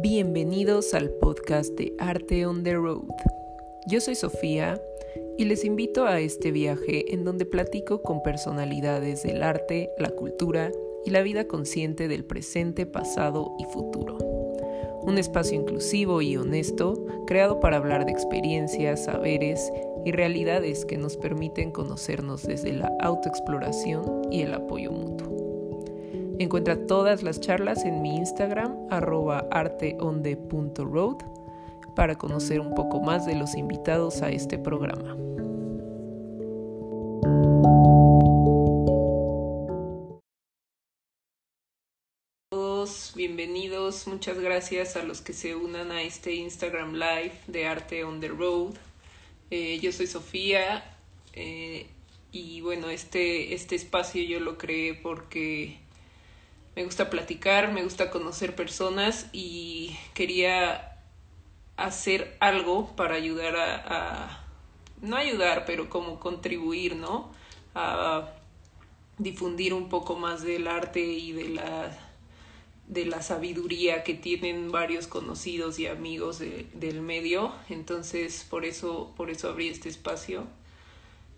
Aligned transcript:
Bienvenidos 0.00 0.94
al 0.94 1.10
podcast 1.10 1.74
de 1.74 1.92
Arte 1.98 2.46
on 2.46 2.62
the 2.62 2.74
Road. 2.74 3.08
Yo 3.88 4.00
soy 4.00 4.14
Sofía 4.14 4.80
y 5.36 5.44
les 5.44 5.64
invito 5.64 6.06
a 6.06 6.20
este 6.20 6.52
viaje 6.52 7.12
en 7.12 7.24
donde 7.24 7.44
platico 7.44 8.00
con 8.00 8.22
personalidades 8.22 9.24
del 9.24 9.42
arte, 9.42 9.90
la 9.98 10.10
cultura 10.10 10.70
y 11.04 11.10
la 11.10 11.22
vida 11.22 11.48
consciente 11.48 12.06
del 12.06 12.24
presente, 12.24 12.86
pasado 12.86 13.56
y 13.58 13.64
futuro. 13.64 14.18
Un 15.02 15.18
espacio 15.18 15.60
inclusivo 15.60 16.22
y 16.22 16.36
honesto 16.36 17.04
creado 17.26 17.58
para 17.58 17.78
hablar 17.78 18.06
de 18.06 18.12
experiencias, 18.12 19.06
saberes 19.06 19.72
y 20.04 20.12
realidades 20.12 20.84
que 20.84 20.96
nos 20.96 21.16
permiten 21.16 21.72
conocernos 21.72 22.44
desde 22.44 22.72
la 22.72 22.92
autoexploración 23.00 24.22
y 24.30 24.42
el 24.42 24.54
apoyo 24.54 24.92
mutuo. 24.92 25.37
Encuentra 26.40 26.86
todas 26.86 27.22
las 27.22 27.40
charlas 27.40 27.84
en 27.84 28.00
mi 28.00 28.16
Instagram, 28.16 28.86
arroba 28.90 29.48
arteonde.road, 29.50 31.16
para 31.96 32.16
conocer 32.16 32.60
un 32.60 32.74
poco 32.74 33.00
más 33.00 33.26
de 33.26 33.34
los 33.34 33.56
invitados 33.56 34.22
a 34.22 34.30
este 34.30 34.56
programa. 34.56 35.16
Bienvenidos, 43.18 44.06
muchas 44.06 44.38
gracias 44.38 44.94
a 44.94 45.02
los 45.02 45.20
que 45.22 45.32
se 45.32 45.56
unan 45.56 45.90
a 45.90 46.02
este 46.02 46.34
Instagram 46.34 46.92
Live 46.92 47.32
de 47.48 47.66
Arte 47.66 48.04
on 48.04 48.20
the 48.20 48.28
Road. 48.28 48.74
Eh, 49.50 49.80
yo 49.80 49.90
soy 49.90 50.06
Sofía 50.06 50.84
eh, 51.32 51.88
y 52.30 52.60
bueno, 52.60 52.90
este, 52.90 53.54
este 53.54 53.74
espacio 53.74 54.22
yo 54.22 54.38
lo 54.38 54.56
creé 54.56 54.94
porque 54.94 55.80
me 56.78 56.84
gusta 56.84 57.10
platicar, 57.10 57.72
me 57.72 57.82
gusta 57.82 58.08
conocer 58.08 58.54
personas 58.54 59.26
y 59.32 59.96
quería 60.14 60.96
hacer 61.76 62.36
algo 62.38 62.94
para 62.94 63.16
ayudar 63.16 63.56
a, 63.56 64.46
no 65.02 65.16
ayudar, 65.16 65.64
pero 65.66 65.90
como 65.90 66.20
contribuir, 66.20 66.94
¿no? 66.94 67.32
A 67.74 68.28
difundir 69.18 69.74
un 69.74 69.88
poco 69.88 70.14
más 70.14 70.44
del 70.44 70.68
arte 70.68 71.00
y 71.00 71.32
de 71.32 71.48
la 71.48 71.98
de 72.86 73.06
la 73.06 73.22
sabiduría 73.22 74.04
que 74.04 74.14
tienen 74.14 74.70
varios 74.70 75.08
conocidos 75.08 75.80
y 75.80 75.88
amigos 75.88 76.38
del 76.38 77.00
medio. 77.00 77.52
Entonces 77.70 78.46
por 78.48 78.64
eso 78.64 79.14
por 79.16 79.30
eso 79.30 79.48
abrí 79.48 79.66
este 79.66 79.88
espacio. 79.88 80.46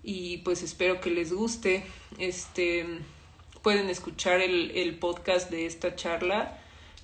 Y 0.03 0.39
pues 0.39 0.63
espero 0.63 1.01
que 1.01 1.09
les 1.09 1.33
guste. 1.33 1.83
Este 2.19 3.01
pueden 3.63 3.89
escuchar 3.91 4.41
el, 4.41 4.71
el 4.73 4.99
podcast 4.99 5.51
de 5.51 5.67
esta 5.67 5.95
charla 5.97 6.59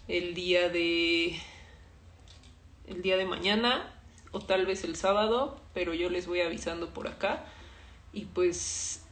el 0.09 0.35
día 0.35 0.69
de 0.69 1.37
el 2.87 3.03
día 3.03 3.17
de 3.17 3.25
mañana 3.25 3.93
o 4.31 4.41
tal 4.41 4.67
vez 4.67 4.85
el 4.85 4.97
sábado, 4.97 5.61
pero 5.75 5.95
yo 5.95 6.11
les 6.11 6.27
voy 6.27 6.41
avisando 6.41 6.91
por 6.91 7.09
acá. 7.09 7.45
Y 8.13 8.27
pues 8.27 9.03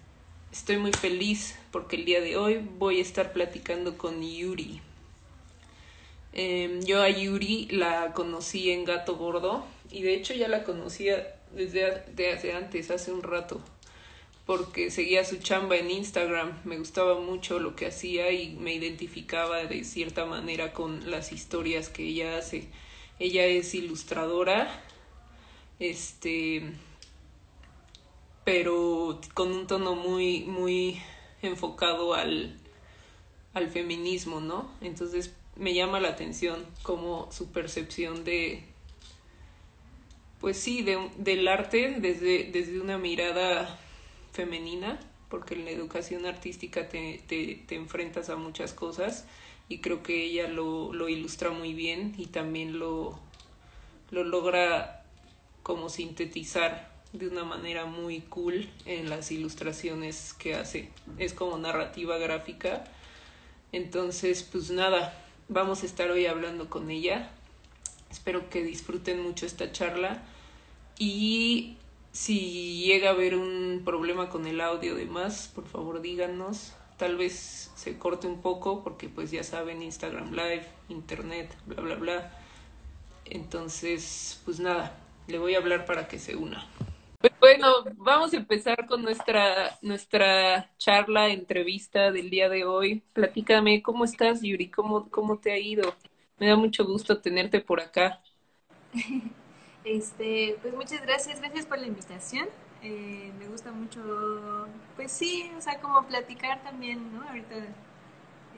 estoy 0.52 0.76
muy 0.76 0.92
feliz 0.92 1.58
porque 1.72 1.96
el 1.96 2.04
día 2.04 2.20
de 2.20 2.36
hoy 2.36 2.58
voy 2.78 2.98
a 2.98 3.02
estar 3.02 3.32
platicando 3.32 3.98
con 3.98 4.22
Yuri. 4.22 4.80
Eh, 6.32 6.80
yo 6.84 7.02
a 7.02 7.08
Yuri 7.08 7.66
la 7.70 8.12
conocí 8.12 8.70
en 8.70 8.84
Gato 8.84 9.16
Gordo 9.16 9.64
y 9.90 10.02
de 10.02 10.14
hecho 10.14 10.34
ya 10.34 10.48
la 10.48 10.64
conocía 10.64 11.36
desde, 11.52 12.04
desde 12.14 12.54
antes, 12.54 12.90
hace 12.90 13.12
un 13.12 13.22
rato 13.22 13.60
porque 14.46 14.90
seguía 14.90 15.24
su 15.24 15.38
chamba 15.38 15.76
en 15.76 15.90
Instagram, 15.90 16.60
me 16.64 16.76
gustaba 16.76 17.18
mucho 17.18 17.58
lo 17.58 17.74
que 17.76 17.86
hacía 17.86 18.30
y 18.30 18.54
me 18.56 18.74
identificaba 18.74 19.64
de 19.64 19.84
cierta 19.84 20.26
manera 20.26 20.72
con 20.72 21.10
las 21.10 21.32
historias 21.32 21.88
que 21.88 22.04
ella 22.04 22.36
hace. 22.36 22.68
Ella 23.18 23.46
es 23.46 23.74
ilustradora, 23.74 24.82
este, 25.78 26.72
pero 28.44 29.18
con 29.32 29.50
un 29.50 29.66
tono 29.66 29.94
muy, 29.94 30.40
muy 30.42 31.00
enfocado 31.40 32.12
al, 32.12 32.58
al 33.54 33.70
feminismo, 33.70 34.40
¿no? 34.40 34.70
Entonces 34.82 35.32
me 35.56 35.72
llama 35.72 36.00
la 36.00 36.08
atención 36.08 36.66
como 36.82 37.32
su 37.32 37.50
percepción 37.50 38.24
de, 38.24 38.62
pues 40.38 40.58
sí, 40.58 40.82
de, 40.82 41.08
del 41.16 41.48
arte 41.48 41.96
desde, 41.98 42.50
desde 42.50 42.78
una 42.78 42.98
mirada 42.98 43.80
femenina, 44.34 44.98
porque 45.30 45.54
en 45.54 45.64
la 45.64 45.70
educación 45.70 46.26
artística 46.26 46.88
te, 46.88 47.22
te, 47.26 47.62
te 47.66 47.76
enfrentas 47.76 48.28
a 48.28 48.36
muchas 48.36 48.72
cosas 48.74 49.24
y 49.68 49.78
creo 49.78 50.02
que 50.02 50.24
ella 50.24 50.48
lo, 50.48 50.92
lo 50.92 51.08
ilustra 51.08 51.50
muy 51.50 51.72
bien 51.72 52.14
y 52.18 52.26
también 52.26 52.78
lo, 52.78 53.18
lo 54.10 54.24
logra 54.24 55.04
como 55.62 55.88
sintetizar 55.88 56.92
de 57.12 57.28
una 57.28 57.44
manera 57.44 57.86
muy 57.86 58.20
cool 58.22 58.68
en 58.86 59.08
las 59.08 59.30
ilustraciones 59.30 60.34
que 60.34 60.56
hace. 60.56 60.90
Es 61.18 61.32
como 61.32 61.56
narrativa 61.56 62.18
gráfica. 62.18 62.84
Entonces, 63.70 64.42
pues 64.42 64.70
nada, 64.70 65.16
vamos 65.48 65.84
a 65.84 65.86
estar 65.86 66.10
hoy 66.10 66.26
hablando 66.26 66.68
con 66.68 66.90
ella. 66.90 67.30
Espero 68.10 68.50
que 68.50 68.62
disfruten 68.64 69.22
mucho 69.22 69.46
esta 69.46 69.70
charla 69.70 70.22
y 70.98 71.76
si 72.14 72.84
llega 72.84 73.08
a 73.08 73.12
haber 73.12 73.34
un 73.34 73.82
problema 73.84 74.30
con 74.30 74.46
el 74.46 74.60
audio 74.60 74.94
de 74.94 75.04
más, 75.04 75.50
por 75.52 75.66
favor 75.66 76.00
díganos. 76.00 76.72
Tal 76.96 77.16
vez 77.16 77.72
se 77.74 77.98
corte 77.98 78.28
un 78.28 78.40
poco 78.40 78.84
porque 78.84 79.08
pues 79.08 79.32
ya 79.32 79.42
saben 79.42 79.82
Instagram 79.82 80.30
Live, 80.30 80.64
Internet, 80.88 81.52
bla, 81.66 81.82
bla, 81.82 81.96
bla. 81.96 82.38
Entonces, 83.24 84.40
pues 84.44 84.60
nada, 84.60 84.96
le 85.26 85.38
voy 85.38 85.56
a 85.56 85.58
hablar 85.58 85.86
para 85.86 86.06
que 86.06 86.20
se 86.20 86.36
una. 86.36 86.64
Bueno, 87.40 87.84
vamos 87.96 88.32
a 88.32 88.36
empezar 88.36 88.86
con 88.86 89.02
nuestra, 89.02 89.76
nuestra 89.82 90.70
charla, 90.78 91.30
entrevista 91.30 92.12
del 92.12 92.30
día 92.30 92.48
de 92.48 92.64
hoy. 92.64 93.02
Platícame, 93.12 93.82
¿cómo 93.82 94.04
estás, 94.04 94.40
Yuri? 94.40 94.70
¿Cómo, 94.70 95.10
cómo 95.10 95.38
te 95.38 95.50
ha 95.50 95.58
ido? 95.58 95.96
Me 96.38 96.46
da 96.46 96.54
mucho 96.54 96.84
gusto 96.84 97.18
tenerte 97.18 97.60
por 97.60 97.80
acá. 97.80 98.22
Este, 99.84 100.56
pues 100.62 100.74
muchas 100.74 101.02
gracias, 101.02 101.40
gracias 101.40 101.66
por 101.66 101.78
la 101.78 101.86
invitación. 101.86 102.48
Eh, 102.82 103.30
me 103.38 103.46
gusta 103.48 103.70
mucho, 103.70 104.66
pues 104.96 105.12
sí, 105.12 105.50
o 105.56 105.60
sea, 105.60 105.78
como 105.78 106.06
platicar 106.06 106.62
también, 106.62 107.14
¿no? 107.14 107.22
Ahorita 107.26 107.56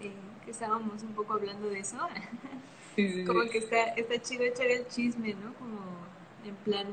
eh, 0.01 0.13
que 0.45 0.51
estábamos 0.51 1.03
un 1.03 1.15
poco 1.15 1.35
hablando 1.35 1.69
de 1.69 1.81
eso, 1.81 1.99
como 3.27 3.43
que 3.51 3.59
está, 3.59 3.85
está 3.95 4.23
chido 4.23 4.45
echar 4.45 4.67
el 4.67 4.87
chisme, 4.89 5.35
¿no? 5.35 5.53
Como 5.55 5.81
en 6.45 6.55
plan, 6.57 6.87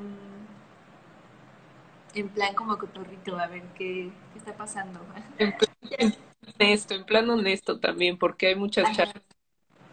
en 2.15 2.29
plan 2.29 2.55
como 2.55 2.77
cotorrito, 2.77 3.37
a 3.37 3.47
ver 3.47 3.63
qué, 3.75 4.11
qué 4.33 4.39
está 4.39 4.55
pasando. 4.55 4.99
En 5.37 5.55
plan 5.55 6.15
honesto, 6.59 6.93
en 6.95 7.03
plan 7.05 7.29
honesto 7.29 7.79
también, 7.79 8.17
porque 8.17 8.47
hay 8.47 8.55
muchas 8.55 8.95
charlas 8.95 9.23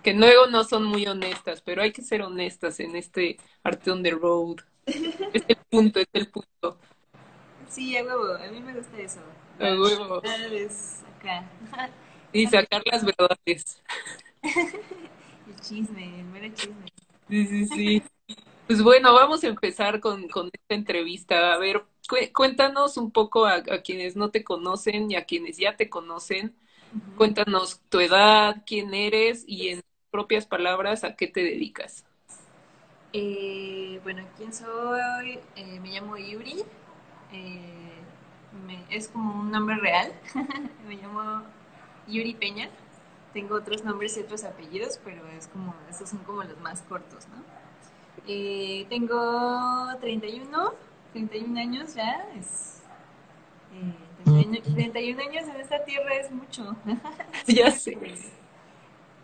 que 0.03 0.15
luego 0.15 0.47
no 0.47 0.65
son 0.65 0.85
muy 0.85 1.07
honestas, 1.07 1.63
pero 1.63 1.83
hay 1.83 1.93
que 1.93 2.03
ser 2.03 2.23
honestas 2.23 2.81
en 2.81 2.97
este 2.97 3.39
arte 3.63 3.91
on 3.91 4.03
the 4.03 4.11
road. 4.11 4.57
Es 5.33 5.45
el 5.47 5.57
punto, 5.69 6.01
es 6.01 6.09
el 6.13 6.29
punto. 6.29 6.79
Sí, 7.69 7.97
a 7.97 8.05
huevo, 8.05 8.35
a 8.35 8.49
mí 8.49 8.61
me 8.61 8.75
gusta 8.75 8.99
eso. 8.99 9.21
A 9.59 9.75
huevo. 9.81 10.17
Acá. 10.17 11.51
Y 12.33 12.47
sacar 12.47 12.83
las 12.85 13.05
verdades. 13.05 13.83
el 14.43 15.61
chisme, 15.61 16.21
el 16.21 16.27
mero 16.27 16.55
chisme. 16.55 16.87
Sí, 17.29 17.47
sí, 17.47 17.67
sí. 17.67 18.03
Pues 18.69 18.83
bueno, 18.85 19.13
vamos 19.13 19.43
a 19.43 19.49
empezar 19.49 19.99
con, 19.99 20.29
con 20.29 20.49
esta 20.53 20.75
entrevista. 20.77 21.53
A 21.53 21.59
ver, 21.59 21.85
cuéntanos 22.33 22.97
un 22.97 23.11
poco 23.11 23.47
a, 23.47 23.55
a, 23.55 23.83
quienes 23.83 24.15
no 24.15 24.31
te 24.31 24.45
conocen 24.45 25.11
y 25.11 25.17
a 25.17 25.25
quienes 25.25 25.57
ya 25.57 25.77
te 25.77 25.91
conocen. 25.91 26.55
Uh 26.93 26.99
-huh. 26.99 27.17
Cuéntanos 27.17 27.81
tu 27.89 27.99
edad, 27.99 28.63
quién 28.65 28.95
eres 28.95 29.43
y 29.47 29.71
en 29.71 29.83
propias 30.11 30.47
palabras, 30.47 31.05
¿a 31.05 31.15
qué 31.15 31.27
te 31.27 31.43
dedicas? 31.43 32.05
Eh, 33.13 34.01
bueno, 34.03 34.23
¿quién 34.37 34.53
soy? 34.53 35.41
Eh, 35.57 35.81
me 35.81 35.91
llamo 35.91 36.17
Yuri. 36.17 36.65
Eh, 37.33 37.93
me, 38.67 38.85
es 38.91 39.09
como 39.09 39.41
un 39.41 39.51
nombre 39.51 39.77
real. 39.77 40.13
me 40.89 40.97
llamo 40.97 41.43
Yuri 42.07 42.35
Peña. 42.35 42.69
Tengo 43.33 43.55
otros 43.57 43.85
nombres 43.85 44.17
y 44.17 44.21
otros 44.21 44.45
apellidos, 44.45 45.01
pero 45.05 45.27
es 45.29 45.47
como, 45.49 45.75
esos 45.89 46.11
son 46.11 46.19
como 46.21 46.43
los 46.43 46.59
más 46.61 46.83
cortos, 46.83 47.29
¿no? 47.29 47.43
Eh, 48.27 48.87
tengo 48.89 49.87
31, 50.01 50.75
31 51.13 51.61
años 51.61 51.95
ya. 51.95 52.29
Es, 52.39 52.83
31, 54.25 54.75
31 54.75 55.21
años 55.23 55.49
en 55.49 55.61
esta 55.61 55.85
tierra 55.85 56.15
es 56.15 56.31
mucho. 56.31 56.77
ya 57.47 57.71
sé 57.71 57.97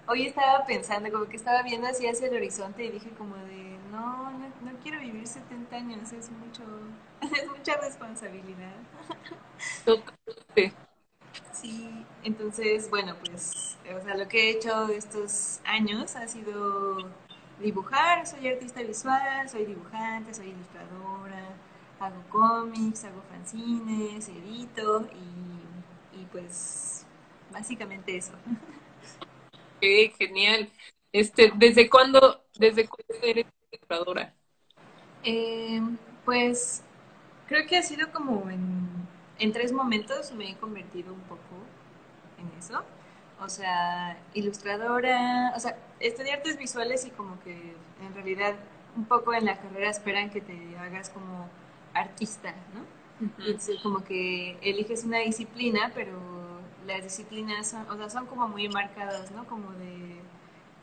hoy 0.08 0.26
estaba 0.26 0.64
pensando, 0.66 1.10
como 1.10 1.26
que 1.26 1.36
estaba 1.36 1.62
viendo 1.62 1.86
así 1.86 2.06
hacia 2.06 2.28
el 2.28 2.36
horizonte 2.36 2.84
y 2.84 2.90
dije 2.90 3.10
como 3.10 3.36
de, 3.36 3.78
no, 3.90 4.30
no, 4.30 4.48
no 4.62 4.78
quiero 4.82 5.00
vivir 5.00 5.26
70 5.26 5.76
años, 5.76 6.12
es 6.12 6.30
mucho, 6.30 6.62
es 7.20 7.48
mucha 7.48 7.76
responsabilidad. 7.78 8.74
Sí, 11.52 12.04
entonces, 12.22 12.90
bueno, 12.90 13.16
pues, 13.24 13.78
o 13.96 14.00
sea, 14.02 14.16
lo 14.16 14.28
que 14.28 14.50
he 14.50 14.50
hecho 14.50 14.88
estos 14.88 15.60
años 15.64 16.14
ha 16.16 16.28
sido 16.28 16.98
dibujar, 17.60 18.26
soy 18.26 18.48
artista 18.48 18.82
visual, 18.82 19.48
soy 19.48 19.64
dibujante, 19.64 20.34
soy 20.34 20.48
ilustradora, 20.48 21.56
hago 21.98 22.22
cómics, 22.28 23.04
hago 23.04 23.22
fanzines, 23.30 24.28
edito 24.28 25.08
y, 25.12 26.20
y 26.20 26.26
pues 26.26 27.06
básicamente 27.52 28.16
eso. 28.16 28.32
Qué 29.80 30.12
genial. 30.18 30.72
Este, 31.12 31.52
¿desde 31.56 31.88
cuándo, 31.88 32.44
desde 32.58 32.88
cuándo 32.88 33.14
eres 33.26 33.46
ilustradora? 33.72 34.36
Eh, 35.24 35.80
pues 36.24 36.82
creo 37.48 37.66
que 37.66 37.76
ha 37.78 37.82
sido 37.82 38.12
como 38.12 38.48
en, 38.50 38.88
en 39.38 39.52
tres 39.52 39.72
momentos 39.72 40.32
me 40.32 40.50
he 40.50 40.56
convertido 40.56 41.12
un 41.12 41.20
poco 41.22 41.40
en 42.38 42.58
eso. 42.58 42.82
O 43.40 43.48
sea, 43.48 44.18
ilustradora, 44.34 45.52
o 45.56 45.60
sea, 45.60 45.78
estudié 46.00 46.32
artes 46.32 46.58
visuales 46.58 47.04
y 47.06 47.10
como 47.10 47.40
que 47.42 47.52
en 47.52 48.14
realidad 48.14 48.54
un 48.96 49.04
poco 49.06 49.34
en 49.34 49.44
la 49.44 49.58
carrera 49.58 49.90
esperan 49.90 50.30
que 50.30 50.40
te 50.40 50.76
hagas 50.78 51.10
como 51.10 51.48
artista, 51.94 52.54
¿no? 52.74 52.82
Entonces, 53.46 53.78
como 53.82 54.04
que 54.04 54.58
eliges 54.62 55.04
una 55.04 55.18
disciplina, 55.20 55.92
pero 55.94 56.18
las 56.86 57.02
disciplinas 57.02 57.68
son, 57.68 57.88
o 57.90 57.96
sea, 57.96 58.10
son 58.10 58.26
como 58.26 58.48
muy 58.48 58.68
marcadas, 58.68 59.30
¿no? 59.32 59.44
Como 59.46 59.72
de 59.72 60.20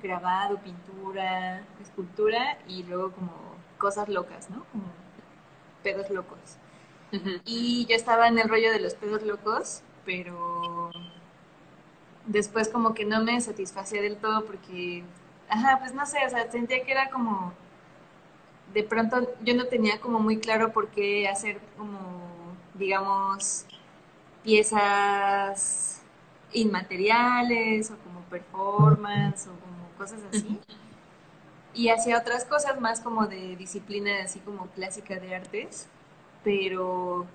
grabado, 0.02 0.58
pintura, 0.60 1.64
escultura 1.82 2.58
y 2.68 2.84
luego 2.84 3.12
como 3.12 3.32
cosas 3.78 4.10
locas, 4.10 4.50
¿no? 4.50 4.66
Como 4.72 4.84
pedos 5.82 6.10
locos. 6.10 6.58
Y 7.46 7.86
yo 7.88 7.96
estaba 7.96 8.28
en 8.28 8.40
el 8.40 8.50
rollo 8.50 8.72
de 8.72 8.80
los 8.80 8.96
pedos 8.96 9.22
locos, 9.22 9.82
pero 10.04 10.90
después 12.26 12.70
como 12.70 12.94
que 12.94 13.06
no 13.06 13.24
me 13.24 13.40
satisfacía 13.40 14.02
del 14.02 14.18
todo 14.18 14.46
porque, 14.46 15.04
ajá, 15.48 15.80
pues 15.80 15.94
no 15.94 16.06
sé, 16.06 16.26
o 16.26 16.30
sea, 16.30 16.50
sentía 16.52 16.84
que 16.84 16.92
era 16.92 17.10
como, 17.10 17.54
de 18.74 18.84
pronto 18.84 19.30
yo 19.44 19.56
no 19.56 19.66
tenía 19.66 20.00
como 20.02 20.20
muy 20.20 20.40
claro 20.40 20.72
por 20.74 20.88
qué 20.90 21.28
hacer 21.28 21.60
como, 21.78 22.00
digamos, 22.74 23.66
piezas 24.44 25.93
inmateriales 26.54 27.92
o 27.92 27.98
como 27.98 28.22
performance 28.22 29.48
o 29.48 29.52
como 29.60 29.90
cosas 29.98 30.20
así. 30.30 30.60
Y 31.74 31.90
hacía 31.90 32.18
otras 32.18 32.46
cosas 32.46 32.80
más 32.80 33.02
como 33.02 33.26
de 33.28 33.56
disciplina 33.56 34.24
así 34.24 34.40
como 34.40 34.68
clásica 34.68 35.16
de 35.20 35.36
artes, 35.36 35.88
pero 36.44 37.26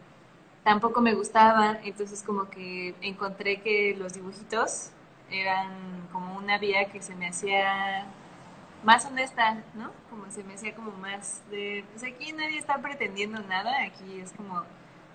tampoco 0.63 1.01
me 1.01 1.15
gustaba, 1.15 1.79
entonces 1.83 2.23
como 2.23 2.49
que 2.51 2.95
encontré 3.01 3.61
que 3.61 3.97
los 3.99 4.15
dibujitos 4.15 4.91
eran 5.31 6.09
como 6.13 6.37
una 6.37 6.59
vía 6.59 6.87
que 6.91 7.03
se 7.03 7.15
me 7.15 7.29
hacía 7.29 8.07
más 8.85 9.05
honesta, 9.07 9.63
¿no? 9.75 9.91
Como 10.11 10.31
se 10.31 10.45
me 10.45 10.55
hacía 10.55 10.75
como 10.75 10.93
más 10.93 11.43
de, 11.51 11.85
pues 11.91 12.05
aquí 12.05 12.33
nadie 12.33 12.59
está 12.59 12.79
pretendiendo 12.79 13.41
nada, 13.41 13.83
aquí 13.83 14.21
es 14.21 14.33
como 14.33 14.63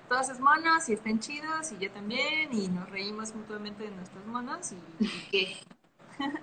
todos 0.07 0.29
es 0.29 0.39
monos 0.39 0.89
y 0.89 0.94
están 0.94 1.19
chidos 1.19 1.71
y 1.71 1.77
yo 1.77 1.91
también 1.91 2.53
y 2.53 2.67
nos 2.69 2.89
reímos 2.89 3.33
mutuamente 3.35 3.83
de 3.83 3.91
nuestros 3.91 4.25
monos 4.25 4.71
y, 4.71 4.75
y 5.15 5.27
qué. 5.31 5.57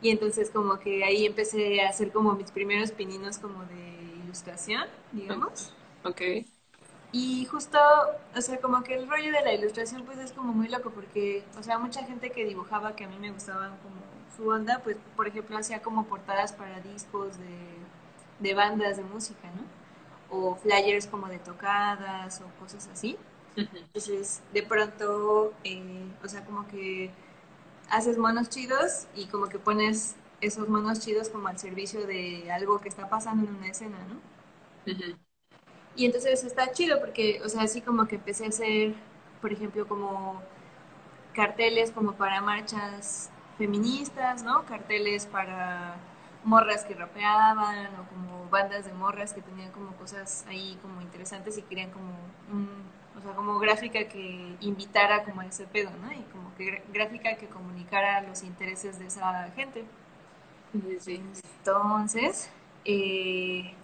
y 0.00 0.10
entonces 0.10 0.50
como 0.50 0.78
que 0.78 1.04
ahí 1.04 1.26
empecé 1.26 1.82
a 1.82 1.90
hacer 1.90 2.12
como 2.12 2.34
mis 2.34 2.50
primeros 2.50 2.92
pininos 2.92 3.38
como 3.38 3.64
de 3.64 3.98
ilustración, 4.24 4.86
digamos. 5.12 5.74
Ok. 6.04 6.20
Y 7.12 7.46
justo, 7.46 7.78
o 8.36 8.40
sea, 8.42 8.60
como 8.60 8.82
que 8.82 8.94
el 8.94 9.08
rollo 9.08 9.32
de 9.32 9.42
la 9.42 9.54
ilustración 9.54 10.04
pues 10.04 10.18
es 10.18 10.32
como 10.32 10.52
muy 10.52 10.68
loco 10.68 10.90
porque, 10.90 11.44
o 11.58 11.62
sea, 11.62 11.78
mucha 11.78 12.04
gente 12.04 12.30
que 12.30 12.44
dibujaba 12.44 12.94
que 12.96 13.04
a 13.04 13.08
mí 13.08 13.18
me 13.18 13.32
gustaban 13.32 13.78
como 13.78 13.96
su 14.36 14.48
onda, 14.48 14.80
pues 14.84 14.98
por 15.16 15.26
ejemplo 15.26 15.56
hacía 15.58 15.82
como 15.82 16.06
portadas 16.06 16.52
para 16.52 16.80
discos 16.80 17.38
de, 17.38 17.78
de 18.40 18.54
bandas 18.54 18.98
de 18.98 19.04
música, 19.04 19.50
¿no? 19.52 19.62
O 20.30 20.54
flyers 20.56 21.06
como 21.06 21.28
de 21.28 21.38
tocadas 21.38 22.40
o 22.40 22.46
cosas 22.60 22.88
así. 22.92 23.16
Entonces, 23.94 24.42
de 24.52 24.62
pronto, 24.62 25.54
eh, 25.64 26.12
o 26.24 26.28
sea, 26.28 26.44
como 26.44 26.66
que 26.68 27.10
haces 27.90 28.18
monos 28.18 28.48
chidos 28.50 29.06
y 29.14 29.26
como 29.26 29.48
que 29.48 29.58
pones 29.58 30.16
esos 30.40 30.68
monos 30.68 31.00
chidos 31.00 31.28
como 31.30 31.48
al 31.48 31.58
servicio 31.58 32.06
de 32.06 32.50
algo 32.52 32.80
que 32.80 32.88
está 32.88 33.08
pasando 33.10 33.48
en 33.48 33.56
una 33.56 33.68
escena, 33.68 33.98
¿no? 34.08 34.20
Y 35.96 36.06
entonces 36.06 36.44
está 36.44 36.70
chido 36.72 37.00
porque, 37.00 37.40
o 37.44 37.48
sea, 37.48 37.62
así 37.62 37.80
como 37.80 38.06
que 38.06 38.16
empecé 38.16 38.44
a 38.44 38.48
hacer, 38.48 38.94
por 39.40 39.52
ejemplo, 39.52 39.86
como 39.88 40.40
carteles 41.34 41.92
como 41.92 42.14
para 42.14 42.40
marchas 42.42 43.30
feministas, 43.58 44.42
¿no? 44.44 44.64
Carteles 44.66 45.26
para 45.26 45.96
morras 46.44 46.84
que 46.84 46.94
rapeaban 46.94 47.94
o 47.96 48.08
como 48.08 48.48
bandas 48.50 48.84
de 48.84 48.92
morras 48.92 49.32
que 49.32 49.42
tenían 49.42 49.70
como 49.72 49.92
cosas 49.96 50.44
ahí 50.48 50.78
como 50.82 51.00
interesantes 51.00 51.58
y 51.58 51.62
querían 51.62 51.90
como 51.90 52.12
un, 52.52 52.68
o 53.18 53.20
sea, 53.20 53.32
como 53.32 53.58
gráfica 53.58 54.06
que 54.08 54.56
invitara 54.60 55.24
como 55.24 55.40
a 55.40 55.46
ese 55.46 55.66
pedo, 55.66 55.90
¿no? 56.02 56.12
Y 56.12 56.22
como 56.32 56.54
que 56.54 56.82
gráfica 56.92 57.36
que 57.36 57.46
comunicara 57.46 58.22
los 58.22 58.42
intereses 58.42 58.98
de 58.98 59.06
esa 59.06 59.50
gente. 59.56 59.84
Sí. 61.00 61.22
Entonces, 61.58 62.50
eh, 62.84 63.74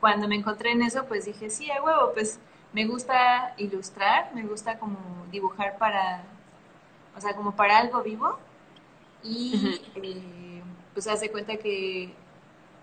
cuando 0.00 0.28
me 0.28 0.36
encontré 0.36 0.72
en 0.72 0.82
eso, 0.82 1.06
pues 1.06 1.24
dije, 1.24 1.48
sí, 1.50 1.70
a 1.70 1.82
huevo, 1.82 2.12
pues 2.12 2.38
me 2.72 2.86
gusta 2.86 3.54
ilustrar, 3.56 4.34
me 4.34 4.42
gusta 4.42 4.78
como 4.78 4.98
dibujar 5.30 5.78
para, 5.78 6.24
o 7.16 7.20
sea, 7.20 7.34
como 7.34 7.56
para 7.56 7.78
algo 7.78 8.02
vivo. 8.02 8.38
Y 9.22 9.80
eh, 9.94 10.53
pues 10.94 11.06
hace 11.06 11.30
cuenta 11.30 11.56
que, 11.56 12.14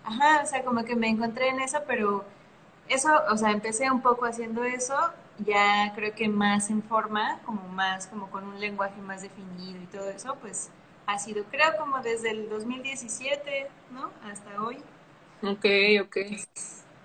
ajá, 0.03 0.41
o 0.43 0.45
sea, 0.45 0.63
como 0.63 0.85
que 0.85 0.95
me 0.95 1.09
encontré 1.09 1.49
en 1.49 1.59
eso, 1.59 1.79
pero 1.87 2.23
eso, 2.87 3.09
o 3.31 3.37
sea, 3.37 3.51
empecé 3.51 3.89
un 3.89 4.01
poco 4.01 4.25
haciendo 4.25 4.63
eso, 4.63 4.95
ya 5.39 5.93
creo 5.95 6.13
que 6.13 6.29
más 6.29 6.69
en 6.69 6.83
forma, 6.83 7.39
como 7.45 7.67
más, 7.69 8.07
como 8.07 8.29
con 8.29 8.45
un 8.45 8.59
lenguaje 8.59 9.01
más 9.01 9.21
definido 9.21 9.81
y 9.81 9.87
todo 9.87 10.09
eso, 10.09 10.35
pues 10.41 10.69
ha 11.07 11.17
sido, 11.17 11.45
creo, 11.45 11.77
como 11.79 12.01
desde 12.01 12.31
el 12.31 12.49
2017, 12.49 13.67
¿no? 13.91 14.11
Hasta 14.29 14.61
hoy. 14.61 14.77
Ok, 15.41 15.65
ok 16.03 16.17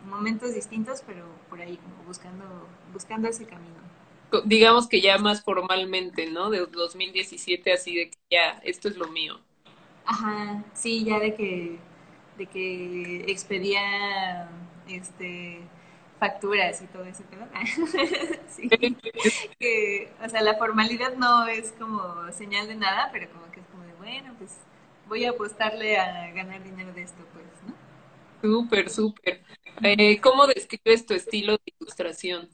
momentos 0.07 0.55
distintos, 0.55 1.03
pero 1.07 1.25
por 1.51 1.61
ahí 1.61 1.77
como 1.77 2.05
buscando, 2.07 2.45
buscando 2.93 3.29
ese 3.29 3.45
camino. 3.45 3.75
Digamos 4.45 4.89
que 4.89 5.01
ya 5.01 5.19
más 5.19 5.43
formalmente, 5.43 6.31
¿no? 6.31 6.51
De 6.51 6.67
2017, 6.67 7.73
así 7.73 7.97
de 7.97 8.11
que 8.11 8.19
ya, 8.31 8.61
esto 8.65 8.89
es 8.89 8.97
lo 8.97 9.09
mío. 9.09 9.41
Ajá, 10.07 10.65
sí, 10.73 11.05
ya 11.05 11.19
de 11.19 11.35
que, 11.35 11.79
de 12.39 12.47
que 12.47 13.25
expedía 13.31 14.49
este 14.89 15.61
facturas 16.19 16.81
y 16.83 16.87
todo 16.87 17.05
ese 17.05 17.25
tema. 17.25 17.49
sí. 18.49 18.69
que, 19.59 20.13
o 20.25 20.29
sea, 20.29 20.43
la 20.43 20.57
formalidad 20.57 21.15
no 21.17 21.47
es 21.47 21.73
como 21.73 22.31
señal 22.33 22.69
de 22.69 22.77
nada, 22.77 23.11
pero 23.13 23.29
como 23.31 23.51
que 23.51 23.61
es 23.61 23.67
como 23.67 23.85
de, 23.85 23.93
bueno, 23.95 24.35
pues 24.39 24.57
voy 25.09 25.25
a 25.25 25.31
apostarle 25.31 25.99
a 25.99 26.31
ganar 26.33 26.63
dinero 26.63 26.93
de 26.93 27.03
esto, 27.03 27.23
pues, 27.33 27.47
¿no? 27.67 27.75
Súper, 28.43 28.91
súper. 28.91 29.43
Eh, 29.83 30.21
¿Cómo 30.21 30.47
describes 30.47 31.05
tu 31.05 31.15
estilo 31.15 31.53
de 31.53 31.73
ilustración? 31.79 32.49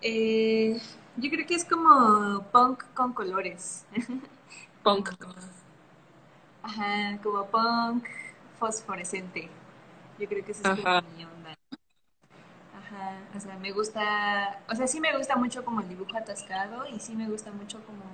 Eh, 0.00 0.80
yo 1.16 1.30
creo 1.30 1.46
que 1.46 1.54
es 1.54 1.64
como 1.64 2.44
punk 2.52 2.84
con 2.94 3.12
colores. 3.12 3.84
Punk. 4.82 5.10
Ajá, 6.68 7.18
como 7.22 7.46
punk 7.46 8.06
fosforescente. 8.58 9.48
Yo 10.18 10.28
creo 10.28 10.44
que 10.44 10.52
esa 10.52 10.74
es 10.74 10.80
como 10.80 11.02
mi 11.16 11.24
onda. 11.24 11.54
Ajá, 12.76 13.20
o 13.34 13.40
sea, 13.40 13.56
me 13.56 13.72
gusta, 13.72 14.60
o 14.68 14.74
sea, 14.74 14.86
sí 14.86 15.00
me 15.00 15.16
gusta 15.16 15.36
mucho 15.36 15.64
como 15.64 15.80
el 15.80 15.88
dibujo 15.88 16.14
atascado 16.16 16.86
y 16.86 17.00
sí 17.00 17.16
me 17.16 17.26
gusta 17.26 17.52
mucho 17.52 17.80
como, 17.86 18.04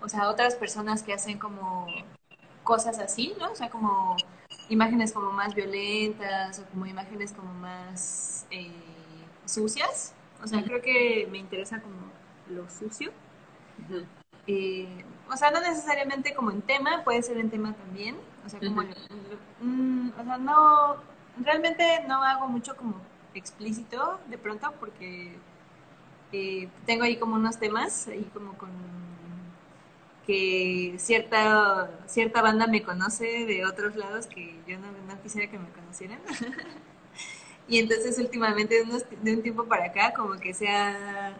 o 0.00 0.08
sea, 0.08 0.30
otras 0.30 0.54
personas 0.54 1.02
que 1.02 1.12
hacen 1.12 1.38
como 1.38 1.88
cosas 2.62 3.00
así, 3.00 3.34
¿no? 3.40 3.50
O 3.50 3.56
sea, 3.56 3.68
como 3.68 4.16
imágenes 4.68 5.12
como 5.12 5.32
más 5.32 5.52
violentas 5.56 6.60
o 6.60 6.66
como 6.66 6.86
imágenes 6.86 7.32
como 7.32 7.52
más 7.52 8.46
eh, 8.52 8.70
sucias. 9.44 10.14
O 10.40 10.46
sea, 10.46 10.62
creo 10.62 10.80
que 10.80 11.26
me 11.32 11.38
interesa 11.38 11.80
como 11.80 11.96
lo 12.48 12.70
sucio. 12.70 13.10
Eh, 14.46 15.04
o 15.30 15.36
sea, 15.36 15.50
no 15.50 15.60
necesariamente 15.60 16.34
como 16.34 16.50
en 16.50 16.62
tema, 16.62 17.02
puede 17.04 17.22
ser 17.22 17.38
en 17.38 17.50
tema 17.50 17.74
también. 17.74 18.16
O 18.44 18.48
sea, 18.48 18.60
como, 18.60 18.82
mm, 19.60 20.10
o 20.18 20.24
sea, 20.24 20.38
no, 20.38 20.96
realmente 21.42 22.04
no 22.06 22.22
hago 22.22 22.48
mucho 22.48 22.76
como 22.76 22.94
explícito 23.34 24.18
de 24.28 24.38
pronto 24.38 24.72
porque 24.80 25.36
eh, 26.32 26.68
tengo 26.86 27.04
ahí 27.04 27.16
como 27.16 27.36
unos 27.36 27.58
temas, 27.58 28.08
ahí 28.08 28.24
como 28.32 28.56
con 28.56 28.70
que 30.26 30.96
cierta, 30.98 31.88
cierta 32.06 32.42
banda 32.42 32.66
me 32.66 32.82
conoce 32.82 33.46
de 33.46 33.64
otros 33.64 33.94
lados 33.94 34.26
que 34.26 34.58
yo 34.66 34.76
no, 34.78 35.22
quisiera 35.22 35.48
que 35.50 35.58
me 35.58 35.68
conocieran. 35.70 36.18
y 37.68 37.78
entonces 37.78 38.18
últimamente 38.18 38.84
de, 39.22 39.34
un 39.34 39.42
tiempo 39.42 39.64
para 39.64 39.86
acá 39.86 40.12
como 40.14 40.34
que 40.38 40.54
se, 40.54 40.66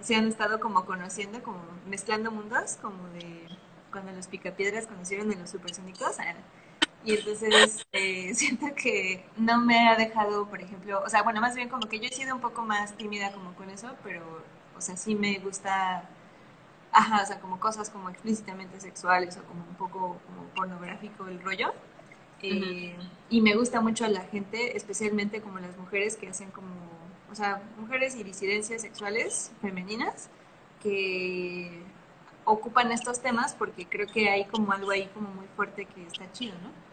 se 0.01 0.15
han 0.17 0.27
estado 0.27 0.59
como 0.59 0.85
conociendo, 0.85 1.43
como 1.43 1.61
mezclando 1.89 2.31
mundos, 2.33 2.79
como 2.83 3.09
de 3.11 3.49
cuando 3.93 4.13
los 4.13 4.27
picapiedras 4.27 4.87
conocieron 4.87 5.33
a 5.33 5.37
los 5.37 5.51
supersónicos. 5.51 6.17
Y 7.05 7.15
entonces 7.15 7.87
eh, 7.93 8.35
siento 8.35 8.67
que 8.75 9.25
no 9.37 9.61
me 9.61 9.89
ha 9.89 9.97
dejado, 9.97 10.49
por 10.49 10.61
ejemplo, 10.61 11.01
o 11.05 11.09
sea, 11.09 11.23
bueno, 11.23 11.41
más 11.41 11.55
bien 11.55 11.69
como 11.69 11.89
que 11.89 12.01
yo 12.01 12.09
he 12.09 12.13
sido 12.13 12.35
un 12.35 12.41
poco 12.41 12.63
más 12.63 12.97
tímida 12.97 13.33
como 13.33 13.55
con 13.55 13.71
eso, 13.71 13.95
pero, 14.03 14.23
o 14.77 14.81
sea, 14.81 14.97
sí 14.97 15.15
me 15.15 15.39
gusta, 15.39 16.09
ajá, 16.91 17.23
o 17.23 17.27
sea, 17.27 17.41
como 17.41 17.61
cosas 17.61 17.89
como 17.91 18.11
explícitamente 18.11 18.81
sexuales 18.81 19.37
o 19.37 19.45
como 19.45 19.63
un 19.65 19.77
poco 19.77 20.21
como 20.27 20.43
pornográfico 20.57 21.29
el 21.29 21.41
rollo. 21.41 21.73
Eh, 22.43 22.95
y 23.29 23.41
me 23.41 23.55
gusta 23.55 23.81
mucho 23.81 24.07
la 24.07 24.23
gente, 24.23 24.77
especialmente 24.77 25.41
como 25.41 25.59
las 25.59 25.77
mujeres 25.77 26.17
que 26.17 26.29
hacen 26.29 26.51
como, 26.51 26.69
o 27.31 27.35
sea, 27.35 27.63
mujeres 27.79 28.15
y 28.17 28.23
disidencias 28.23 28.83
sexuales 28.83 29.53
femeninas 29.61 30.29
que 30.83 31.83
ocupan 32.45 32.93
estos 32.93 33.21
temas 33.21 33.55
porque 33.55 33.87
creo 33.87 34.07
que 34.07 34.29
hay 34.29 34.45
como 34.45 34.73
algo 34.73 34.91
ahí 34.91 35.09
como 35.13 35.29
muy 35.31 35.47
fuerte 35.57 35.87
que 35.87 36.07
está 36.07 36.31
chido, 36.33 36.55
¿no? 36.63 36.87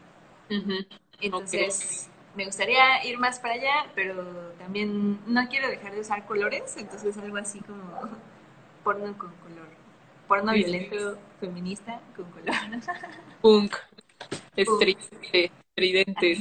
Entonces, 1.22 2.10
me 2.36 2.46
gustaría 2.46 3.06
ir 3.06 3.18
más 3.20 3.40
para 3.40 3.56
allá, 3.56 3.92
pero 3.96 4.24
también 4.58 5.20
no 5.28 5.48
quiero 5.50 5.70
dejar 5.70 5.94
de 5.94 6.02
usar 6.02 6.26
colores, 6.26 6.76
entonces 6.78 7.18
algo 7.18 7.38
así 7.38 7.60
como 7.60 7.84
porno 8.84 9.18
con 9.18 9.32
color. 9.36 9.68
Porno 10.28 10.54
violento, 10.54 11.18
feminista 11.40 12.02
con 12.16 12.26
color. 12.32 12.56
Punk 13.42 13.76
estridente, 14.56 15.52
estridentes, 15.76 16.40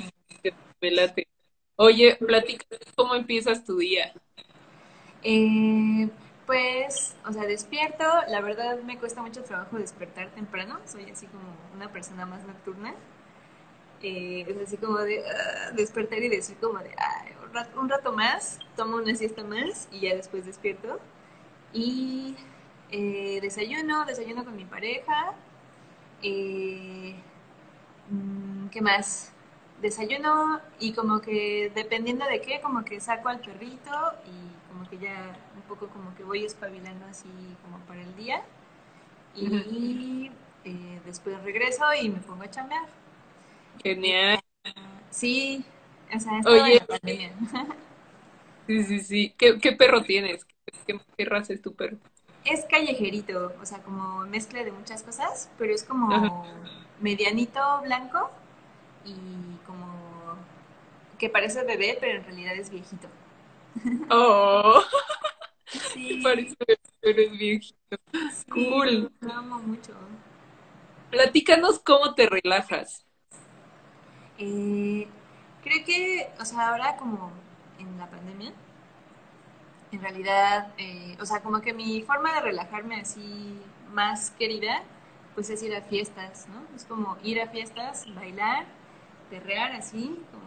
velate. 0.80 1.28
Oye, 1.76 2.16
platica 2.16 2.64
cómo 2.94 3.14
empiezas 3.14 3.64
tu 3.64 3.78
día. 3.78 4.12
Eh, 5.22 6.08
pues, 6.46 7.16
o 7.26 7.32
sea, 7.32 7.44
despierto. 7.44 8.04
La 8.28 8.40
verdad 8.40 8.80
me 8.82 8.98
cuesta 8.98 9.22
mucho 9.22 9.42
trabajo 9.42 9.78
despertar 9.78 10.30
temprano. 10.30 10.78
Soy 10.84 11.08
así 11.10 11.26
como 11.26 11.44
una 11.74 11.90
persona 11.92 12.26
más 12.26 12.44
nocturna. 12.44 12.94
Eh, 14.02 14.44
es 14.48 14.68
así 14.68 14.76
como 14.76 14.98
de 14.98 15.24
ah, 15.24 15.70
despertar 15.72 16.18
y 16.18 16.28
decir 16.28 16.56
como 16.60 16.78
de 16.80 16.90
un, 17.46 17.54
rato, 17.54 17.80
un, 17.80 17.88
rato, 17.88 18.12
más, 18.12 18.58
tomo 18.76 18.96
una 18.96 19.14
siesta 19.14 19.44
más 19.44 19.88
y 19.92 20.00
ya 20.00 20.16
después 20.16 20.44
despierto. 20.44 20.98
Y 21.72 22.34
eh, 22.90 23.38
desayuno, 23.40 24.04
desayuno 24.04 24.44
con 24.44 24.56
mi 24.56 24.64
pareja. 24.64 25.34
Eh, 26.22 27.14
¿Qué 28.70 28.80
más? 28.80 29.32
Desayuno 29.80 30.60
y 30.78 30.92
como 30.92 31.20
que 31.20 31.72
dependiendo 31.74 32.24
de 32.26 32.40
qué, 32.40 32.60
como 32.60 32.84
que 32.84 33.00
saco 33.00 33.28
al 33.28 33.40
perrito 33.40 33.90
y 34.26 34.68
como 34.72 34.88
que 34.88 34.98
ya 34.98 35.36
un 35.56 35.62
poco 35.62 35.88
como 35.88 36.14
que 36.14 36.22
voy 36.22 36.44
espabilando 36.44 37.04
así 37.06 37.28
como 37.62 37.78
para 37.86 38.02
el 38.02 38.14
día. 38.16 38.42
Y 39.34 40.30
eh, 40.64 41.00
después 41.04 41.42
regreso 41.42 41.84
y 42.00 42.08
me 42.10 42.20
pongo 42.20 42.42
a 42.44 42.50
chambear. 42.50 42.86
Genial. 43.82 44.40
Sí, 45.10 45.64
o 46.14 46.20
sea, 46.20 46.40
Oye, 46.46 46.80
la 46.80 46.86
pandemia. 46.98 47.32
Sí, 48.66 48.84
sí, 48.84 49.00
sí. 49.00 49.34
¿Qué, 49.36 49.58
qué 49.58 49.72
perro 49.72 50.02
tienes? 50.02 50.44
¿Qué, 50.86 50.98
¿Qué, 51.16 51.24
raza 51.24 51.52
es 51.52 51.60
tu 51.62 51.74
perro? 51.74 51.98
Es 52.44 52.64
callejerito, 52.66 53.52
o 53.60 53.66
sea, 53.66 53.78
como 53.82 54.20
mezcla 54.26 54.64
de 54.64 54.72
muchas 54.72 55.02
cosas, 55.02 55.50
pero 55.58 55.74
es 55.74 55.84
como 55.84 56.44
medianito 57.02 57.60
blanco 57.82 58.30
y 59.04 59.14
como 59.66 60.36
que 61.18 61.28
parece 61.30 61.64
bebé, 61.64 61.98
pero 62.00 62.18
en 62.18 62.24
realidad 62.24 62.54
es 62.56 62.70
viejito. 62.70 63.08
Oh, 64.10 64.82
sí. 65.92 66.20
parece 66.22 66.54
bebé, 66.66 66.80
pero 67.00 67.22
es 67.22 67.32
viejito. 67.32 67.96
Sí, 68.28 68.48
Cool. 68.48 69.12
Lo 69.20 69.32
amo 69.32 69.58
mucho. 69.60 69.92
Platícanos 71.10 71.78
cómo 71.78 72.14
te 72.16 72.28
relajas. 72.28 73.06
Eh, 74.38 75.06
creo 75.62 75.84
que, 75.84 76.28
o 76.40 76.44
sea, 76.44 76.70
ahora 76.70 76.96
como 76.96 77.30
en 77.78 77.96
la 77.98 78.08
pandemia, 78.10 78.52
en 79.90 80.00
realidad, 80.00 80.68
eh, 80.78 81.16
o 81.20 81.26
sea, 81.26 81.40
como 81.42 81.60
que 81.60 81.74
mi 81.74 82.02
forma 82.02 82.32
de 82.34 82.40
relajarme 82.40 82.96
así 83.00 83.58
más 83.92 84.30
querida 84.32 84.82
pues 85.34 85.50
es 85.50 85.62
ir 85.62 85.74
a 85.74 85.82
fiestas, 85.82 86.46
¿no? 86.48 86.62
Es 86.76 86.84
como 86.84 87.16
ir 87.22 87.40
a 87.40 87.48
fiestas, 87.48 88.06
bailar, 88.14 88.66
perrear 89.30 89.72
así, 89.72 90.20
como 90.30 90.44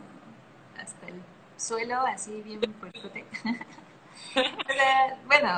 hasta 0.82 1.08
el 1.08 1.22
suelo, 1.58 2.00
así 2.06 2.42
bien 2.42 2.62
puercote. 2.74 3.26
o 4.36 4.74
sea, 4.74 5.20
bueno, 5.26 5.50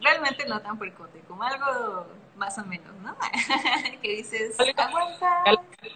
realmente 0.00 0.46
no 0.46 0.60
tan 0.60 0.78
puercote, 0.78 1.20
como 1.20 1.42
algo 1.42 2.06
más 2.36 2.58
o 2.58 2.64
menos, 2.64 2.94
¿no? 3.02 3.16
que 4.02 4.16
dices, 4.16 4.56
aguanta, 4.76 5.44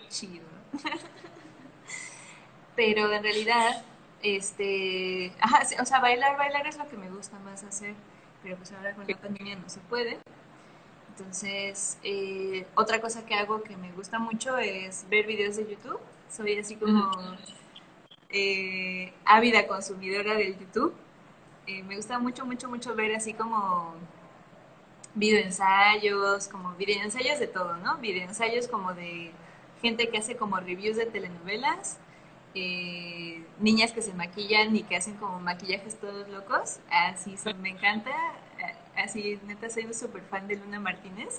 chido. 0.08 0.46
Pero 2.76 3.10
en 3.12 3.22
realidad, 3.22 3.82
este, 4.22 5.32
ajá, 5.40 5.62
o 5.80 5.84
sea, 5.84 6.00
bailar, 6.00 6.36
bailar 6.36 6.66
es 6.66 6.76
lo 6.76 6.88
que 6.88 6.96
me 6.96 7.08
gusta 7.08 7.38
más 7.38 7.64
hacer, 7.64 7.94
pero 8.42 8.56
pues 8.56 8.70
ahora 8.72 8.94
con 8.94 9.06
la 9.06 9.16
pandemia 9.16 9.56
no 9.56 9.68
se 9.68 9.80
puede. 9.80 10.18
Entonces, 11.18 11.96
eh, 12.02 12.66
otra 12.75 13.00
cosa 13.00 13.25
que 13.25 13.35
hago 13.35 13.62
que 13.62 13.75
me 13.76 13.90
gusta 13.92 14.18
mucho 14.18 14.58
es 14.58 15.06
ver 15.08 15.26
videos 15.26 15.56
de 15.56 15.66
YouTube. 15.66 15.99
Soy 16.30 16.58
así 16.58 16.76
como 16.76 17.11
eh, 18.28 19.14
ávida 19.25 19.66
consumidora 19.66 20.35
del 20.35 20.58
YouTube. 20.58 20.94
Eh, 21.66 21.82
me 21.85 21.96
gusta 21.96 22.18
mucho, 22.18 22.44
mucho, 22.44 22.68
mucho 22.68 22.94
ver 22.94 23.16
así 23.16 23.32
como 23.32 23.94
videoensayos, 25.14 26.49
como 26.49 26.75
videoensayos 26.75 27.38
de 27.38 27.46
todo, 27.46 27.78
¿no? 27.78 27.96
Videoensayos 27.96 28.68
como 28.68 28.92
de 28.92 29.32
gente 29.80 30.11
que 30.11 30.18
hace 30.18 30.37
como 30.37 30.58
reviews 30.58 30.99
de 30.99 31.06
telenovelas, 31.06 31.96
eh, 32.54 33.42
niñas 33.58 33.92
que 33.92 34.02
se 34.02 34.12
maquillan 34.12 34.76
y 34.76 34.82
que 34.82 34.96
hacen 34.96 35.14
como 35.14 35.40
maquillajes 35.40 35.99
todos 35.99 36.28
locos. 36.28 36.80
Así 36.90 37.38
se, 37.38 37.54
me 37.54 37.70
encanta 37.70 38.12
así, 38.96 39.38
neta, 39.44 39.68
soy 39.70 39.84
un 39.86 39.94
súper 39.94 40.22
fan 40.24 40.46
de 40.48 40.56
Luna 40.56 40.80
Martínez. 40.80 41.38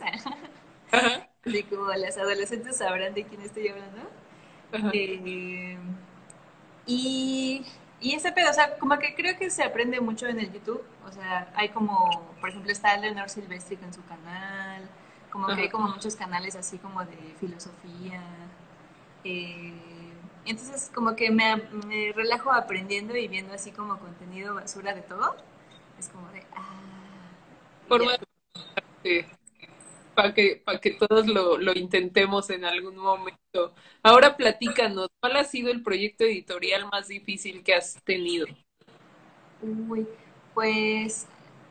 Así 1.46 1.64
como 1.64 1.90
las 1.94 2.18
adolescentes 2.18 2.78
sabrán 2.78 3.14
de 3.14 3.26
quién 3.26 3.42
estoy 3.42 3.70
hablando. 3.70 4.02
Eh, 4.92 5.78
y, 6.86 7.66
y 8.00 8.14
ese 8.16 8.32
pedo, 8.32 8.50
o 8.50 8.54
sea, 8.54 8.78
como 8.78 8.98
que 9.00 9.16
creo 9.16 9.38
que 9.38 9.50
se 9.50 9.64
aprende 9.64 10.00
mucho 10.02 10.28
en 10.28 10.40
el 10.40 10.52
YouTube. 10.54 10.84
O 11.06 11.12
sea, 11.12 11.52
hay 11.56 11.70
como, 11.70 12.34
por 12.40 12.50
ejemplo, 12.50 12.72
está 12.72 12.98
Leonor 12.98 13.30
Silvestri 13.30 13.78
en 13.82 13.94
su 13.94 14.04
canal. 14.06 14.90
Como 15.30 15.52
que 15.54 15.62
hay 15.62 15.70
como 15.70 15.90
muchos 15.90 16.16
canales 16.16 16.56
así 16.56 16.78
como 16.80 17.04
de 17.06 17.36
filosofía. 17.40 18.22
Eh, 19.24 19.74
entonces, 20.46 20.92
como 20.94 21.16
que 21.16 21.32
me, 21.32 21.58
me 21.88 22.14
relajo 22.14 22.52
aprendiendo 22.52 23.16
y 23.18 23.28
viendo 23.28 23.54
así 23.54 23.72
como 23.72 24.00
contenido 24.00 24.56
basura 24.56 24.94
de 24.94 25.02
todo. 25.02 25.36
Es 26.00 26.10
como 26.10 26.30
de, 26.32 26.46
ah, 26.56 26.97
forma 27.88 28.14
de 29.04 29.26
para 30.18 30.34
que, 30.34 30.60
para 30.66 30.80
que 30.80 30.92
todos 30.92 31.28
lo, 31.28 31.60
lo, 31.60 31.74
intentemos 31.74 32.50
en 32.50 32.66
algún 32.66 32.98
momento. 32.98 33.76
Ahora 34.02 34.36
platícanos, 34.36 35.10
¿cuál 35.20 35.38
ha 35.38 35.44
sido 35.44 35.70
el 35.70 35.84
proyecto 35.84 36.24
editorial 36.24 36.88
más 36.92 37.08
difícil 37.08 37.62
que 37.64 37.76
has 37.76 38.02
tenido? 38.04 38.48
Uy, 39.62 40.08
pues 40.56 41.28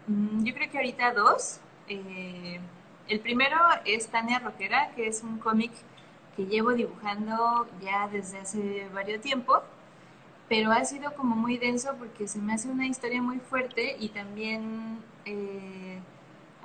mm, 0.07 0.45
yo 0.45 0.55
creo 0.55 0.71
que 0.71 0.79
ahorita 0.79 1.13
dos. 1.13 1.59
Eh, 1.89 2.61
el 3.09 3.19
primero 3.19 3.57
es 3.85 4.07
Tania 4.09 4.39
Roquera, 4.39 4.93
que 4.95 5.09
es 5.09 5.25
un 5.25 5.39
cómic 5.39 5.73
que 6.37 6.47
llevo 6.47 6.73
dibujando 6.73 7.67
ya 7.83 8.07
desde 8.07 8.39
hace 8.39 8.89
varios 8.95 9.23
tiempo, 9.23 9.63
pero 10.49 10.73
ha 10.73 10.85
sido 10.85 11.15
como 11.15 11.35
muy 11.35 11.59
denso 11.59 11.95
porque 11.99 12.29
se 12.29 12.39
me 12.39 12.55
hace 12.55 12.69
una 12.69 12.87
historia 12.87 13.23
muy 13.23 13.39
fuerte 13.41 13.97
y 13.99 14.09
también... 14.11 14.99
Eh, 15.25 16.01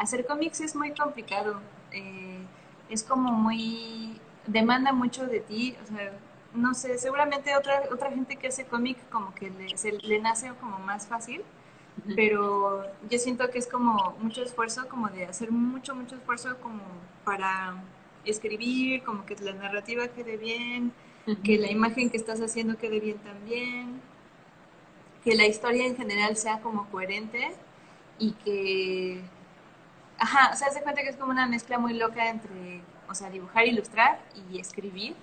hacer 0.02 0.26
cómics 0.26 0.62
es 0.62 0.76
muy 0.76 0.92
complicado. 0.94 1.62
Eh, 1.92 2.44
es 2.90 3.04
como 3.04 3.32
muy. 3.32 4.20
demanda 4.48 4.92
mucho 4.92 5.26
de 5.26 5.40
ti. 5.40 5.76
O 5.84 5.88
sea, 5.88 6.12
no 6.54 6.74
sé, 6.74 6.98
seguramente 6.98 7.56
otra, 7.56 7.84
otra 7.92 8.10
gente 8.10 8.36
que 8.36 8.48
hace 8.48 8.66
cómic 8.66 8.98
como 9.10 9.34
que 9.36 9.50
le, 9.50 9.78
se, 9.78 9.94
le 9.94 10.20
nace 10.20 10.52
como 10.60 10.80
más 10.80 11.08
fácil. 11.08 11.44
Pero 12.16 12.84
yo 13.10 13.20
siento 13.20 13.50
que 13.52 13.60
es 13.60 13.68
como 13.68 14.16
mucho 14.22 14.42
esfuerzo, 14.42 14.88
como 14.88 15.10
de 15.10 15.26
hacer 15.26 15.52
mucho, 15.52 15.94
mucho 15.94 16.16
esfuerzo 16.16 16.58
como 16.62 16.82
para 17.26 17.76
escribir, 18.24 19.04
como 19.04 19.26
que 19.26 19.36
la 19.36 19.54
narrativa 19.54 20.08
quede 20.08 20.38
bien, 20.38 20.94
que 21.44 21.58
la 21.58 21.72
imagen 21.72 22.10
que 22.10 22.18
estás 22.18 22.42
haciendo 22.42 22.78
quede 22.78 23.00
bien 23.00 23.20
también, 23.20 24.02
que 25.24 25.36
la 25.36 25.46
historia 25.48 25.86
en 25.86 25.96
general 25.96 26.36
sea 26.38 26.60
como 26.62 26.90
coherente 26.90 27.56
y 28.20 28.34
que 28.34 29.22
Ajá, 30.18 30.52
o 30.54 30.58
sea, 30.58 30.72
se 30.72 30.82
cuenta 30.84 31.02
que 31.02 31.10
es 31.10 31.18
como 31.18 31.32
una 31.32 31.48
mezcla 31.48 31.80
muy 31.80 31.94
loca 31.96 32.30
entre, 32.30 32.84
o 33.10 33.16
sea, 33.16 33.30
dibujar, 33.32 33.68
ilustrar 33.68 34.20
y 34.36 34.60
escribir. 34.60 35.16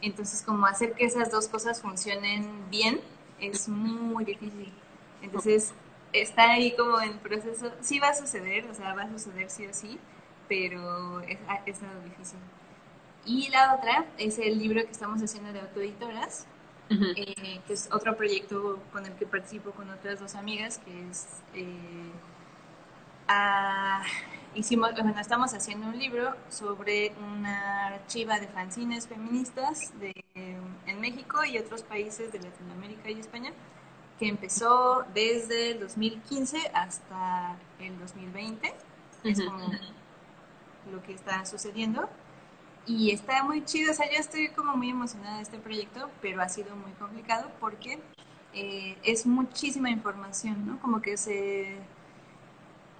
Entonces, 0.00 0.42
como 0.42 0.66
hacer 0.66 0.94
que 0.94 1.04
esas 1.04 1.30
dos 1.30 1.48
cosas 1.48 1.80
funcionen 1.80 2.68
bien 2.70 3.00
es 3.38 3.68
muy 3.68 4.24
difícil. 4.24 4.72
Entonces, 5.20 5.74
está 6.12 6.52
ahí 6.52 6.74
como 6.76 7.00
en 7.00 7.18
proceso. 7.20 7.72
Sí 7.80 7.98
va 8.00 8.08
a 8.10 8.14
suceder, 8.14 8.66
o 8.68 8.74
sea, 8.74 8.94
va 8.94 9.02
a 9.04 9.10
suceder 9.10 9.50
sí 9.50 9.66
o 9.66 9.74
sí, 9.74 10.00
pero 10.48 11.20
es, 11.22 11.38
es 11.66 11.82
algo 11.82 12.02
difícil. 12.02 12.40
Y 13.24 13.48
la 13.50 13.74
otra 13.74 14.06
es 14.18 14.38
el 14.38 14.58
libro 14.58 14.82
que 14.84 14.90
estamos 14.90 15.22
haciendo 15.22 15.52
de 15.52 15.60
autoeditoras, 15.60 16.46
eh, 17.14 17.62
que 17.66 17.72
es 17.72 17.88
otro 17.92 18.16
proyecto 18.16 18.80
con 18.92 19.06
el 19.06 19.14
que 19.16 19.26
participo 19.26 19.72
con 19.72 19.90
otras 19.90 20.20
dos 20.20 20.34
amigas, 20.34 20.78
que 20.78 21.08
es... 21.10 21.44
eh, 21.54 22.12
ah, 23.28 24.02
hicimos, 24.54 24.92
bueno, 24.92 25.14
estamos 25.20 25.54
haciendo 25.54 25.88
un 25.88 25.98
libro 25.98 26.36
sobre 26.48 27.14
una 27.18 27.86
archiva 27.88 28.38
de 28.40 28.48
fanzines 28.48 29.06
feministas 29.08 29.92
de, 30.00 30.12
en 30.34 31.00
México 31.00 31.44
y 31.44 31.58
otros 31.58 31.82
países 31.82 32.32
de 32.32 32.40
Latinoamérica 32.40 33.10
y 33.10 33.20
España, 33.20 33.52
que 34.18 34.28
empezó 34.28 35.04
desde 35.14 35.72
el 35.72 35.80
2015 35.80 36.70
hasta 36.74 37.58
el 37.78 37.98
2020. 37.98 38.74
Es 39.24 39.40
Ujú. 39.40 39.46
como 39.46 39.80
lo 40.86 41.02
que 41.02 41.12
está 41.14 41.44
sucediendo. 41.46 42.08
Y 42.86 43.12
está 43.12 43.44
muy 43.44 43.64
chido, 43.64 43.92
o 43.92 43.94
sea, 43.94 44.10
yo 44.10 44.18
estoy 44.18 44.48
como 44.48 44.76
muy 44.76 44.90
emocionada 44.90 45.36
de 45.36 45.42
este 45.42 45.58
proyecto, 45.58 46.10
pero 46.20 46.42
ha 46.42 46.48
sido 46.48 46.74
muy 46.74 46.90
complicado 46.92 47.50
porque 47.60 48.00
eh, 48.52 48.98
es 49.04 49.24
muchísima 49.26 49.90
información, 49.90 50.66
¿no? 50.66 50.80
Como 50.80 51.00
que 51.00 51.16
se... 51.16 51.78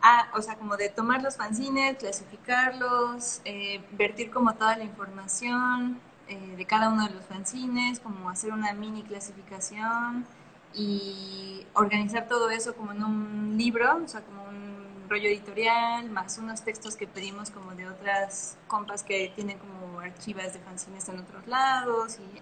Ah, 0.01 0.29
o 0.35 0.43
sea, 0.43 0.57
como 0.57 0.77
de 0.77 0.89
tomar 0.89 1.23
los 1.23 1.37
fanzines, 1.37 1.97
clasificarlos, 1.97 3.41
eh, 3.45 3.85
vertir 3.93 4.31
como 4.31 4.55
toda 4.55 4.77
la 4.77 4.85
información 4.85 6.01
eh, 6.29 6.55
de 6.57 6.65
cada 6.67 6.89
uno 6.89 7.07
de 7.07 7.15
los 7.15 7.25
fanzines, 7.27 8.01
como 8.01 8.29
hacer 8.31 8.53
una 8.53 8.73
mini 8.73 9.03
clasificación 9.03 10.27
y 10.75 11.67
organizar 11.75 12.27
todo 12.29 12.51
eso 12.51 12.75
como 12.75 12.93
en 12.93 13.05
un 13.05 13.55
libro, 13.57 13.97
o 14.05 14.09
sea, 14.09 14.23
como 14.23 14.45
un 14.45 14.82
rollo 15.13 15.29
editorial, 15.29 16.09
más 16.09 16.39
unos 16.39 16.63
textos 16.63 16.97
que 16.97 17.07
pedimos 17.07 17.51
como 17.51 17.75
de 17.75 17.87
otras 17.87 18.57
compas 18.67 19.03
que 19.03 19.31
tienen 19.37 19.59
como 19.59 20.01
archivas 20.01 20.55
de 20.55 20.59
fanzines 20.61 21.07
en 21.11 21.19
otros 21.19 21.47
lados 21.47 22.19
y 22.19 22.41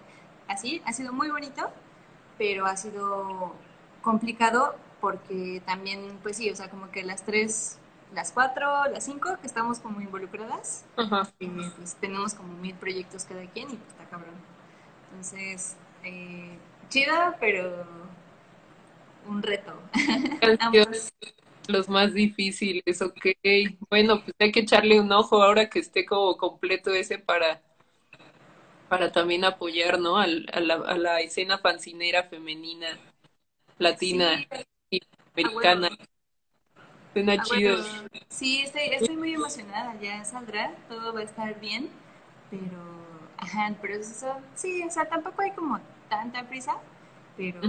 así. 0.49 0.81
Ha 0.85 0.93
sido 0.93 1.11
muy 1.11 1.29
bonito, 1.29 1.69
pero 2.37 2.65
ha 2.65 2.77
sido 2.77 3.53
complicado 4.01 4.75
porque 5.01 5.61
también, 5.65 6.17
pues 6.23 6.37
sí, 6.37 6.49
o 6.49 6.55
sea, 6.55 6.69
como 6.69 6.89
que 6.91 7.03
las 7.03 7.25
tres, 7.25 7.77
las 8.13 8.31
cuatro, 8.31 8.85
las 8.85 9.03
cinco 9.03 9.37
que 9.41 9.47
estamos 9.47 9.79
como 9.79 9.99
involucradas, 9.99 10.85
Ajá. 10.95 11.27
eh, 11.41 11.71
pues 11.75 11.95
tenemos 11.95 12.33
como 12.33 12.53
mil 12.53 12.75
proyectos 12.75 13.25
cada 13.25 13.45
quien 13.47 13.69
y 13.69 13.75
pues 13.75 13.89
está 13.89 14.05
cabrón. 14.05 14.35
Entonces, 15.09 15.75
eh, 16.05 16.57
chida, 16.87 17.35
pero 17.37 17.85
un 19.27 19.43
reto. 19.43 19.73
Canciones 20.39 21.11
los 21.71 21.89
más 21.89 22.13
difíciles, 22.13 23.01
ok. 23.01 23.27
Bueno, 23.89 24.23
pues 24.23 24.35
hay 24.39 24.51
que 24.51 24.61
echarle 24.61 24.99
un 24.99 25.11
ojo 25.11 25.41
ahora 25.43 25.69
que 25.69 25.79
esté 25.79 26.05
como 26.05 26.37
completo 26.37 26.91
ese 26.93 27.19
para, 27.19 27.61
para 28.87 29.11
también 29.11 29.45
apoyar, 29.45 29.99
¿no? 29.99 30.17
Al- 30.17 30.47
a, 30.53 30.59
la, 30.59 30.75
a 30.75 30.97
la 30.97 31.21
escena 31.21 31.57
fancinera 31.59 32.23
femenina, 32.29 32.87
latina 33.79 34.31
Sí, 34.31 34.47
y 34.91 35.01
americana. 35.35 35.41
a 35.41 35.49
huevo. 35.51 35.87
Suena 37.13 37.37
Ah, 37.37 37.43
chido. 37.43 37.77
bueno, 37.79 38.07
sí, 38.29 38.61
estoy, 38.63 38.83
estoy 38.93 39.15
muy 39.17 39.33
emocionada, 39.33 39.95
ya 39.99 40.23
saldrá, 40.25 40.75
todo 40.89 41.13
va 41.13 41.21
a 41.21 41.23
estar 41.23 41.59
bien, 41.59 41.89
pero, 42.49 42.81
ajá, 43.37 43.73
pero 43.81 43.95
eso, 43.95 44.35
sí, 44.55 44.83
o 44.83 44.89
sea, 44.89 45.05
tampoco 45.09 45.41
hay 45.41 45.51
como 45.51 45.79
tanta 46.09 46.47
prisa, 46.47 46.75
pero. 47.37 47.61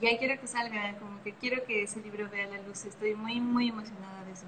Ya 0.00 0.18
quiero 0.18 0.40
que 0.40 0.46
salga, 0.46 0.96
como 0.98 1.22
que 1.22 1.32
quiero 1.34 1.64
que 1.64 1.82
ese 1.82 2.00
libro 2.00 2.28
vea 2.30 2.46
la 2.46 2.62
luz, 2.62 2.84
estoy 2.84 3.14
muy, 3.14 3.40
muy 3.40 3.68
emocionada 3.68 4.24
de 4.24 4.32
eso. 4.32 4.46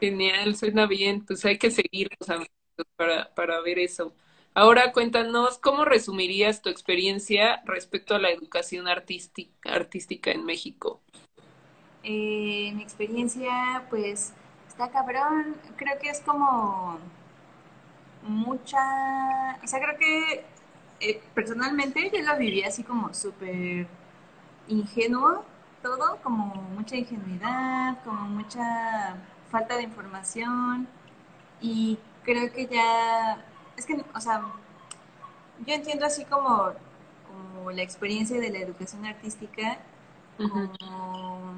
Genial, 0.00 0.56
suena 0.56 0.86
bien. 0.86 1.24
Pues 1.24 1.44
hay 1.44 1.58
que 1.58 1.70
seguirlos 1.70 2.28
amigos, 2.28 2.50
para, 2.96 3.34
para 3.34 3.60
ver 3.62 3.78
eso. 3.78 4.14
Ahora 4.54 4.92
cuéntanos, 4.92 5.58
¿cómo 5.58 5.84
resumirías 5.84 6.62
tu 6.62 6.70
experiencia 6.70 7.62
respecto 7.66 8.14
a 8.14 8.18
la 8.18 8.30
educación 8.30 8.88
artística, 8.88 9.70
artística 9.70 10.30
en 10.30 10.44
México? 10.44 11.00
Eh, 12.02 12.72
mi 12.74 12.82
experiencia, 12.82 13.84
pues, 13.90 14.32
está 14.68 14.90
cabrón, 14.90 15.56
creo 15.76 15.98
que 15.98 16.08
es 16.08 16.20
como 16.20 16.98
mucha, 18.22 19.58
o 19.62 19.66
sea, 19.66 19.80
creo 19.80 19.98
que 19.98 20.44
eh, 21.00 21.20
personalmente 21.34 22.10
yo 22.14 22.22
lo 22.22 22.38
viví 22.38 22.62
así 22.62 22.82
como 22.82 23.12
súper 23.12 23.86
ingenuo 24.68 25.44
todo, 25.82 26.18
como 26.22 26.46
mucha 26.74 26.96
ingenuidad, 26.96 28.02
como 28.04 28.22
mucha 28.22 29.16
falta 29.50 29.76
de 29.76 29.84
información. 29.84 30.88
Y 31.60 31.98
creo 32.24 32.52
que 32.52 32.66
ya, 32.66 33.44
es 33.76 33.86
que, 33.86 34.04
o 34.14 34.20
sea, 34.20 34.42
yo 35.66 35.74
entiendo 35.74 36.06
así 36.06 36.24
como, 36.24 36.72
como 37.26 37.70
la 37.70 37.82
experiencia 37.82 38.40
de 38.40 38.50
la 38.50 38.58
educación 38.58 39.06
artística, 39.06 39.78
como 40.36 41.54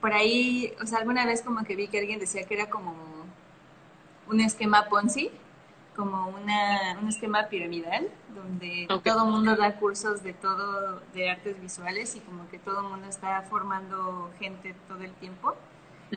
por 0.00 0.12
ahí, 0.12 0.72
o 0.80 0.86
sea, 0.86 0.98
alguna 0.98 1.24
vez 1.24 1.42
como 1.42 1.64
que 1.64 1.74
vi 1.74 1.88
que 1.88 1.98
alguien 1.98 2.20
decía 2.20 2.44
que 2.44 2.54
era 2.54 2.70
como 2.70 2.94
un 4.28 4.40
esquema 4.40 4.86
Ponzi, 4.88 5.30
como 5.96 6.28
una, 6.28 6.98
un 7.00 7.08
esquema 7.08 7.48
piramidal, 7.48 8.08
donde 8.34 8.86
Ok. 8.90 9.02
todo 9.04 9.24
el 9.24 9.30
mundo 9.32 9.56
da 9.56 9.76
cursos 9.76 10.22
de 10.22 10.34
todo, 10.34 11.00
de 11.14 11.30
artes 11.30 11.60
visuales 11.60 12.14
y 12.14 12.20
como 12.20 12.48
que 12.50 12.58
todo 12.58 12.80
el 12.80 12.88
mundo 12.88 13.08
está 13.08 13.42
formando 13.42 14.30
gente 14.38 14.74
todo 14.86 15.02
el 15.02 15.12
tiempo, 15.14 15.56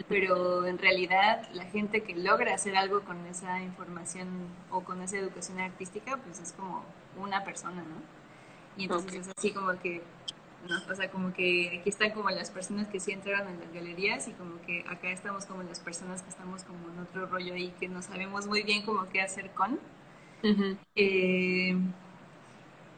pero 0.07 0.65
en 0.67 0.77
realidad 0.77 1.47
la 1.53 1.63
gente 1.65 2.03
que 2.03 2.15
logra 2.15 2.53
hacer 2.53 2.75
algo 2.75 3.01
con 3.01 3.25
esa 3.25 3.61
información 3.61 4.27
o 4.69 4.81
con 4.81 5.01
esa 5.01 5.17
educación 5.17 5.59
artística, 5.59 6.17
pues 6.17 6.39
es 6.39 6.51
como 6.53 6.83
una 7.17 7.43
persona, 7.43 7.81
¿no? 7.81 8.19
Y 8.77 8.83
entonces 8.83 9.13
Ok. 9.13 9.19
es 9.21 9.33
así 9.37 9.51
como 9.51 9.71
que, 9.79 10.03
¿no? 10.67 10.77
o 10.91 10.95
sea, 10.95 11.09
como 11.09 11.33
que 11.33 11.79
aquí 11.79 11.89
están 11.89 12.11
como 12.11 12.29
las 12.29 12.51
personas 12.51 12.87
que 12.87 12.99
sí 12.99 13.11
entraron 13.11 13.47
en 13.47 13.59
las 13.59 13.71
galerías 13.73 14.27
y 14.27 14.33
como 14.33 14.61
que 14.61 14.83
acá 14.87 15.09
estamos 15.11 15.45
como 15.45 15.63
las 15.63 15.79
personas 15.79 16.21
que 16.21 16.29
estamos 16.29 16.63
como 16.63 16.89
en 16.89 16.99
otro 16.99 17.25
rollo 17.27 17.53
ahí 17.53 17.73
que 17.79 17.87
no 17.87 18.01
sabemos 18.01 18.47
muy 18.47 18.63
bien 18.63 18.83
como 18.83 19.07
qué 19.09 19.21
hacer 19.21 19.51
con. 19.51 19.79
Eh, 20.95 21.75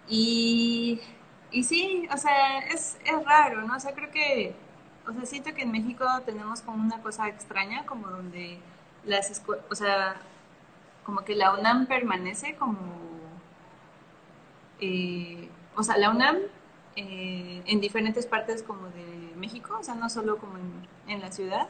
y, 0.08 1.00
y 1.52 1.64
sí, 1.64 2.08
o 2.14 2.18
sea, 2.18 2.60
es, 2.60 2.98
es 3.06 3.26
raro, 3.26 3.62
¿no? 3.64 3.76
O 3.76 3.80
sea, 3.80 3.94
creo 3.94 4.12
que, 4.12 4.54
o 5.08 5.14
sea, 5.14 5.26
siento 5.26 5.54
que 5.54 5.64
en 5.64 5.72
México 5.72 6.06
tenemos 6.26 6.62
como 6.62 6.84
una 6.84 7.02
cosa 7.02 7.28
extraña, 7.30 7.86
como 7.86 8.08
donde 8.10 8.60
las 9.06 9.32
escuelas, 9.32 9.66
o 9.70 9.76
sea, 9.76 10.16
como 11.04 11.22
que 11.24 11.36
la 11.36 11.54
UNAM 11.54 11.88
permanece 11.88 12.56
como, 12.56 12.80
eh, 14.80 15.50
o 15.76 15.84
sea, 15.84 15.98
la 15.98 16.10
UNAM 16.12 16.38
eh, 16.96 17.62
en 17.66 17.82
diferentes 17.82 18.26
partes 18.26 18.64
como 18.64 18.88
de 18.90 19.34
México, 19.38 19.78
o 19.80 19.84
sea, 19.84 19.96
no 19.96 20.10
solo 20.10 20.38
como 20.38 20.58
en, 20.58 20.88
en 21.08 21.22
la 21.22 21.32
ciudad, 21.32 21.70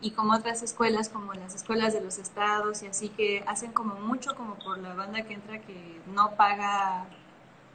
y 0.00 0.10
como 0.10 0.34
otras 0.34 0.62
escuelas, 0.62 1.08
como 1.08 1.32
las 1.34 1.54
escuelas 1.54 1.94
de 1.94 2.00
los 2.00 2.18
estados 2.18 2.82
y 2.82 2.86
así, 2.88 3.08
que 3.08 3.44
hacen 3.46 3.72
como 3.72 3.94
mucho 3.94 4.34
como 4.36 4.56
por 4.56 4.78
la 4.78 4.94
banda 4.94 5.22
que 5.22 5.34
entra 5.34 5.60
que 5.60 6.00
no 6.12 6.34
paga, 6.36 7.06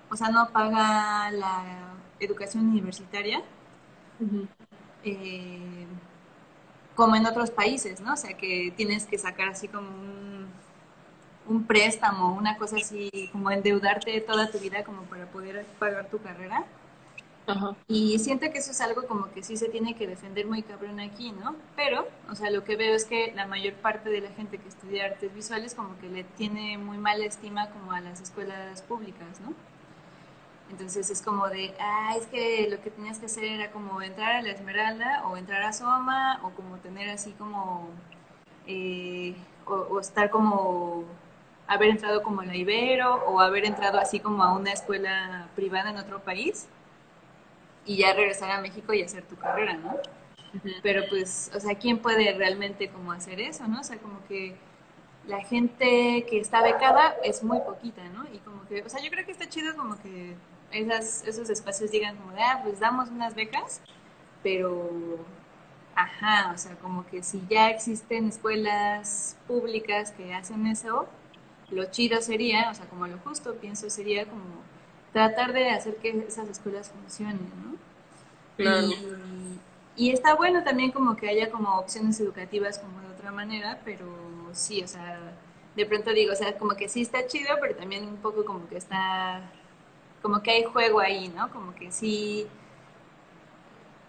o 0.09 0.15
sea, 0.15 0.29
no 0.29 0.49
paga 0.49 1.31
la 1.31 1.95
educación 2.19 2.67
universitaria, 2.67 3.41
eh, 5.03 5.87
como 6.95 7.15
en 7.15 7.25
otros 7.25 7.51
países, 7.51 8.01
¿no? 8.01 8.13
O 8.13 8.17
sea, 8.17 8.35
que 8.35 8.73
tienes 8.75 9.05
que 9.05 9.17
sacar 9.17 9.49
así 9.49 9.67
como 9.67 9.87
un, 9.89 10.47
un 11.47 11.63
préstamo, 11.65 12.33
una 12.33 12.57
cosa 12.57 12.77
así, 12.77 13.29
como 13.31 13.51
endeudarte 13.51 14.19
toda 14.21 14.51
tu 14.51 14.59
vida 14.59 14.83
como 14.83 15.03
para 15.03 15.27
poder 15.27 15.65
pagar 15.79 16.09
tu 16.09 16.19
carrera. 16.19 16.65
Ajá. 17.47 17.77
Y 17.87 18.19
siento 18.19 18.51
que 18.51 18.57
eso 18.57 18.71
es 18.71 18.81
algo 18.81 19.07
como 19.07 19.31
que 19.31 19.41
sí 19.41 19.55
se 19.55 19.69
tiene 19.69 19.95
que 19.95 20.05
defender 20.05 20.45
muy 20.45 20.63
cabrón 20.63 20.99
aquí, 20.99 21.31
¿no? 21.31 21.55
Pero, 21.77 22.05
o 22.29 22.35
sea, 22.35 22.51
lo 22.51 22.65
que 22.65 22.75
veo 22.75 22.93
es 22.93 23.05
que 23.05 23.31
la 23.35 23.47
mayor 23.47 23.73
parte 23.75 24.09
de 24.09 24.19
la 24.19 24.29
gente 24.31 24.57
que 24.57 24.67
estudia 24.67 25.05
artes 25.05 25.33
visuales 25.33 25.73
como 25.73 25.97
que 25.99 26.09
le 26.09 26.25
tiene 26.25 26.77
muy 26.77 26.97
mala 26.97 27.23
estima 27.23 27.69
como 27.69 27.93
a 27.93 28.01
las 28.01 28.19
escuelas 28.19 28.81
públicas, 28.81 29.39
¿no? 29.39 29.53
Entonces 30.69 31.09
es 31.09 31.21
como 31.21 31.47
de, 31.47 31.73
ah, 31.79 32.15
es 32.19 32.27
que 32.27 32.67
lo 32.69 32.81
que 32.81 32.91
tenías 32.91 33.19
que 33.19 33.27
hacer 33.27 33.45
era 33.45 33.71
como 33.71 34.01
entrar 34.01 34.35
a 34.35 34.41
la 34.41 34.51
Esmeralda 34.51 35.25
o 35.27 35.37
entrar 35.37 35.63
a 35.63 35.71
Soma 35.71 36.41
o 36.43 36.49
como 36.49 36.75
tener 36.79 37.09
así 37.09 37.31
como, 37.31 37.87
eh, 38.67 39.35
o, 39.65 39.73
o 39.73 39.99
estar 40.01 40.29
como, 40.29 41.05
haber 41.67 41.89
entrado 41.91 42.23
como 42.23 42.41
a 42.41 42.45
la 42.45 42.55
Ibero 42.57 43.23
o 43.25 43.39
haber 43.39 43.65
entrado 43.65 43.99
así 43.99 44.19
como 44.19 44.43
a 44.43 44.53
una 44.53 44.73
escuela 44.73 45.47
privada 45.55 45.91
en 45.91 45.97
otro 45.97 46.19
país 46.19 46.67
y 47.87 47.97
ya 47.97 48.13
regresar 48.13 48.51
a 48.51 48.61
México 48.61 48.93
y 48.93 49.01
hacer 49.01 49.23
tu 49.23 49.35
carrera, 49.37 49.73
¿no? 49.73 49.93
Ujú. 50.53 50.69
Pero 50.83 51.03
pues, 51.09 51.49
o 51.55 51.59
sea, 51.59 51.75
¿quién 51.75 51.99
puede 51.99 52.33
realmente 52.33 52.89
como 52.89 53.11
hacer 53.13 53.39
eso, 53.39 53.67
no? 53.67 53.79
O 53.79 53.83
sea, 53.83 53.97
como 53.97 54.23
que 54.27 54.55
la 55.25 55.43
gente 55.43 56.25
que 56.29 56.39
está 56.39 56.61
becada 56.61 57.15
es 57.23 57.43
muy 57.43 57.59
poquita, 57.59 58.03
¿no? 58.09 58.25
Y 58.33 58.37
como 58.39 58.65
que, 58.67 58.83
o 58.83 58.89
sea, 58.89 59.01
yo 59.01 59.09
creo 59.09 59.25
que 59.25 59.31
está 59.31 59.47
chido 59.49 59.75
como 59.75 59.97
que 60.01 60.35
esas, 60.71 61.25
esos 61.25 61.49
espacios 61.49 61.91
digan 61.91 62.17
como 62.17 62.33
de, 62.33 62.41
ah, 62.41 62.59
pues 62.63 62.79
damos 62.79 63.09
unas 63.09 63.35
becas, 63.35 63.81
pero, 64.43 64.89
ajá, 65.95 66.51
o 66.53 66.57
sea, 66.57 66.75
como 66.75 67.05
que 67.07 67.23
si 67.23 67.41
ya 67.49 67.69
existen 67.69 68.27
escuelas 68.27 69.37
públicas 69.47 70.11
que 70.11 70.33
hacen 70.33 70.67
eso, 70.67 71.07
lo 71.69 71.85
chido 71.91 72.21
sería, 72.21 72.69
o 72.69 72.73
sea, 72.73 72.85
como 72.87 73.07
lo 73.07 73.17
justo 73.19 73.55
pienso 73.55 73.89
sería 73.89 74.25
como 74.25 74.43
tratar 75.13 75.53
de 75.53 75.69
hacer 75.71 75.95
que 75.97 76.09
esas 76.27 76.49
escuelas 76.49 76.89
funcionen, 76.89 77.51
¿no? 77.63 77.75
Claro. 78.57 78.87
Y, 78.87 80.07
y 80.07 80.11
está 80.11 80.35
bueno 80.35 80.63
también 80.63 80.91
como 80.91 81.15
que 81.15 81.29
haya 81.29 81.49
como 81.49 81.77
opciones 81.79 82.19
educativas 82.19 82.79
como 82.79 83.01
de 83.01 83.07
otra 83.07 83.31
manera, 83.31 83.81
pero 83.83 84.05
sí, 84.53 84.83
o 84.83 84.87
sea, 84.87 85.33
de 85.75 85.85
pronto 85.85 86.11
digo, 86.11 86.33
o 86.33 86.35
sea, 86.35 86.57
como 86.57 86.75
que 86.75 86.89
sí 86.89 87.01
está 87.01 87.25
chido, 87.27 87.55
pero 87.61 87.75
también 87.75 88.03
un 88.03 88.17
poco 88.17 88.45
como 88.45 88.67
que 88.67 88.77
está, 88.77 89.41
como 90.21 90.41
que 90.41 90.51
hay 90.51 90.63
juego 90.63 90.99
ahí, 90.99 91.29
¿no? 91.29 91.51
Como 91.51 91.73
que 91.75 91.91
sí 91.91 92.47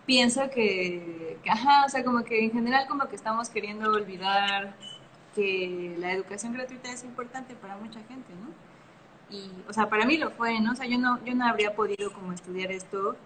pienso 0.07 0.49
que, 0.51 1.39
que, 1.43 1.51
ajá, 1.51 1.85
o 1.85 1.89
sea, 1.91 2.03
como 2.03 2.25
que 2.25 2.43
en 2.45 2.51
general 2.51 2.87
como 2.89 3.09
que 3.09 3.17
estamos 3.17 3.51
queriendo 3.51 3.91
olvidar 3.91 4.75
que 5.35 5.95
la 5.99 6.13
educación 6.13 6.55
gratuita 6.55 6.91
es 6.91 7.05
importante 7.05 7.55
para 7.55 7.77
mucha 7.77 8.01
gente, 8.01 8.33
¿no? 8.35 8.49
Y, 9.31 9.51
o 9.69 9.73
sea, 9.73 9.89
para 9.89 10.07
mí 10.07 10.17
lo 10.17 10.31
fue, 10.31 10.61
¿no? 10.61 10.73
O 10.73 10.75
sea, 10.75 10.87
yo 10.87 10.99
no, 10.99 11.23
yo 11.25 11.35
no 11.35 11.47
habría 11.47 11.75
podido 11.75 12.13
como 12.13 12.33
estudiar 12.33 12.73
esto, 12.73 13.17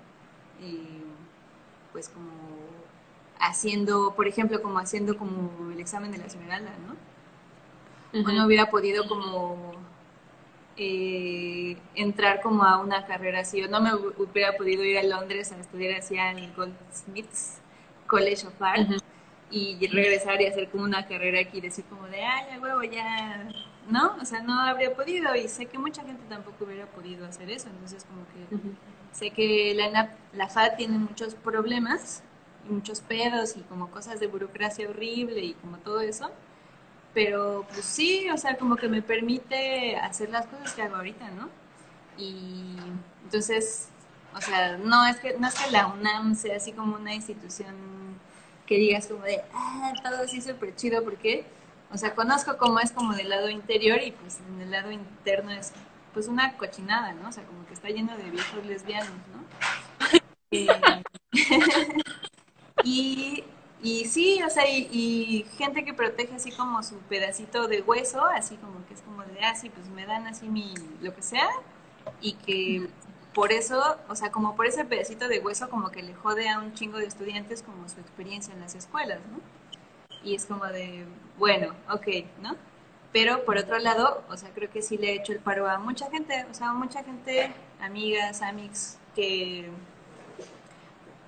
eh, 0.60 1.04
pues 1.92 2.08
como 2.08 2.30
haciendo, 3.38 4.14
por 4.14 4.26
ejemplo, 4.26 4.60
como 4.62 4.78
haciendo 4.78 5.16
como 5.16 5.70
el 5.72 5.80
examen 5.80 6.10
de 6.12 6.18
la 6.18 6.26
Esmeralda, 6.26 6.72
¿no? 6.86 6.94
Uh 8.18 8.24
-huh. 8.24 8.30
O 8.30 8.32
no 8.32 8.46
hubiera 8.46 8.70
podido 8.70 9.06
como 9.08 9.72
eh, 10.76 11.76
entrar 11.94 12.40
como 12.40 12.64
a 12.64 12.78
una 12.78 13.06
carrera 13.06 13.40
así, 13.40 13.62
o 13.62 13.68
no 13.68 13.80
me 13.80 13.94
hubiera 13.94 14.56
podido 14.56 14.84
ir 14.84 14.98
a 14.98 15.02
Londres 15.02 15.52
a 15.52 15.58
estudiar 15.58 15.98
así 15.98 16.18
al 16.18 16.52
Goldsmiths 16.54 17.58
College 18.06 18.46
of 18.46 18.60
Art 18.62 18.88
uh 18.88 18.94
-huh. 18.94 19.02
y 19.50 19.86
regresar 19.88 20.40
y 20.40 20.46
hacer 20.46 20.70
como 20.70 20.84
una 20.84 21.06
carrera 21.06 21.40
aquí 21.40 21.60
decir 21.60 21.84
como 21.84 22.06
de, 22.08 22.22
ay, 22.24 22.46
ya 22.50 22.60
huevo, 22.60 22.82
ya, 22.84 23.48
¿no? 23.88 24.16
O 24.20 24.24
sea, 24.24 24.42
no 24.42 24.60
habría 24.60 24.94
podido 24.94 25.34
y 25.34 25.48
sé 25.48 25.66
que 25.66 25.78
mucha 25.78 26.02
gente 26.02 26.22
tampoco 26.28 26.64
hubiera 26.64 26.86
podido 26.86 27.26
hacer 27.26 27.50
eso, 27.50 27.68
entonces 27.68 28.04
como 28.04 28.24
que 28.26 28.54
uh 28.54 28.58
-huh. 28.58 28.74
sé 29.12 29.30
que 29.30 29.74
la, 29.74 30.16
la 30.32 30.48
FAD 30.48 30.76
tiene 30.76 30.98
muchos 30.98 31.34
problemas 31.34 32.22
y 32.68 32.72
muchos 32.72 33.00
pedos 33.00 33.56
y 33.56 33.60
como 33.62 33.90
cosas 33.90 34.20
de 34.20 34.26
burocracia 34.28 34.88
horrible 34.88 35.40
y 35.40 35.54
como 35.54 35.78
todo 35.78 36.00
eso, 36.00 36.30
pero 37.14 37.66
pues 37.72 37.84
sí, 37.84 38.28
o 38.30 38.36
sea, 38.38 38.56
como 38.56 38.76
que 38.76 38.88
me 38.88 39.02
permite 39.02 39.96
hacer 39.96 40.30
las 40.30 40.46
cosas 40.46 40.72
que 40.74 40.82
hago 40.82 40.96
ahorita, 40.96 41.30
¿no? 41.32 41.48
Y 42.16 42.76
entonces, 43.24 43.88
o 44.34 44.40
sea, 44.40 44.78
no 44.78 45.06
es 45.06 45.16
que, 45.18 45.36
no 45.38 45.46
es 45.48 45.54
que 45.54 45.70
la 45.70 45.88
UNAM 45.88 46.34
sea 46.34 46.56
así 46.56 46.72
como 46.72 46.96
una 46.96 47.14
institución 47.14 47.74
que 48.66 48.76
digas 48.76 49.06
como 49.08 49.24
de, 49.24 49.42
ah, 49.54 49.92
todo 50.02 50.22
así 50.22 50.40
súper 50.40 50.74
chido, 50.76 51.02
porque, 51.04 51.44
o 51.92 51.98
sea, 51.98 52.14
conozco 52.14 52.56
cómo 52.56 52.80
es 52.80 52.92
como 52.92 53.14
del 53.14 53.28
lado 53.28 53.48
interior 53.48 54.00
y 54.02 54.12
pues 54.12 54.38
en 54.48 54.60
el 54.60 54.70
lado 54.70 54.90
interno 54.90 55.50
es 55.50 55.72
pues 56.14 56.28
una 56.28 56.56
cochinada, 56.56 57.12
¿no? 57.14 57.28
O 57.28 57.32
sea, 57.32 57.44
como 57.44 57.66
que 57.66 57.74
está 57.74 57.88
lleno 57.88 58.16
de 58.16 58.30
viejos 58.30 58.64
lesbianos, 58.66 59.12
¿no? 59.32 59.42
Y 62.84 63.44
y 63.82 64.04
sí, 64.04 64.40
o 64.44 64.50
sea, 64.50 64.68
y, 64.68 64.88
y, 64.92 65.44
gente 65.58 65.84
que 65.84 65.92
protege 65.92 66.36
así 66.36 66.52
como 66.52 66.84
su 66.84 66.98
pedacito 66.98 67.66
de 67.66 67.82
hueso, 67.82 68.24
así 68.26 68.56
como 68.56 68.86
que 68.86 68.94
es 68.94 69.02
como 69.02 69.24
de, 69.24 69.40
ah, 69.44 69.56
sí, 69.56 69.70
pues 69.70 69.88
me 69.88 70.06
dan 70.06 70.28
así 70.28 70.48
mi, 70.48 70.72
lo 71.00 71.12
que 71.12 71.22
sea, 71.22 71.48
y 72.20 72.34
que 72.34 72.88
por 73.34 73.50
eso, 73.50 73.96
o 74.08 74.14
sea, 74.14 74.30
como 74.30 74.54
por 74.54 74.66
ese 74.66 74.84
pedacito 74.84 75.26
de 75.26 75.40
hueso, 75.40 75.68
como 75.68 75.90
que 75.90 76.02
le 76.02 76.14
jode 76.14 76.48
a 76.48 76.60
un 76.60 76.74
chingo 76.74 76.98
de 76.98 77.06
estudiantes 77.06 77.62
como 77.64 77.88
su 77.88 77.98
experiencia 77.98 78.54
en 78.54 78.60
las 78.60 78.76
escuelas, 78.76 79.18
¿no? 79.32 79.40
Y 80.22 80.36
es 80.36 80.46
como 80.46 80.66
de, 80.66 81.04
bueno, 81.38 81.74
ok, 81.90 82.06
¿no? 82.40 82.56
Pero 83.12 83.44
por 83.44 83.58
otro 83.58 83.78
lado, 83.78 84.24
o 84.30 84.36
sea, 84.36 84.50
creo 84.50 84.70
que 84.70 84.80
sí 84.82 84.96
le 84.96 85.10
he 85.10 85.14
hecho 85.16 85.32
el 85.32 85.38
paro 85.38 85.68
a 85.68 85.78
mucha 85.78 86.10
gente, 86.10 86.46
o 86.50 86.54
sea, 86.54 86.72
mucha 86.72 87.04
gente, 87.04 87.52
amigas, 87.80 88.40
amics, 88.40 88.98
que 89.14 89.68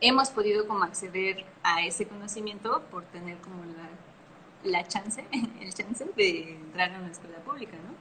hemos 0.00 0.30
podido 0.30 0.66
como 0.66 0.84
acceder 0.84 1.44
a 1.62 1.84
ese 1.84 2.06
conocimiento 2.06 2.82
por 2.90 3.04
tener 3.04 3.36
como 3.38 3.64
la, 3.64 4.70
la 4.70 4.88
chance, 4.88 5.24
el 5.60 5.74
chance 5.74 6.06
de 6.16 6.52
entrar 6.52 6.94
a 6.94 6.98
una 6.98 7.10
escuela 7.10 7.38
pública, 7.38 7.76
¿no? 7.76 7.94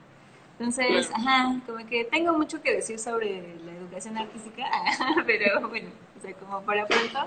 Entonces, 0.59 1.07
claro. 1.07 1.23
ajá, 1.23 1.61
como 1.65 1.85
que 1.87 2.05
tengo 2.05 2.33
mucho 2.33 2.61
que 2.61 2.73
decir 2.73 2.99
sobre 2.99 3.57
la 3.65 3.71
educación 3.73 4.17
artística, 4.17 4.65
pero 5.25 5.67
bueno, 5.67 5.89
o 6.17 6.21
sea, 6.21 6.33
como 6.35 6.61
para 6.61 6.85
pronto, 6.85 7.19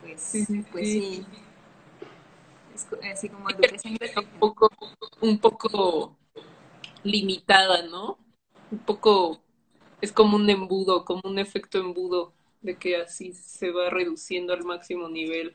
pues 0.00 0.20
sí, 0.20 0.44
sí, 0.44 0.64
pues 0.70 0.86
sí. 0.86 1.26
Es 2.74 2.88
así 3.12 3.28
como 3.28 3.50
educación 3.50 3.96
Un 4.20 4.38
poco, 4.38 4.70
un 5.20 5.38
poco 5.38 6.16
limitada, 7.04 7.82
¿no? 7.86 8.18
Un 8.70 8.78
poco, 8.80 9.40
es 10.00 10.12
como 10.12 10.36
un 10.36 10.50
embudo, 10.50 11.04
como 11.04 11.22
un 11.24 11.38
efecto 11.38 11.78
embudo 11.78 12.32
de 12.62 12.76
que 12.78 12.96
así 12.96 13.32
se 13.32 13.70
va 13.70 13.90
reduciendo 13.90 14.52
al 14.52 14.64
máximo 14.64 15.08
nivel. 15.08 15.54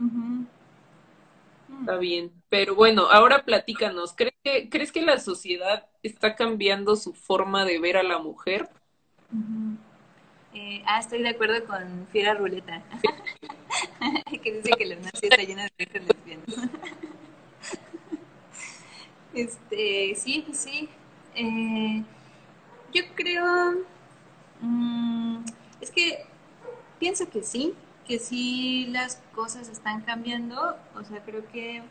Uh 0.00 0.04
-huh. 0.04 0.46
Está 1.80 1.96
bien. 1.96 2.32
Pero 2.48 2.74
bueno, 2.74 3.06
ahora 3.10 3.44
platícanos. 3.44 4.12
¿Crees 4.14 4.34
que, 4.42 4.68
¿Crees 4.70 4.92
que 4.92 5.02
la 5.02 5.18
sociedad 5.18 5.88
está 6.02 6.34
cambiando 6.36 6.96
su 6.96 7.14
forma 7.14 7.64
de 7.64 7.78
ver 7.78 7.96
a 7.96 8.02
la 8.02 8.18
mujer? 8.18 8.68
Uh 9.32 9.36
-huh. 9.36 9.83
Eh, 10.54 10.82
ah, 10.86 11.00
estoy 11.00 11.22
de 11.22 11.30
acuerdo 11.30 11.64
con 11.66 12.06
Fiera 12.12 12.34
Ruleta. 12.34 12.82
que 14.42 14.52
dice 14.52 14.70
que 14.78 14.86
la 14.86 14.96
nazi 14.96 15.26
está 15.26 15.42
llena 15.42 15.64
de 15.64 15.70
viejas 15.78 16.02
lesbianas. 16.06 16.70
este, 19.34 20.14
sí, 20.16 20.44
pues 20.46 20.58
sí. 20.58 20.88
Eh, 21.34 22.02
yo 22.92 23.02
creo. 23.14 23.84
Mmm, 24.60 25.44
es 25.80 25.90
que 25.90 26.24
pienso 26.98 27.28
que 27.28 27.42
sí, 27.42 27.74
que 28.06 28.18
sí 28.18 28.86
las 28.90 29.20
cosas 29.34 29.68
están 29.68 30.02
cambiando, 30.02 30.76
o 30.94 31.04
sea, 31.04 31.22
creo 31.24 31.46
que 31.50 31.82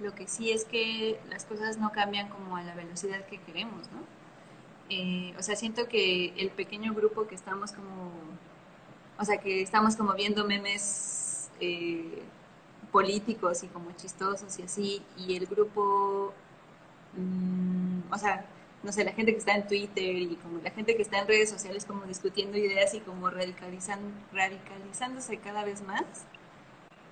lo 0.00 0.14
que 0.14 0.26
sí 0.26 0.50
es 0.52 0.64
que 0.64 1.20
las 1.28 1.44
cosas 1.44 1.78
no 1.78 1.92
cambian 1.92 2.28
como 2.28 2.56
a 2.56 2.62
la 2.62 2.74
velocidad 2.74 3.26
que 3.26 3.38
queremos, 3.38 3.90
¿no? 3.92 4.00
Eh, 4.90 5.34
o 5.38 5.42
sea, 5.42 5.56
siento 5.56 5.88
que 5.88 6.34
el 6.36 6.50
pequeño 6.50 6.94
grupo 6.94 7.26
que 7.26 7.34
estamos 7.34 7.72
como, 7.72 8.12
o 9.18 9.24
sea, 9.24 9.38
que 9.38 9.62
estamos 9.62 9.96
como 9.96 10.14
viendo 10.14 10.44
memes 10.44 11.50
eh, 11.60 12.22
políticos 12.92 13.62
y 13.62 13.68
como 13.68 13.92
chistosos 13.92 14.58
y 14.58 14.62
así, 14.62 15.02
y 15.16 15.36
el 15.36 15.46
grupo, 15.46 16.32
mmm, 17.16 18.12
o 18.12 18.18
sea, 18.18 18.46
no 18.82 18.92
sé, 18.92 19.04
la 19.04 19.12
gente 19.12 19.32
que 19.32 19.38
está 19.38 19.54
en 19.54 19.66
Twitter 19.66 20.16
y 20.16 20.36
como 20.36 20.60
la 20.62 20.70
gente 20.70 20.94
que 20.94 21.02
está 21.02 21.18
en 21.18 21.26
redes 21.26 21.48
sociales 21.50 21.86
como 21.86 22.04
discutiendo 22.04 22.58
ideas 22.58 22.92
y 22.94 23.00
como 23.00 23.30
radicalizan, 23.30 24.00
radicalizándose 24.32 25.38
cada 25.38 25.64
vez 25.64 25.82
más, 25.82 26.04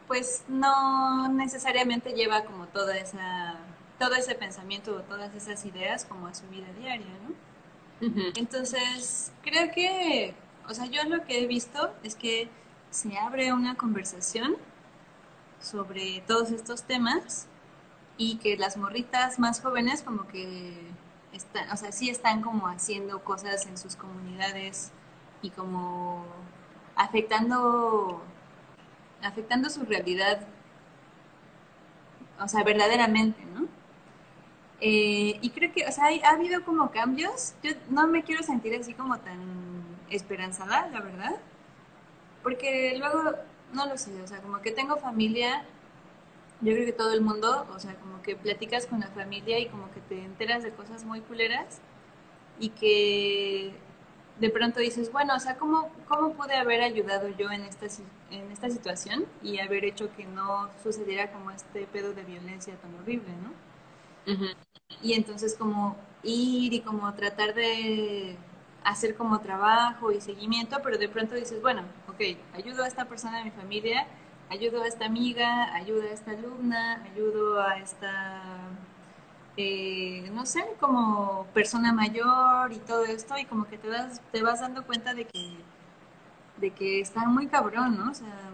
pues 0.06 0.44
no 0.48 1.28
necesariamente 1.28 2.12
lleva 2.12 2.44
como 2.44 2.66
toda 2.66 2.98
esa, 2.98 3.56
todo 3.98 4.14
ese 4.14 4.34
pensamiento 4.34 4.94
o 4.94 5.00
todas 5.02 5.34
esas 5.34 5.64
ideas 5.64 6.04
como 6.04 6.26
a 6.26 6.34
su 6.34 6.46
vida 6.48 6.66
diaria, 6.78 7.06
¿no? 7.26 7.51
Entonces, 8.02 9.32
creo 9.42 9.70
que, 9.72 10.34
o 10.68 10.74
sea, 10.74 10.86
yo 10.86 11.04
lo 11.04 11.24
que 11.24 11.40
he 11.40 11.46
visto 11.46 11.94
es 12.02 12.16
que 12.16 12.48
se 12.90 13.16
abre 13.16 13.52
una 13.52 13.76
conversación 13.76 14.56
sobre 15.60 16.20
todos 16.26 16.50
estos 16.50 16.82
temas 16.82 17.46
y 18.16 18.38
que 18.38 18.56
las 18.56 18.76
morritas 18.76 19.38
más 19.38 19.60
jóvenes 19.60 20.02
como 20.02 20.26
que 20.26 20.90
están, 21.32 21.70
o 21.70 21.76
sea, 21.76 21.92
sí 21.92 22.10
están 22.10 22.42
como 22.42 22.66
haciendo 22.66 23.22
cosas 23.22 23.66
en 23.66 23.78
sus 23.78 23.94
comunidades 23.94 24.90
y 25.40 25.50
como 25.50 26.26
afectando, 26.96 28.20
afectando 29.22 29.70
su 29.70 29.84
realidad, 29.84 30.46
o 32.40 32.48
sea, 32.48 32.64
verdaderamente, 32.64 33.44
¿no? 33.44 33.68
Eh, 34.84 35.38
y 35.40 35.50
creo 35.50 35.72
que, 35.72 35.86
o 35.86 35.92
sea, 35.92 36.06
ha 36.24 36.30
habido 36.30 36.64
como 36.64 36.90
cambios. 36.90 37.54
Yo 37.62 37.72
no 37.88 38.06
me 38.08 38.24
quiero 38.24 38.42
sentir 38.42 38.74
así 38.74 38.94
como 38.94 39.18
tan 39.18 39.38
esperanzada, 40.10 40.88
la 40.88 41.00
verdad. 41.00 41.36
Porque 42.42 42.96
luego, 42.98 43.36
no 43.72 43.86
lo 43.86 43.96
sé, 43.96 44.20
o 44.20 44.26
sea, 44.26 44.42
como 44.42 44.60
que 44.60 44.72
tengo 44.72 44.96
familia 44.96 45.64
yo 46.62 46.72
creo 46.74 46.86
que 46.86 46.92
todo 46.92 47.12
el 47.12 47.22
mundo, 47.22 47.66
o 47.74 47.78
sea, 47.80 47.96
como 47.96 48.22
que 48.22 48.36
platicas 48.36 48.86
con 48.86 49.00
la 49.00 49.08
familia 49.08 49.58
y 49.58 49.66
como 49.66 49.90
que 49.92 50.00
te 50.00 50.24
enteras 50.24 50.62
de 50.62 50.70
cosas 50.70 51.04
muy 51.04 51.20
culeras 51.20 51.80
y 52.60 52.68
que 52.68 53.74
de 54.38 54.50
pronto 54.50 54.78
dices, 54.78 55.10
bueno, 55.10 55.34
o 55.34 55.40
sea, 55.40 55.56
¿cómo, 55.56 55.90
cómo 56.06 56.34
pude 56.34 56.54
haber 56.54 56.82
ayudado 56.82 57.28
yo 57.30 57.50
en 57.50 57.62
esta, 57.62 57.86
en 58.30 58.50
esta 58.52 58.70
situación 58.70 59.24
y 59.42 59.58
haber 59.58 59.84
hecho 59.84 60.14
que 60.16 60.24
no 60.24 60.70
sucediera 60.84 61.32
como 61.32 61.50
este 61.50 61.84
pedo 61.86 62.14
de 62.14 62.22
violencia 62.22 62.76
tan 62.76 62.94
horrible, 62.94 63.32
¿no? 63.42 63.50
Y 65.02 65.14
entonces 65.14 65.56
como 65.56 65.96
ir 66.22 66.72
y 66.72 66.80
como 66.80 67.12
tratar 67.14 67.54
de 67.54 68.36
hacer 68.84 69.16
como 69.16 69.40
trabajo 69.40 70.12
y 70.12 70.20
seguimiento, 70.20 70.78
pero 70.82 70.98
de 70.98 71.08
pronto 71.08 71.34
dices, 71.34 71.60
bueno, 71.62 71.82
ok, 72.08 72.20
ayudo 72.54 72.84
a 72.84 72.88
esta 72.88 73.06
persona 73.06 73.38
de 73.38 73.44
mi 73.44 73.50
familia 73.50 74.06
ayudo 74.52 74.82
a 74.82 74.86
esta 74.86 75.06
amiga, 75.06 75.74
ayudo 75.74 76.02
a 76.02 76.12
esta 76.12 76.32
alumna, 76.32 77.02
ayudo 77.04 77.60
a 77.60 77.78
esta 77.78 78.42
eh, 79.56 80.30
no 80.32 80.46
sé, 80.46 80.64
como 80.80 81.46
persona 81.54 81.92
mayor 81.92 82.72
y 82.72 82.78
todo 82.78 83.04
esto, 83.04 83.36
y 83.38 83.44
como 83.46 83.66
que 83.66 83.78
te, 83.78 83.88
das, 83.88 84.20
te 84.32 84.42
vas 84.42 84.60
dando 84.60 84.84
cuenta 84.86 85.14
de 85.14 85.26
que, 85.26 85.56
de 86.58 86.70
que 86.70 87.00
está 87.00 87.26
muy 87.26 87.48
cabrón, 87.48 87.98
¿no? 87.98 88.10
O 88.10 88.14
sea, 88.14 88.50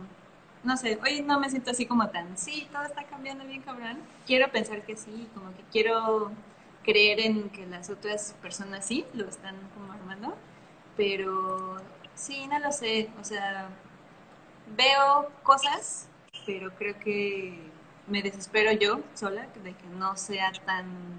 no 0.69 0.77
sé, 0.77 0.99
hoy 1.03 1.23
no 1.23 1.41
me 1.41 1.49
siento 1.49 1.71
así 1.71 1.87
como 1.87 2.11
tan, 2.11 2.37
sí, 2.37 2.69
todo 2.71 2.83
está 2.83 3.03
cambiando 3.05 3.43
bien 3.47 3.63
cabrón. 3.63 3.99
Quiero 4.27 4.53
pensar 4.53 4.85
que 4.85 4.97
sí, 4.97 5.27
como 5.33 5.57
que 5.57 5.63
quiero 5.73 6.31
creer 6.85 7.21
en 7.21 7.49
que 7.49 7.67
las 7.67 7.89
otras 7.89 8.37
personas 8.43 8.85
sí 8.85 9.07
lo 9.15 9.27
están 9.27 9.57
como 9.75 9.95
armando, 9.95 10.37
pero 10.95 11.79
sí, 12.15 12.47
no 12.49 12.59
lo 12.59 12.71
sé, 12.71 13.09
o 13.19 13.25
sea, 13.25 13.71
veo 14.77 15.33
cosas, 15.43 16.07
pero 16.45 16.71
creo 16.77 16.99
que 16.99 17.59
me 18.07 18.21
desespero 18.21 18.71
yo 18.73 19.01
sola 19.15 19.47
de 19.65 19.73
que 19.73 19.87
no 19.99 20.17
sea 20.19 20.53
tan 20.67 21.19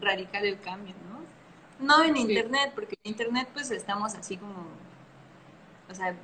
radical 0.00 0.44
el 0.46 0.60
cambio, 0.60 0.94
¿no? 1.10 1.84
No 1.84 2.04
en 2.04 2.16
internet, 2.16 2.70
porque 2.72 2.94
en 3.02 3.10
internet 3.10 3.48
pues 3.52 3.68
estamos 3.72 4.14
así 4.14 4.36
como, 4.36 4.68
o 5.90 5.94
sea, 5.94 6.14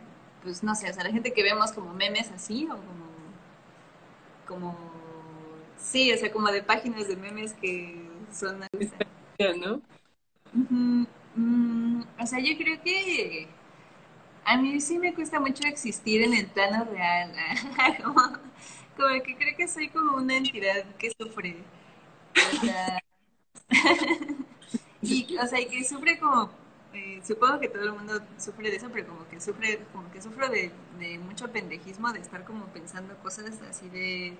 pues 0.42 0.62
no 0.62 0.74
sé, 0.74 0.90
o 0.90 0.92
sea, 0.92 1.04
la 1.04 1.12
gente 1.12 1.32
que 1.32 1.42
vemos 1.42 1.72
como 1.72 1.94
memes 1.94 2.30
así 2.30 2.66
o 2.66 2.76
como, 2.76 3.06
como, 4.46 4.76
sí, 5.78 6.12
o 6.12 6.16
sea, 6.16 6.32
como 6.32 6.50
de 6.50 6.62
páginas 6.62 7.08
de 7.08 7.16
memes 7.16 7.52
que 7.54 8.08
son... 8.32 8.60
¿no? 9.60 9.80
Mm, 10.52 12.02
o 12.20 12.26
sea, 12.26 12.38
yo 12.38 12.56
creo 12.56 12.80
que 12.82 13.48
a 14.44 14.56
mí 14.56 14.80
sí 14.80 14.98
me 14.98 15.14
cuesta 15.14 15.40
mucho 15.40 15.66
existir 15.66 16.22
en 16.22 16.34
el 16.34 16.46
plano 16.46 16.84
real. 16.84 17.32
como, 18.04 18.22
como, 18.96 19.22
que 19.22 19.36
creo 19.36 19.56
que 19.56 19.68
soy 19.68 19.88
como 19.88 20.16
una 20.16 20.36
entidad 20.36 20.84
que 20.98 21.12
sufre. 21.18 21.56
O 22.36 22.60
sea, 22.60 22.98
y, 25.02 25.36
o 25.36 25.46
sea, 25.46 25.60
y 25.60 25.66
que 25.66 25.84
sufre 25.84 26.18
como, 26.18 26.50
eh, 26.94 27.20
supongo 27.24 27.58
que 27.58 27.68
todo 27.68 27.84
el 27.84 27.92
mundo 27.92 28.20
sufre 28.38 28.70
de 28.70 28.76
eso, 28.76 28.88
pero 28.92 29.06
como 29.08 29.26
que 29.28 29.40
sufre, 29.40 29.80
como 29.92 30.10
que 30.10 30.20
sufro 30.20 30.48
de, 30.48 30.70
mucho 31.20 31.50
pendejismo, 31.50 32.12
de 32.12 32.20
estar 32.20 32.44
como 32.44 32.66
pensando 32.66 33.16
cosas 33.22 33.60
así 33.68 33.88
de, 33.88 34.36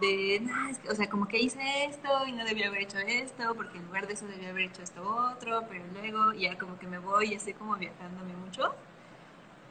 de, 0.00 0.42
o 0.90 0.94
sea, 0.94 1.08
como 1.10 1.26
que 1.26 1.38
hice 1.40 1.60
esto 1.84 2.08
y 2.26 2.32
no 2.32 2.44
debía 2.44 2.68
haber 2.68 2.82
hecho 2.82 2.98
esto, 2.98 3.54
porque 3.56 3.78
en 3.78 3.86
lugar 3.86 4.06
de 4.06 4.14
eso 4.14 4.26
debía 4.26 4.50
haber 4.50 4.66
hecho 4.66 4.82
esto 4.82 5.02
otro, 5.02 5.64
pero 5.68 5.84
luego 5.92 6.32
ya 6.34 6.56
como 6.58 6.78
que 6.78 6.86
me 6.86 6.98
voy 6.98 7.32
y 7.32 7.34
estoy 7.34 7.54
como 7.54 7.76
viajándome 7.76 8.34
mucho. 8.36 8.74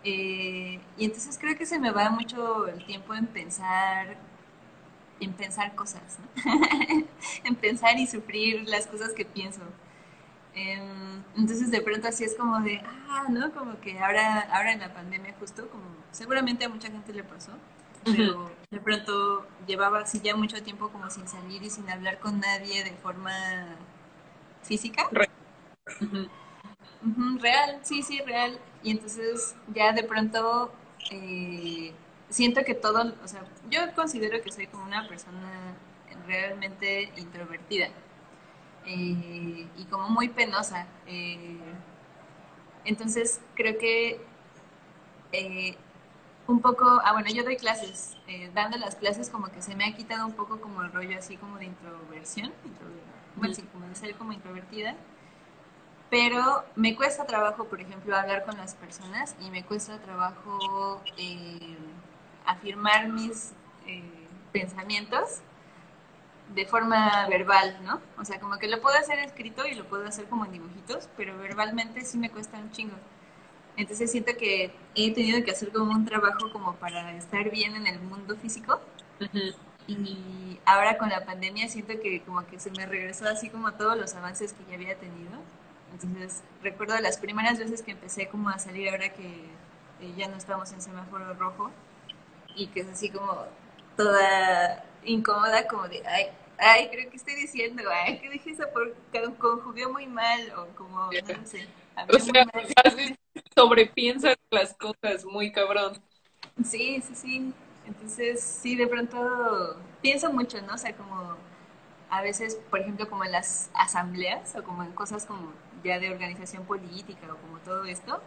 Eh, 0.03 0.79
y 0.97 1.05
entonces 1.05 1.37
creo 1.39 1.55
que 1.57 1.65
se 1.65 1.79
me 1.79 1.91
va 1.91 2.09
mucho 2.09 2.67
el 2.67 2.83
tiempo 2.85 3.13
en 3.13 3.27
pensar, 3.27 4.17
en 5.19 5.33
pensar 5.33 5.75
cosas, 5.75 6.17
en 7.43 7.55
pensar 7.55 7.97
y 7.99 8.07
sufrir 8.07 8.67
las 8.67 8.87
cosas 8.87 9.13
que 9.13 9.25
pienso. 9.25 9.61
Em, 10.53 11.23
entonces 11.37 11.71
de 11.71 11.81
pronto 11.81 12.07
así 12.07 12.25
es 12.25 12.35
como 12.35 12.59
de, 12.59 12.81
ah, 13.09 13.25
¿no? 13.29 13.51
Como 13.53 13.79
que 13.79 13.97
ahora, 13.99 14.41
ahora 14.51 14.73
en 14.73 14.79
la 14.79 14.93
pandemia 14.93 15.33
justo, 15.39 15.67
como 15.69 15.83
seguramente 16.11 16.65
a 16.65 16.69
mucha 16.69 16.89
gente 16.89 17.13
le 17.13 17.23
pasó, 17.23 17.51
pero 18.03 18.51
de 18.69 18.79
pronto 18.81 19.47
llevaba 19.65 19.99
así 19.99 20.19
ya 20.21 20.35
mucho 20.35 20.61
tiempo 20.61 20.89
como 20.89 21.09
sin 21.09 21.27
salir 21.27 21.63
y 21.63 21.69
sin 21.69 21.89
hablar 21.89 22.19
con 22.19 22.39
nadie 22.39 22.83
de 22.83 22.91
forma 22.91 23.31
física. 24.63 25.09
real, 27.39 27.79
sí, 27.83 28.01
sí, 28.01 28.21
real. 28.21 28.59
Y 28.83 28.91
entonces 28.91 29.55
ya 29.73 29.93
de 29.93 30.03
pronto 30.03 30.71
eh, 31.11 31.93
siento 32.29 32.63
que 32.65 32.75
todo, 32.75 33.13
o 33.23 33.27
sea, 33.27 33.45
yo 33.69 33.81
considero 33.95 34.41
que 34.41 34.51
soy 34.51 34.67
como 34.67 34.83
una 34.83 35.07
persona 35.07 35.75
realmente 36.27 37.11
introvertida 37.15 37.89
eh, 38.85 39.67
y 39.77 39.85
como 39.89 40.09
muy 40.09 40.29
penosa. 40.29 40.87
Eh, 41.07 41.59
entonces 42.85 43.41
creo 43.55 43.77
que 43.77 44.19
un 46.47 46.59
poco, 46.59 46.85
ah 47.05 47.13
bueno, 47.13 47.29
yo 47.29 47.43
doy 47.43 47.55
clases, 47.55 48.17
dando 48.53 48.77
las 48.77 48.95
clases 48.95 49.29
como 49.29 49.49
que 49.49 49.61
se 49.61 49.75
me 49.75 49.85
ha 49.85 49.95
quitado 49.95 50.25
un 50.25 50.33
poco 50.33 50.59
como 50.59 50.81
el 50.81 50.91
rollo 50.91 51.17
así 51.17 51.37
como 51.37 51.57
de 51.57 51.65
introversión, 51.65 52.51
bueno, 53.37 53.53
sí, 53.53 53.61
como 53.71 53.87
de 53.87 53.95
ser 53.95 54.15
como 54.15 54.33
introvertida 54.33 54.97
pero 56.11 56.65
me 56.75 56.93
cuesta 56.93 57.25
trabajo, 57.25 57.63
por 57.63 57.79
ejemplo, 57.79 58.15
hablar 58.15 58.43
con 58.43 58.57
las 58.57 58.75
personas 58.75 59.33
y 59.39 59.49
me 59.49 59.63
cuesta 59.63 59.97
trabajo 59.99 61.01
eh, 61.17 61.77
afirmar 62.45 63.07
mis 63.07 63.53
eh, 63.87 64.03
pensamientos 64.51 65.39
de 66.55 66.65
forma 66.65 67.27
verbal, 67.29 67.77
¿no? 67.83 68.01
O 68.17 68.25
sea, 68.25 68.39
como 68.39 68.57
que 68.57 68.67
lo 68.67 68.81
puedo 68.81 68.97
hacer 68.97 69.19
escrito 69.19 69.65
y 69.65 69.75
lo 69.75 69.85
puedo 69.85 70.07
hacer 70.07 70.25
como 70.25 70.45
en 70.45 70.53
dibujitos, 70.53 71.09
pero 71.17 71.37
verbalmente 71.37 72.01
sí 72.01 72.17
me 72.17 72.29
cuesta 72.29 72.57
un 72.57 72.71
chingo. 72.71 72.95
Entonces 73.77 74.11
siento 74.11 74.33
que 74.37 74.73
he 74.95 75.13
tenido 75.13 75.43
que 75.43 75.51
hacer 75.51 75.71
como 75.71 75.91
un 75.91 76.05
trabajo 76.05 76.51
como 76.51 76.75
para 76.75 77.13
estar 77.13 77.49
bien 77.49 77.75
en 77.75 77.87
el 77.87 77.99
mundo 78.01 78.35
físico. 78.35 78.79
Y 79.87 80.59
ahora 80.65 80.97
con 80.97 81.09
la 81.09 81.25
pandemia 81.25 81.67
siento 81.69 81.93
que 82.01 82.21
como 82.21 82.45
que 82.45 82.59
se 82.59 82.71
me 82.71 82.85
regresó 82.85 83.27
así 83.27 83.49
como 83.49 83.73
todos 83.73 83.97
los 83.97 84.13
avances 84.15 84.53
que 84.53 84.63
ya 84.69 84.75
había 84.75 84.95
tenido 84.97 85.39
entonces, 85.93 86.41
recuerdo 86.63 86.97
las 86.99 87.17
primeras 87.17 87.59
veces 87.59 87.81
que 87.81 87.91
empecé 87.91 88.27
como 88.27 88.49
a 88.49 88.59
salir 88.59 88.89
ahora 88.89 89.09
que 89.13 89.45
eh, 90.01 90.13
ya 90.17 90.27
no 90.27 90.37
estamos 90.37 90.71
en 90.71 90.81
semáforo 90.81 91.33
rojo 91.33 91.71
y 92.55 92.67
que 92.67 92.81
es 92.81 92.89
así 92.89 93.09
como 93.09 93.45
toda 93.97 94.85
incómoda, 95.03 95.67
como 95.67 95.87
de, 95.87 96.05
ay, 96.05 96.27
ay, 96.57 96.89
creo 96.89 97.09
que 97.09 97.17
estoy 97.17 97.35
diciendo, 97.35 97.83
ay, 97.91 98.19
que 98.19 98.29
dije 98.29 98.51
eso 98.51 98.63
porque 98.73 98.93
conjugué 99.37 99.87
muy 99.87 100.07
mal 100.07 100.51
o 100.57 100.67
como, 100.75 101.11
no 101.11 101.45
sé. 101.45 101.67
O 102.07 102.19
sea, 102.19 102.45
sobrepiensas 103.55 104.35
las 104.49 104.73
cosas 104.75 105.25
muy 105.25 105.51
cabrón. 105.51 106.01
Sí, 106.63 107.01
sí, 107.01 107.15
sí. 107.15 107.53
Entonces, 107.85 108.41
sí, 108.41 108.75
de 108.75 108.87
pronto 108.87 109.77
pienso 110.01 110.31
mucho, 110.31 110.61
¿no? 110.61 110.75
O 110.75 110.77
sea, 110.77 110.95
como 110.95 111.35
a 112.09 112.21
veces, 112.21 112.55
por 112.69 112.79
ejemplo, 112.79 113.09
como 113.09 113.23
en 113.23 113.31
las 113.31 113.71
asambleas 113.73 114.55
o 114.55 114.63
como 114.63 114.83
en 114.83 114.91
cosas 114.91 115.25
como 115.25 115.53
ya 115.83 115.99
de 115.99 116.09
organización 116.11 116.65
política 116.65 117.27
o 117.31 117.37
como 117.37 117.57
todo 117.59 117.85
esto. 117.85 118.21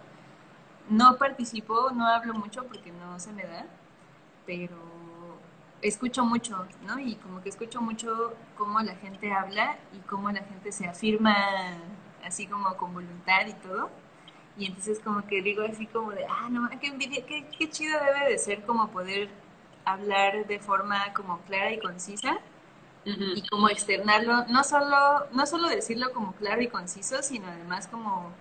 No 0.88 1.16
participo, 1.16 1.90
no 1.92 2.06
hablo 2.06 2.34
mucho 2.34 2.64
porque 2.66 2.92
no 2.92 3.18
se 3.18 3.32
me 3.32 3.44
da, 3.44 3.66
pero 4.46 4.76
escucho 5.88 6.24
mucho, 6.24 6.66
¿no? 6.86 6.98
Y 6.98 7.16
como 7.16 7.42
que 7.42 7.50
escucho 7.50 7.80
mucho 7.80 8.34
cómo 8.56 8.80
la 8.80 8.94
gente 8.96 9.32
habla 9.32 9.76
y 9.92 9.98
cómo 10.08 10.30
la 10.30 10.42
gente 10.42 10.72
se 10.72 10.86
afirma 10.86 11.34
así 12.24 12.46
como 12.46 12.76
con 12.76 12.94
voluntad 12.94 13.46
y 13.46 13.52
todo. 13.54 13.90
Y 14.56 14.66
entonces 14.66 15.00
como 15.00 15.26
que 15.26 15.42
digo 15.42 15.62
así 15.62 15.86
como 15.86 16.12
de, 16.12 16.24
ah, 16.28 16.48
no, 16.50 16.68
qué 16.80 16.86
envidia, 16.88 17.26
qué, 17.26 17.46
qué 17.58 17.70
chido 17.70 17.98
debe 18.00 18.30
de 18.30 18.38
ser 18.38 18.64
como 18.64 18.88
poder 18.88 19.28
hablar 19.84 20.46
de 20.46 20.58
forma 20.58 21.12
como 21.12 21.40
clara 21.42 21.72
y 21.72 21.78
concisa 21.78 22.38
y 23.04 23.46
como 23.48 23.68
externarlo, 23.68 24.46
no 24.46 24.64
solo, 24.64 25.26
no 25.32 25.44
solo 25.44 25.68
decirlo 25.68 26.12
como 26.14 26.32
claro 26.32 26.62
y 26.62 26.68
conciso, 26.68 27.22
sino 27.22 27.48
además 27.48 27.86
como 27.88 28.32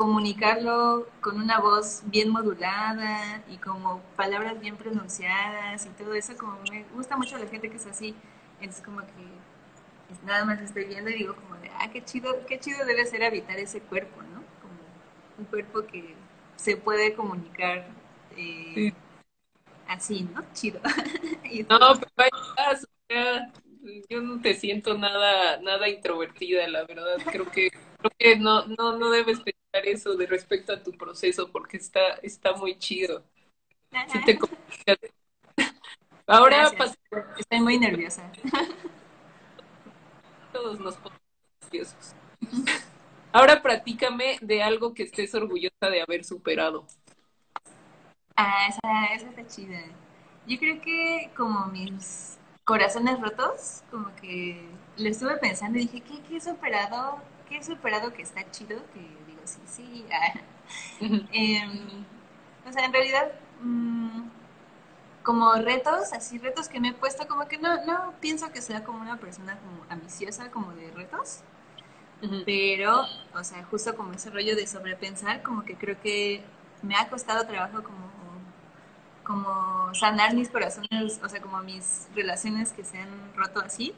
comunicarlo 0.00 1.06
con 1.20 1.36
una 1.36 1.60
voz 1.60 2.00
bien 2.06 2.30
modulada 2.30 3.44
y 3.50 3.58
como 3.58 4.00
palabras 4.16 4.58
bien 4.58 4.78
pronunciadas 4.78 5.84
y 5.84 5.90
todo 5.90 6.14
eso, 6.14 6.34
como 6.38 6.58
me 6.70 6.84
gusta 6.94 7.18
mucho 7.18 7.36
la 7.36 7.46
gente 7.46 7.68
que 7.68 7.76
es 7.76 7.84
así, 7.84 8.14
es 8.62 8.80
como 8.80 9.00
que 9.00 10.24
nada 10.24 10.46
más 10.46 10.58
estoy 10.62 10.86
viendo 10.86 11.10
y 11.10 11.16
digo 11.16 11.36
como 11.36 11.54
de, 11.56 11.68
ah, 11.78 11.90
qué 11.92 12.02
chido, 12.02 12.46
qué 12.48 12.58
chido 12.58 12.86
debe 12.86 13.04
ser 13.04 13.22
habitar 13.24 13.58
ese 13.58 13.82
cuerpo, 13.82 14.22
¿no? 14.22 14.42
Como 14.62 14.72
un 15.36 15.44
cuerpo 15.44 15.86
que 15.86 16.14
se 16.56 16.78
puede 16.78 17.12
comunicar 17.12 17.84
eh, 18.38 18.94
así, 19.86 20.26
¿no? 20.34 20.42
Chido. 20.54 20.80
no, 21.68 22.00
pero 22.16 23.46
yo 24.08 24.22
no 24.22 24.40
te 24.40 24.54
siento 24.54 24.96
nada, 24.96 25.60
nada 25.60 25.90
introvertida, 25.90 26.66
la 26.68 26.86
verdad. 26.86 27.18
Creo 27.30 27.50
que, 27.50 27.68
creo 27.70 28.12
que 28.18 28.36
no, 28.38 28.64
no, 28.64 28.96
no 28.96 29.10
debes 29.10 29.40
pensar 29.40 29.59
eso 29.72 30.16
de 30.16 30.26
respecto 30.26 30.72
a 30.72 30.82
tu 30.82 30.92
proceso 30.92 31.50
porque 31.50 31.76
está, 31.76 32.14
está 32.22 32.54
muy 32.54 32.78
chido. 32.78 33.24
Ahora 36.26 36.70
Estoy 37.38 37.60
muy 37.60 37.78
nerviosa. 37.78 38.30
Todos 40.52 40.78
nos 40.80 40.96
ponemos 40.96 41.22
nerviosos. 41.62 42.14
Ahora 43.32 43.62
platícame 43.62 44.38
de 44.40 44.62
algo 44.62 44.92
que 44.94 45.04
estés 45.04 45.34
orgullosa 45.34 45.88
de 45.90 46.02
haber 46.02 46.24
superado. 46.24 46.86
Ah, 48.36 48.66
esa, 48.68 49.14
esa 49.14 49.28
está 49.28 49.46
chida. 49.46 49.80
Yo 50.46 50.58
creo 50.58 50.80
que 50.80 51.30
como 51.36 51.66
mis 51.66 52.38
corazones 52.64 53.20
rotos, 53.20 53.82
como 53.90 54.14
que 54.16 54.64
le 54.96 55.10
estuve 55.10 55.36
pensando 55.36 55.78
y 55.78 55.82
dije, 55.82 56.00
¿qué, 56.00 56.20
qué 56.22 56.36
he 56.36 56.40
superado? 56.40 57.20
¿Qué 57.48 57.58
he 57.58 57.62
superado 57.62 58.12
que 58.12 58.22
está 58.22 58.48
chido? 58.50 58.80
Que 58.92 59.19
sí, 59.50 59.60
sí. 59.66 60.06
Em, 61.32 62.04
o 62.66 62.72
sea, 62.72 62.84
en 62.84 62.92
realidad, 62.92 63.32
mm, 63.62 64.28
como 65.22 65.54
retos, 65.54 66.12
así 66.12 66.38
retos 66.38 66.68
que 66.68 66.80
me 66.80 66.88
he 66.90 66.94
puesto, 66.94 67.26
como 67.28 67.48
que 67.48 67.58
no, 67.58 67.84
no 67.84 68.14
pienso 68.20 68.52
que 68.52 68.62
sea 68.62 68.84
como 68.84 69.00
una 69.00 69.18
persona 69.18 69.58
como 69.58 69.84
ambiciosa, 69.90 70.50
como 70.50 70.72
de 70.74 70.90
retos, 70.92 71.42
pero, 72.44 73.02
o 73.34 73.44
sea, 73.44 73.64
justo 73.64 73.96
como 73.96 74.12
ese 74.12 74.30
rollo 74.30 74.56
de 74.56 74.66
sobrepensar, 74.66 75.42
como 75.42 75.64
que 75.64 75.76
creo 75.76 76.00
que 76.00 76.44
me 76.82 76.96
ha 76.96 77.08
costado 77.08 77.46
trabajo 77.46 77.82
como, 77.82 78.10
como 79.24 79.94
sanar 79.94 80.34
mis 80.34 80.50
corazones, 80.50 81.20
o 81.22 81.28
sea, 81.28 81.40
como 81.40 81.58
mis 81.62 82.08
relaciones 82.14 82.72
que 82.72 82.84
se 82.84 82.98
han 82.98 83.34
roto 83.36 83.60
así. 83.60 83.94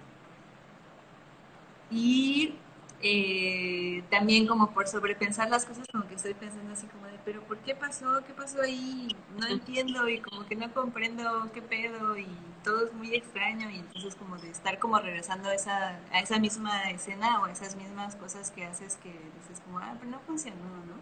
Y 1.90 2.54
eh, 3.02 4.04
también 4.10 4.46
como 4.46 4.70
por 4.72 4.86
sobrepensar 4.86 5.50
las 5.50 5.66
cosas, 5.66 5.86
como 5.90 6.06
que 6.06 6.14
estoy 6.14 6.34
pensando 6.34 6.72
así 6.72 6.86
como 6.86 7.06
de, 7.06 7.18
pero 7.24 7.42
¿por 7.42 7.58
qué 7.58 7.74
pasó? 7.74 8.22
¿Qué 8.26 8.32
pasó 8.32 8.62
ahí? 8.62 9.08
No 9.36 9.46
entiendo 9.48 10.08
y 10.08 10.20
como 10.20 10.46
que 10.46 10.54
no 10.54 10.72
comprendo 10.72 11.50
qué 11.52 11.62
pedo 11.62 12.16
y 12.16 12.28
todo 12.62 12.86
es 12.86 12.92
muy 12.94 13.14
extraño 13.14 13.68
y 13.70 13.78
entonces 13.78 14.14
como 14.14 14.36
de 14.38 14.50
estar 14.50 14.78
como 14.78 14.98
regresando 15.00 15.48
a 15.48 15.54
esa, 15.54 15.98
a 16.12 16.20
esa 16.20 16.38
misma 16.38 16.90
escena 16.90 17.40
o 17.40 17.46
a 17.46 17.52
esas 17.52 17.74
mismas 17.76 18.14
cosas 18.16 18.52
que 18.52 18.64
haces 18.64 18.96
que 18.96 19.10
dices 19.10 19.60
como, 19.64 19.78
ah, 19.78 19.94
pero 19.98 20.12
no 20.12 20.20
funcionó, 20.20 20.56
¿no? 20.86 20.94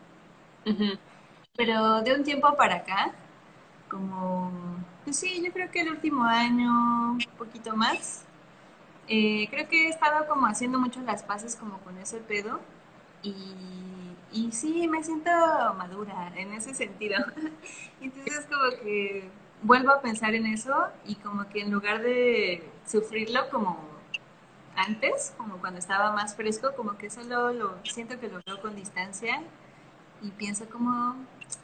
Pero 1.56 2.00
de 2.02 2.14
un 2.14 2.24
tiempo 2.24 2.56
para 2.56 2.76
acá, 2.76 3.12
como, 3.90 4.50
pues 5.04 5.18
sí, 5.18 5.42
yo 5.44 5.52
creo 5.52 5.70
que 5.70 5.80
el 5.82 5.90
último 5.90 6.24
año, 6.24 7.12
un 7.12 7.18
poquito 7.36 7.76
más, 7.76 8.24
eh, 9.10 9.48
creo 9.50 9.68
que 9.68 9.88
he 9.88 9.90
estado 9.90 10.28
como 10.28 10.46
haciendo 10.46 10.80
mucho 10.80 11.02
las 11.02 11.24
paces 11.24 11.56
como 11.56 11.78
con 11.80 11.98
ese 11.98 12.18
pedo 12.18 12.60
y, 13.22 13.34
y 14.32 14.52
sí, 14.52 14.88
me 14.88 15.02
siento 15.04 15.30
madura 15.76 16.32
en 16.36 16.52
ese 16.54 16.74
sentido. 16.74 17.18
Entonces 18.00 18.46
como 18.46 18.70
que 18.82 19.28
vuelvo 19.62 19.90
a 19.92 20.00
pensar 20.02 20.34
en 20.34 20.46
eso 20.46 20.74
y 21.06 21.16
como 21.16 21.48
que 21.48 21.62
en 21.62 21.72
lugar 21.72 22.02
de 22.02 22.64
sufrirlo 22.86 23.50
como 23.50 23.78
antes, 24.76 25.34
como 25.36 25.58
cuando 25.58 25.78
estaba 25.78 26.12
más 26.12 26.36
fresco, 26.36 26.74
como 26.76 26.96
que 26.98 27.10
solo 27.10 27.52
lo 27.52 27.78
siento 27.84 28.18
que 28.20 28.28
lo 28.28 28.40
veo 28.46 28.60
con 28.62 28.76
distancia 28.76 29.42
y 30.22 30.30
pienso 30.32 30.68
como, 30.70 31.16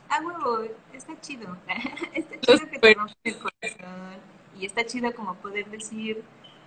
ah, 0.09 0.20
huevo, 0.24 0.64
está 0.92 1.20
chido, 1.20 1.56
está 2.14 2.40
chido 2.40 2.68
que 2.70 2.78
te 2.78 2.94
rompe 2.94 3.14
el 3.24 3.38
corazón 3.38 4.20
y 4.59 4.66
está 4.66 4.87
chido 4.87 5.14
como 5.14 5.35
poder 5.37 5.70
decir, 5.70 6.24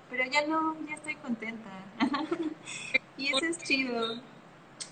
pero 0.10 0.24
ya 0.26 0.46
no, 0.48 0.76
ya 0.88 0.96
estoy 0.96 1.16
contenta. 1.16 1.70
y 3.18 3.28
eso 3.28 3.46
es 3.46 3.58
chido. 3.60 4.22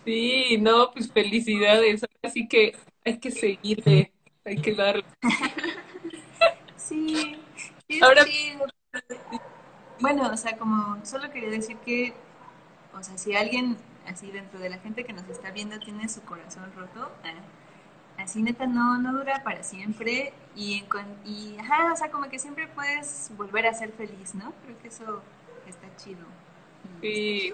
Sí, 0.05 0.57
no, 0.59 0.91
pues 0.91 1.11
felicidades. 1.11 2.05
Así 2.21 2.47
que 2.47 2.75
hay 3.03 3.19
que 3.19 3.31
seguirle, 3.31 4.11
hay 4.45 4.57
que 4.57 4.73
darle. 4.73 5.05
sí, 6.75 7.37
es 7.87 8.01
Ahora... 8.01 8.25
chido. 8.25 8.65
Bueno, 9.99 10.29
o 10.31 10.37
sea, 10.37 10.57
como 10.57 11.03
solo 11.05 11.31
quería 11.31 11.49
decir 11.49 11.77
que, 11.77 12.13
o 12.93 13.01
sea, 13.01 13.17
si 13.17 13.35
alguien 13.35 13.77
así 14.05 14.31
dentro 14.31 14.59
de 14.59 14.69
la 14.69 14.77
gente 14.77 15.03
que 15.03 15.13
nos 15.13 15.27
está 15.27 15.51
viendo 15.51 15.79
tiene 15.79 16.07
su 16.07 16.21
corazón 16.21 16.71
roto, 16.75 17.11
ah, 17.23 17.33
así 18.17 18.41
neta 18.41 18.65
no, 18.65 18.97
no 18.97 19.13
dura 19.13 19.43
para 19.43 19.63
siempre 19.63 20.33
y, 20.55 20.83
y, 21.25 21.57
ajá, 21.59 21.93
o 21.93 21.95
sea, 21.95 22.09
como 22.09 22.29
que 22.29 22.39
siempre 22.39 22.67
puedes 22.67 23.31
volver 23.37 23.67
a 23.67 23.73
ser 23.73 23.91
feliz, 23.91 24.35
¿no? 24.35 24.53
Creo 24.63 24.77
que 24.79 24.87
eso 24.87 25.21
está 25.67 25.87
chido. 25.97 26.25
Sí, 27.01 27.53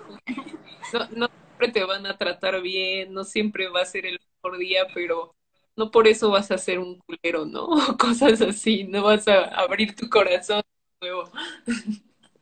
no, 0.94 1.00
no 1.16 1.28
siempre 1.28 1.72
te 1.72 1.84
van 1.84 2.06
a 2.06 2.18
tratar 2.18 2.62
bien, 2.62 3.14
no 3.14 3.24
siempre 3.24 3.68
va 3.68 3.82
a 3.82 3.86
ser 3.86 4.06
el 4.06 4.20
mejor 4.42 4.58
día, 4.58 4.88
pero 4.94 5.36
no 5.76 5.92
por 5.92 6.08
eso 6.08 6.30
vas 6.32 6.52
a 6.52 6.58
ser 6.58 6.80
un 6.80 7.00
culero, 7.00 7.46
¿no? 7.46 7.68
Cosas 7.98 8.42
así, 8.42 8.86
no 8.86 9.04
vas 9.04 9.28
a 9.28 9.44
abrir 9.44 9.96
tu 9.96 10.10
corazón 10.10 10.62
de 11.02 11.08
nuevo. 11.10 11.32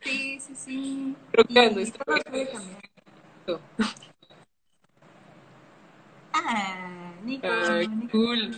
Sí, 0.03 0.39
sí, 0.39 0.55
sí. 0.55 1.15
Creo 1.31 1.45
que 1.45 1.59
a 1.59 1.69
nuestra 1.69 2.03
Ah, 6.33 7.11
Nico. 7.23 7.47
Nico 7.47 8.11
cool. 8.11 8.55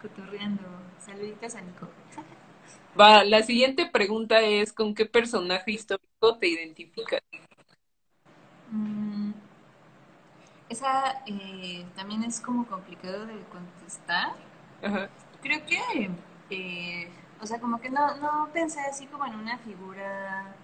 Cotorreando. 0.00 0.62
Saluditos 0.98 1.54
a 1.54 1.60
Nico. 1.60 1.88
Va, 2.98 3.24
la 3.24 3.42
siguiente 3.42 3.86
pregunta 3.86 4.40
es, 4.40 4.72
¿con 4.72 4.94
qué 4.94 5.06
personaje 5.06 5.70
histórico 5.70 6.38
te 6.38 6.48
identificas? 6.48 7.20
Mm, 8.70 9.32
esa 10.68 11.22
eh, 11.26 11.86
también 11.96 12.24
es 12.24 12.40
como 12.40 12.66
complicado 12.66 13.26
de 13.26 13.40
contestar. 13.44 14.32
Creo 15.42 15.64
que, 15.64 16.10
eh, 16.50 17.10
o 17.40 17.46
sea, 17.46 17.60
como 17.60 17.80
que 17.80 17.88
no, 17.88 18.16
no 18.16 18.48
pensé 18.52 18.80
así 18.80 19.06
como 19.06 19.24
en 19.26 19.34
una 19.36 19.58
figura 19.58 20.54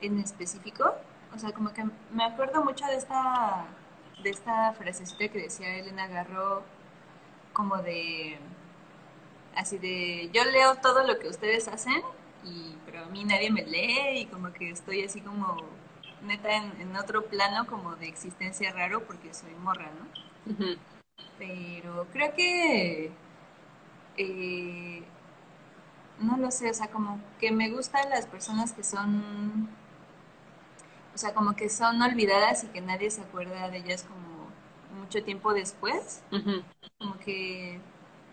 en 0.00 0.18
específico. 0.18 0.94
O 1.34 1.38
sea, 1.38 1.52
como 1.52 1.72
que 1.72 1.84
me 2.12 2.24
acuerdo 2.24 2.62
mucho 2.62 2.84
de 2.86 2.96
esta 2.96 3.66
de 4.22 4.30
esta 4.30 4.72
frasecita 4.72 5.28
que 5.28 5.42
decía 5.42 5.78
Elena 5.78 6.06
Garro, 6.06 6.62
como 7.52 7.76
de, 7.78 8.38
así 9.56 9.78
de, 9.78 10.30
yo 10.32 10.44
leo 10.44 10.76
todo 10.76 11.06
lo 11.06 11.18
que 11.18 11.28
ustedes 11.28 11.68
hacen, 11.68 12.02
y, 12.44 12.76
pero 12.86 13.04
a 13.04 13.06
mí 13.06 13.24
nadie 13.24 13.50
me 13.50 13.64
lee 13.64 14.20
y 14.20 14.26
como 14.26 14.52
que 14.52 14.70
estoy 14.70 15.04
así 15.04 15.20
como 15.20 15.56
neta 16.22 16.54
en, 16.54 16.96
otro 16.96 17.24
plano 17.26 17.66
como 17.66 17.96
de 17.96 18.08
existencia 18.08 18.72
raro 18.72 19.04
porque 19.04 19.32
soy 19.32 19.54
morra, 19.54 19.90
¿no? 19.98 20.76
Pero 21.38 22.06
creo 22.12 22.34
que... 22.34 23.10
Eh, 24.16 25.02
no 26.20 26.36
lo 26.36 26.50
sé, 26.50 26.70
o 26.70 26.74
sea, 26.74 26.88
como 26.88 27.18
que 27.38 27.50
me 27.50 27.70
gustan 27.70 28.10
las 28.10 28.26
personas 28.26 28.72
que 28.72 28.84
son 28.84 29.68
sea, 31.20 31.34
como 31.34 31.54
que 31.54 31.68
son 31.68 32.00
olvidadas 32.00 32.64
y 32.64 32.68
que 32.68 32.80
nadie 32.80 33.10
se 33.10 33.20
acuerda 33.20 33.68
de 33.68 33.78
ellas 33.78 34.04
como 34.04 34.48
mucho 35.00 35.22
tiempo 35.22 35.52
después. 35.52 36.22
Como 36.98 37.18
que, 37.18 37.80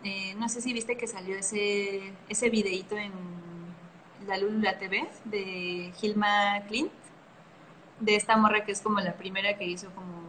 eh, 0.03 0.35
no 0.35 0.47
sé 0.47 0.61
si 0.61 0.73
viste 0.73 0.97
que 0.97 1.07
salió 1.07 1.35
ese, 1.37 2.13
ese 2.29 2.49
videíto 2.49 2.95
en 2.95 3.11
la 4.27 4.37
Lula 4.37 4.77
TV 4.77 5.07
de 5.25 5.93
Hilma 6.01 6.61
Clint, 6.67 6.91
de 7.99 8.15
esta 8.15 8.37
morra 8.37 8.63
que 8.63 8.71
es 8.71 8.81
como 8.81 8.99
la 8.99 9.13
primera 9.13 9.57
que 9.57 9.65
hizo 9.65 9.89
como, 9.95 10.21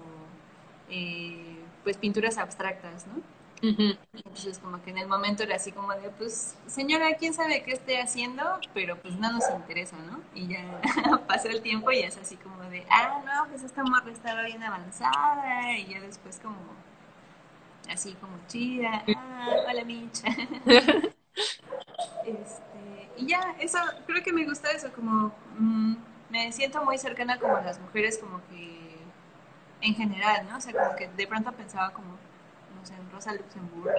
eh, 0.91 1.59
pues, 1.85 1.97
pinturas 1.97 2.39
abstractas, 2.39 3.07
¿no? 3.07 3.23
Entonces 3.61 4.59
como 4.59 4.83
que 4.83 4.91
en 4.91 4.99
el 4.99 5.09
momento 5.09 5.43
era 5.43 5.57
así 5.57 5.73
como 5.73 5.93
de, 5.93 6.11
pues 6.11 6.57
señora, 6.67 7.17
quién 7.19 7.35
sabe 7.35 7.63
qué 7.63 7.73
esté 7.73 8.01
haciendo, 8.01 8.43
pero 8.73 8.97
pues 8.97 9.15
no 9.15 9.33
nos 9.33 9.45
interesa, 9.51 9.97
¿no? 9.97 10.21
Y 10.35 10.49
ya 10.49 10.81
pasó 11.27 11.49
el 11.49 11.61
tiempo 11.63 11.91
y 11.91 12.01
es 12.01 12.17
así 12.17 12.37
como 12.37 12.63
de, 12.65 12.87
ah, 12.91 13.21
no, 13.25 13.49
pues 13.49 13.63
esta 13.63 13.83
morra 13.83 14.11
estaba 14.13 14.43
bien 14.43 14.63
avanzada 14.63 15.77
y 15.77 15.87
ya 15.87 16.01
después 16.01 16.39
como, 16.41 16.57
así 17.91 18.15
como 18.15 18.37
chida, 18.47 19.05
ah, 19.17 19.49
hola 19.69 19.85
Micha. 19.85 20.29
este, 22.25 23.11
y 23.17 23.27
ya, 23.27 23.57
eso, 23.59 23.79
creo 24.07 24.23
que 24.23 24.33
me 24.33 24.45
gusta 24.45 24.71
eso, 24.71 24.93
como 24.93 25.33
mm, 25.59 25.97
me 26.31 26.53
siento 26.53 26.85
muy 26.85 26.99
cercana 26.99 27.39
como 27.39 27.57
a 27.57 27.63
las 27.63 27.81
mujeres 27.81 28.19
como 28.19 28.41
que 28.49 28.79
en 29.81 29.95
general, 29.95 30.47
¿no? 30.49 30.59
O 30.59 30.61
sea, 30.61 30.73
como 30.73 30.97
que 30.97 31.09
de 31.09 31.27
pronto 31.27 31.51
pensaba 31.53 31.91
como 31.91 32.19
en 32.91 33.11
Rosa 33.11 33.33
Luxemburgo 33.35 33.91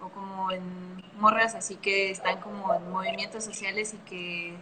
o, 0.00 0.08
como 0.08 0.50
en 0.50 0.62
morras 1.18 1.54
así 1.54 1.76
que 1.76 2.10
están 2.10 2.40
como 2.40 2.74
en 2.74 2.90
movimientos 2.90 3.44
sociales 3.44 3.94
y 3.94 3.98
que 4.08 4.56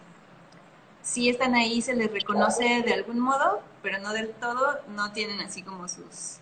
sí 1.03 1.29
están 1.29 1.55
ahí, 1.55 1.81
se 1.81 1.95
les 1.95 2.11
reconoce 2.11 2.83
de 2.83 2.93
algún 2.93 3.21
modo, 3.21 3.63
pero 3.83 3.99
no 3.99 4.13
del 4.13 4.31
todo, 4.31 4.81
no 4.89 5.13
tienen 5.13 5.41
así 5.41 5.63
como 5.63 5.89
sus 5.89 6.39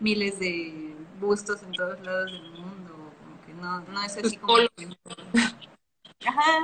miles 0.00 0.38
de 0.38 0.94
bustos 1.20 1.62
en 1.62 1.72
todos 1.72 2.00
lados 2.00 2.30
del 2.30 2.50
mundo, 2.52 2.92
como 2.92 3.40
que 3.46 3.54
no, 3.54 3.80
no 3.80 4.02
es 4.02 4.16
así 4.16 4.36
como... 4.36 4.56
Ajá. 6.26 6.58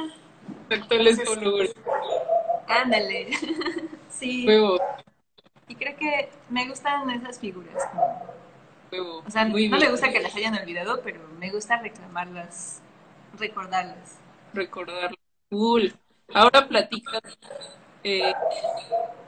Actuales 0.71 1.19
Ándale. 2.69 3.31
sí. 4.09 4.47
Y 5.69 5.75
creo 5.75 5.97
que 5.97 6.31
me 6.49 6.69
gustan 6.69 7.11
esas 7.11 7.39
figuras. 7.39 7.83
O 8.93 9.31
sea, 9.31 9.45
no 9.45 9.55
me 9.55 9.91
gusta 9.91 10.11
que 10.11 10.21
las 10.21 10.35
hayan 10.35 10.55
olvidado, 10.55 11.01
pero 11.03 11.21
me 11.39 11.51
gusta 11.51 11.79
reclamarlas, 11.79 12.81
recordarlas. 13.39 14.17
Recordarlas. 14.53 15.19
Cool. 15.49 15.95
Ahora 16.33 16.67
platica, 16.69 17.21
eh, 18.05 18.33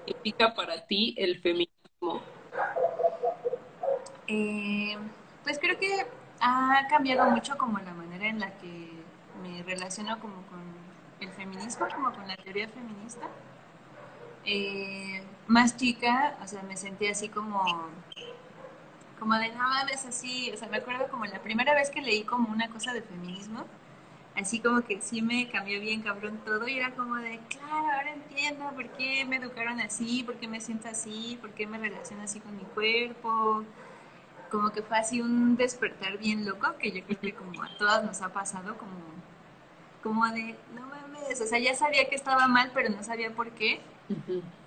¿qué 0.06 0.14
pica 0.14 0.54
para 0.54 0.86
ti 0.86 1.14
el 1.18 1.40
feminismo? 1.40 2.22
Eh, 4.26 4.96
pues 5.44 5.58
creo 5.58 5.78
que 5.78 6.06
ha 6.40 6.86
cambiado 6.88 7.30
mucho 7.30 7.56
como 7.56 7.78
la 7.78 7.92
manera 7.92 8.26
en 8.26 8.40
la 8.40 8.50
que 8.58 8.90
me 9.42 9.62
relaciono 9.62 10.18
como 10.20 10.42
con 10.46 10.60
el 11.20 11.30
feminismo, 11.30 11.86
como 11.94 12.12
con 12.12 12.26
la 12.26 12.36
teoría 12.36 12.68
feminista. 12.68 13.26
Eh, 14.44 15.22
más 15.46 15.76
chica, 15.76 16.36
o 16.42 16.46
sea, 16.46 16.62
me 16.62 16.76
sentí 16.76 17.06
así 17.06 17.28
como 17.28 17.64
como 19.22 19.36
de 19.36 19.50
no 19.50 19.68
mames 19.68 20.04
así, 20.04 20.50
o 20.52 20.56
sea, 20.56 20.66
me 20.66 20.78
acuerdo 20.78 21.06
como 21.06 21.24
la 21.26 21.40
primera 21.40 21.74
vez 21.76 21.90
que 21.90 22.02
leí 22.02 22.24
como 22.24 22.50
una 22.50 22.68
cosa 22.68 22.92
de 22.92 23.02
feminismo, 23.02 23.66
así 24.34 24.58
como 24.58 24.82
que 24.82 25.00
sí 25.00 25.22
me 25.22 25.48
cambió 25.48 25.80
bien 25.80 26.02
cabrón 26.02 26.40
todo 26.44 26.66
y 26.66 26.76
era 26.76 26.90
como 26.96 27.14
de, 27.14 27.38
claro, 27.48 27.86
ahora 27.94 28.14
entiendo 28.14 28.68
por 28.74 28.88
qué 28.96 29.24
me 29.24 29.36
educaron 29.36 29.80
así, 29.80 30.24
por 30.24 30.34
qué 30.38 30.48
me 30.48 30.60
siento 30.60 30.88
así, 30.88 31.38
por 31.40 31.50
qué 31.50 31.68
me 31.68 31.78
relaciono 31.78 32.24
así 32.24 32.40
con 32.40 32.56
mi 32.56 32.64
cuerpo. 32.64 33.62
Como 34.50 34.70
que 34.72 34.82
fue 34.82 34.98
así 34.98 35.20
un 35.20 35.56
despertar 35.56 36.18
bien 36.18 36.44
loco 36.44 36.74
que 36.80 36.90
yo 36.90 37.04
creo 37.04 37.20
que 37.20 37.32
como 37.32 37.62
a 37.62 37.68
todas 37.78 38.04
nos 38.04 38.22
ha 38.22 38.32
pasado, 38.32 38.76
como, 38.76 38.98
como 40.02 40.26
de, 40.34 40.56
no 40.74 40.84
mames, 40.88 41.40
o 41.40 41.46
sea, 41.46 41.60
ya 41.60 41.76
sabía 41.76 42.08
que 42.08 42.16
estaba 42.16 42.48
mal, 42.48 42.72
pero 42.74 42.88
no 42.88 43.04
sabía 43.04 43.30
por 43.30 43.52
qué. 43.52 43.80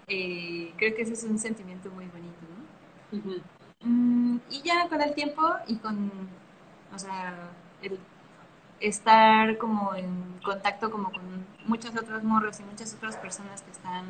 Eh, 0.08 0.74
creo 0.78 0.96
que 0.96 1.02
ese 1.02 1.12
es 1.12 1.26
un 1.26 1.40
sentimiento 1.40 1.90
muy 1.92 2.06
bonito, 2.06 2.40
¿no? 3.12 3.18
Mm, 3.18 3.42
y 3.86 4.62
ya 4.64 4.88
con 4.90 5.02
el 5.02 5.14
tiempo 5.14 5.42
y 5.68 5.76
con, 5.78 6.12
o 6.94 7.00
sea, 7.00 7.34
el 7.82 8.00
estar 8.80 9.58
como 9.58 9.96
en 9.96 10.40
contacto 10.44 10.92
como 10.92 11.12
con 11.12 11.46
muchos 11.66 11.92
otros 11.96 12.24
morros 12.24 12.60
y 12.60 12.64
muchas 12.64 12.94
otras 12.94 13.16
personas 13.18 13.62
que 13.62 13.72
están 13.72 14.06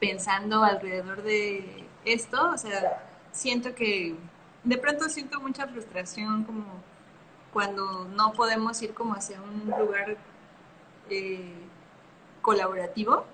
pensando 0.00 0.64
alrededor 0.64 1.22
de 1.22 1.84
esto, 2.04 2.50
o 2.50 2.58
sea, 2.58 3.04
siento 3.32 3.74
que 3.74 4.14
de 4.62 4.78
pronto 4.78 5.08
siento 5.08 5.40
mucha 5.40 5.66
frustración 5.66 6.44
como 6.44 6.64
cuando 7.52 8.06
no 8.06 8.32
podemos 8.32 8.80
ir 8.82 8.94
como 8.94 9.14
hacia 9.14 9.40
un 9.40 9.70
lugar 9.78 10.16
eh, 11.10 11.54
colaborativo, 12.42 13.26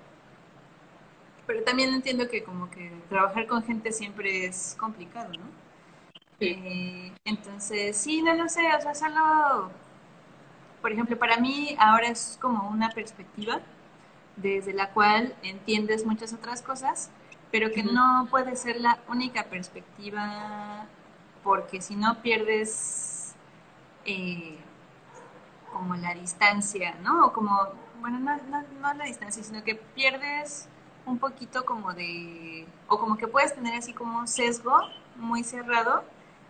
pero 1.51 1.65
también 1.65 1.93
entiendo 1.93 2.29
que 2.29 2.43
como 2.43 2.69
que 2.71 2.89
trabajar 3.09 3.45
con 3.45 3.61
gente 3.61 3.91
siempre 3.91 4.45
es 4.45 4.77
complicado, 4.79 5.33
¿no? 5.33 5.43
Eh, 6.39 7.11
entonces, 7.25 7.97
sí, 7.97 8.21
no 8.21 8.33
lo 8.33 8.47
sé, 8.47 8.61
o 8.73 8.81
sea, 8.81 8.95
solo 8.95 9.69
por 10.81 10.91
ejemplo, 10.91 11.17
para 11.17 11.37
mí 11.37 11.75
ahora 11.77 12.07
es 12.07 12.37
como 12.41 12.69
una 12.69 12.89
perspectiva 12.89 13.59
desde 14.35 14.73
la 14.73 14.91
cual 14.91 15.35
entiendes 15.43 16.05
muchas 16.05 16.33
otras 16.33 16.61
cosas, 16.61 17.11
pero 17.51 17.71
que 17.71 17.83
no 17.83 18.27
puede 18.31 18.55
ser 18.55 18.79
la 18.79 18.99
única 19.09 19.43
perspectiva 19.43 20.85
porque 21.43 21.81
si 21.81 21.95
no 21.95 22.21
pierdes 22.21 23.35
eh, 24.05 24.57
como 25.73 25.95
la 25.95 26.13
distancia, 26.15 26.95
¿no? 27.03 27.27
O 27.27 27.33
como, 27.33 27.69
bueno, 27.99 28.19
no, 28.19 28.37
no, 28.49 28.63
no 28.81 28.93
la 28.93 29.05
distancia, 29.05 29.43
sino 29.43 29.63
que 29.63 29.75
pierdes 29.75 30.70
un 31.05 31.17
poquito 31.17 31.65
como 31.65 31.93
de, 31.93 32.67
o 32.87 32.99
como 32.99 33.17
que 33.17 33.27
puedes 33.27 33.53
tener 33.55 33.73
así 33.75 33.93
como 33.93 34.19
un 34.19 34.27
sesgo 34.27 34.77
muy 35.15 35.43
cerrado 35.43 36.03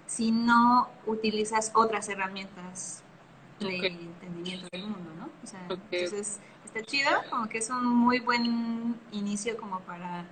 si 0.05 0.31
no 0.31 0.89
utilizas 1.05 1.71
otras 1.73 2.09
herramientas 2.09 3.03
de 3.59 3.87
entendimiento 3.87 4.67
del 4.71 4.83
mundo, 4.83 5.11
¿no? 5.17 5.29
O 5.43 5.47
sea, 5.47 5.61
entonces 5.69 6.39
está 6.65 6.83
chido, 6.83 7.09
como 7.29 7.47
que 7.47 7.59
es 7.59 7.69
un 7.69 7.85
muy 7.85 8.19
buen 8.19 8.99
inicio 9.11 9.55
como 9.57 9.79
para 9.81 10.25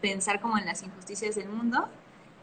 pensar 0.00 0.40
como 0.40 0.58
en 0.58 0.66
las 0.66 0.82
injusticias 0.82 1.34
del 1.34 1.48
mundo, 1.48 1.88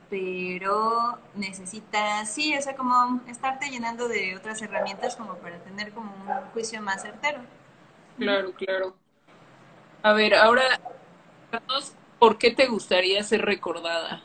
pero 0.09 1.17
necesitas, 1.35 2.31
sí, 2.31 2.55
o 2.57 2.61
sea, 2.61 2.75
como 2.75 3.19
estarte 3.27 3.69
llenando 3.69 4.07
de 4.07 4.37
otras 4.37 4.61
herramientas 4.61 5.15
como 5.15 5.35
para 5.35 5.57
tener 5.59 5.91
como 5.91 6.13
un 6.13 6.51
juicio 6.51 6.81
más 6.81 7.01
certero. 7.01 7.41
Claro, 8.17 8.53
claro. 8.53 8.95
A 10.03 10.13
ver, 10.13 10.35
ahora, 10.35 10.79
¿por 12.19 12.37
qué 12.37 12.51
te 12.51 12.67
gustaría 12.67 13.23
ser 13.23 13.43
recordada? 13.43 14.23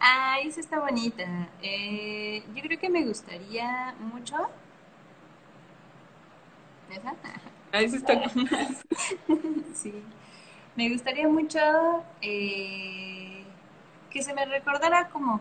Ah, 0.00 0.38
esa 0.42 0.60
está 0.60 0.80
bonita. 0.80 1.48
Eh, 1.62 2.42
yo 2.54 2.62
creo 2.62 2.78
que 2.78 2.88
me 2.88 3.04
gustaría 3.04 3.94
mucho 4.00 4.36
Ahí 7.72 7.88
sí 7.88 7.96
está. 7.96 8.20
sí. 9.74 9.94
Me 10.76 10.90
gustaría 10.90 11.28
mucho 11.28 11.58
eh, 12.20 13.44
que 14.10 14.22
se 14.22 14.34
me 14.34 14.44
recordara 14.44 15.08
como 15.08 15.40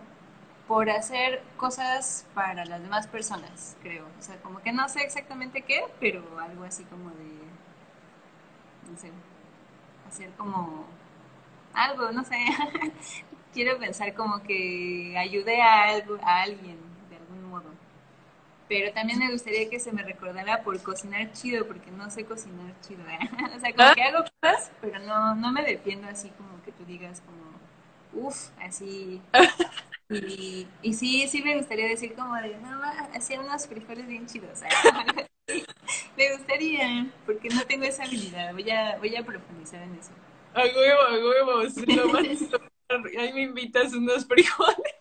por 0.68 0.90
hacer 0.90 1.42
cosas 1.58 2.26
para 2.34 2.66
las 2.66 2.82
demás 2.82 3.08
personas, 3.08 3.76
creo. 3.82 4.06
O 4.20 4.22
sea, 4.22 4.38
como 4.38 4.62
que 4.62 4.72
no 4.72 4.88
sé 4.88 5.02
exactamente 5.02 5.62
qué, 5.64 5.84
pero 6.00 6.24
algo 6.40 6.64
así 6.64 6.84
como 6.86 7.10
de, 7.10 7.26
no 8.90 8.98
sé, 8.98 9.12
hacer 10.12 10.30
como 10.38 10.86
algo, 11.74 12.12
no 12.12 12.24
sé. 12.24 12.38
Quiero 13.54 13.78
pensar 13.80 14.14
como 14.14 14.42
que 14.44 15.16
ayude 15.18 15.62
a 15.62 15.90
algo, 15.90 16.18
a 16.24 16.44
alguien 16.44 16.92
pero 18.72 18.94
también 18.94 19.20
me 19.20 19.30
gustaría 19.30 19.70
que 19.70 19.82
se 19.82 19.92
me 19.92 20.02
recordara 20.02 20.64
por 20.64 20.82
cocinar 20.82 21.34
chido, 21.34 21.68
porque 21.68 21.92
no 21.92 22.10
sé 22.10 22.24
cocinar 22.24 22.74
chido. 22.80 23.02
¿eh? 23.02 23.20
o 23.58 23.60
sea, 23.60 23.74
como 23.76 23.94
que 23.94 24.02
hago 24.02 24.24
cosas, 24.42 24.72
pero 24.80 24.98
no, 25.00 25.36
no 25.36 25.52
me 25.52 25.62
defiendo 25.62 26.08
así 26.08 26.30
como 26.30 26.64
que 26.64 26.72
tú 26.72 26.86
digas 26.86 27.22
como, 27.22 28.28
uff, 28.28 28.48
así. 28.62 29.22
Y, 30.12 30.68
y 30.82 30.94
sí, 30.94 31.28
sí 31.28 31.42
me 31.42 31.58
gustaría 31.58 31.88
decir 31.88 32.14
como 32.14 32.36
de, 32.36 32.58
no, 32.58 32.82
hacía 33.14 33.40
unos 33.40 33.68
frijoles 33.68 34.08
bien 34.08 34.26
chidos. 34.28 34.62
me 36.18 36.36
gustaría, 36.36 37.08
porque 37.26 37.50
no 37.50 37.64
tengo 37.66 37.86
esa 37.86 38.04
habilidad. 38.04 38.54
Voy 38.54 38.70
a, 38.70 38.98
voy 38.98 39.16
a 39.16 39.24
profundizar 39.24 39.82
en 39.82 39.96
eso. 39.96 40.12
A 40.54 40.64
huevo, 40.64 41.02
a 41.02 41.14
huevo. 41.14 41.62
Ahí 43.20 43.34
me 43.34 43.42
invitas 43.44 43.94
unos 43.94 44.26
frijoles. 44.26 44.96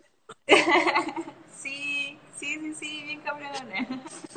sí, 1.57 2.19
Sí, 2.41 2.59
sí, 2.59 2.75
sí, 2.75 3.03
bien 3.05 3.21
cabrón. 3.21 3.51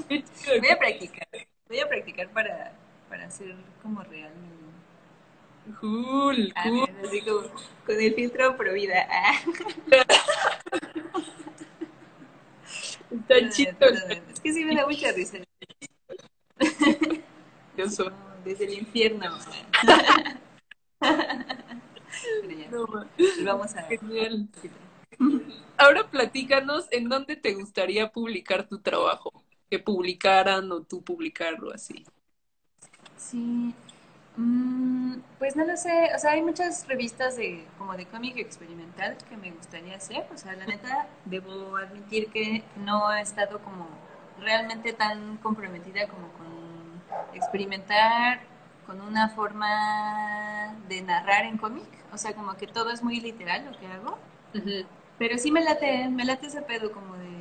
Voy 0.10 0.70
a 0.70 0.78
practicar. 0.78 1.28
Voy 1.70 1.80
a 1.80 1.88
practicar 1.88 2.30
para, 2.32 2.74
para 3.08 3.28
hacer 3.28 3.56
como 3.82 4.04
real. 4.04 4.34
Cool, 5.80 6.52
ah, 6.54 6.64
cool. 6.68 6.90
así 7.02 7.22
como 7.22 7.44
con 7.86 8.02
el 8.02 8.14
filtro 8.14 8.58
pro 8.58 8.74
vida. 8.74 9.08
Ah. 9.10 10.60
Está 13.14 13.50
chido. 13.50 13.72
Es 14.32 14.40
que 14.40 14.54
sí 14.54 14.66
me 14.66 14.76
da 14.76 14.88
mucha 14.88 15.12
risa. 15.12 15.38
Yo 17.78 17.90
soy. 17.90 18.12
desde 18.44 18.66
el 18.66 18.80
infierno. 18.80 19.38
Ya, 21.02 21.20
vamos 23.46 23.76
a... 23.76 23.84
Genial. 23.84 24.48
Ahora 25.78 26.10
platícanos 26.10 26.88
en 26.92 27.10
dónde 27.10 27.36
te 27.36 27.54
gustaría 27.54 28.12
publicar 28.12 28.68
tu 28.68 28.80
trabajo, 28.80 29.32
que 29.70 29.80
publicaran 29.80 30.72
o 30.72 30.82
tú 30.82 31.04
publicarlo 31.04 31.74
así. 31.74 32.06
Sí, 33.18 33.74
mm, 34.38 35.16
pues 35.40 35.56
no 35.56 35.66
lo 35.66 35.76
sé, 35.76 36.10
o 36.16 36.20
sea, 36.20 36.32
hay 36.32 36.42
muchas 36.42 36.88
revistas 36.88 37.36
de 37.36 37.66
como 37.84 37.98
de 37.98 38.06
cómic 38.06 38.38
experimental 38.38 39.18
que 39.28 39.36
me 39.36 39.52
gustaría 39.52 39.98
hacer, 39.98 40.26
o 40.34 40.38
sea, 40.38 40.54
la 40.54 40.66
neta, 40.66 41.06
debo 41.26 41.76
admitir 41.76 42.30
que 42.32 42.64
no 42.78 43.14
he 43.14 43.20
estado 43.20 43.60
como 43.60 43.90
realmente 44.40 44.94
tan 44.94 45.36
comprometida 45.38 46.08
como 46.08 46.30
con 46.30 47.34
experimentar 47.34 48.40
con 48.88 49.02
una 49.02 49.28
forma 49.28 50.76
de 50.88 51.02
narrar 51.02 51.44
en 51.44 51.58
cómic, 51.58 51.90
o 52.14 52.18
sea, 52.18 52.34
como 52.34 52.56
que 52.56 52.68
todo 52.68 52.90
es 52.90 53.04
muy 53.04 53.20
literal 53.20 53.66
lo 53.66 53.78
que 53.78 53.88
hago. 53.88 54.18
Pero 55.20 55.38
sí 55.38 55.52
me 55.52 55.62
late, 55.62 56.08
me 56.08 56.24
late 56.24 56.48
ese 56.48 56.62
pedo 56.62 56.90
como 56.94 57.18
de 57.18 57.34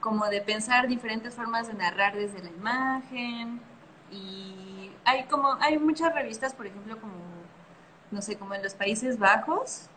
como 0.00 0.26
de 0.28 0.40
pensar 0.40 0.88
diferentes 0.88 1.34
formas 1.34 1.66
de 1.66 1.74
narrar 1.74 2.14
desde 2.14 2.42
la 2.42 2.50
imagen. 2.50 3.60
Y 4.10 4.90
hay 5.04 5.24
como 5.24 5.58
hay 5.60 5.78
muchas 5.78 6.14
revistas, 6.14 6.54
por 6.54 6.66
ejemplo, 6.66 6.98
como 6.98 7.13
no 8.14 8.22
sé, 8.22 8.36
como 8.36 8.54
en 8.54 8.62
los 8.62 8.74
Países 8.74 9.18
Bajos. 9.18 9.88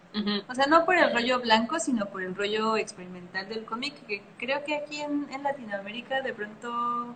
O 0.50 0.56
sea, 0.56 0.66
no 0.66 0.84
por 0.84 0.98
el 0.98 1.14
rollo 1.14 1.40
blanco, 1.42 1.80
sino 1.80 2.08
por 2.08 2.24
el 2.24 2.34
rollo 2.34 2.76
experimental 2.76 3.48
del 3.50 3.66
cómic, 3.66 3.94
que 4.08 4.24
creo 4.40 4.64
que 4.64 4.76
aquí 4.76 5.00
en, 5.00 5.28
en 5.32 5.44
Latinoamérica 5.44 6.22
de 6.22 6.34
pronto 6.34 7.14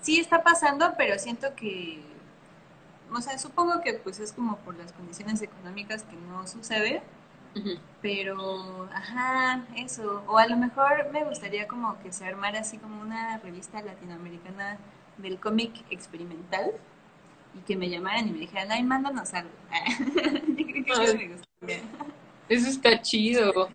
sí 0.00 0.18
está 0.18 0.42
pasando, 0.42 0.94
pero 0.96 1.18
siento 1.18 1.54
que, 1.54 2.00
o 3.12 3.20
sea, 3.20 3.38
supongo 3.38 3.82
que 3.82 3.94
pues 3.94 4.18
es 4.18 4.32
como 4.32 4.56
por 4.58 4.76
las 4.76 4.92
condiciones 4.92 5.42
económicas 5.42 6.04
que 6.04 6.16
no 6.16 6.46
sucede, 6.46 7.02
pero, 8.00 8.88
ajá, 8.94 9.64
eso. 9.76 10.22
O 10.26 10.38
a 10.38 10.46
lo 10.46 10.56
mejor 10.56 11.10
me 11.12 11.24
gustaría 11.24 11.68
como 11.68 12.00
que 12.00 12.12
se 12.12 12.24
armara 12.24 12.60
así 12.60 12.78
como 12.78 13.02
una 13.02 13.38
revista 13.38 13.82
latinoamericana 13.82 14.78
del 15.18 15.38
cómic 15.38 15.72
experimental 15.90 16.72
y 17.54 17.60
que 17.60 17.76
me 17.76 17.88
llamaran 17.88 18.28
y 18.28 18.32
me 18.32 18.38
dijeran, 18.40 18.70
ay, 18.72 18.82
mándanos 18.82 19.32
algo. 19.34 19.50
eso 20.86 21.16
me 21.16 21.28
gustaría. 21.28 21.82
Eso 22.48 22.68
está 22.68 23.00
chido. 23.00 23.70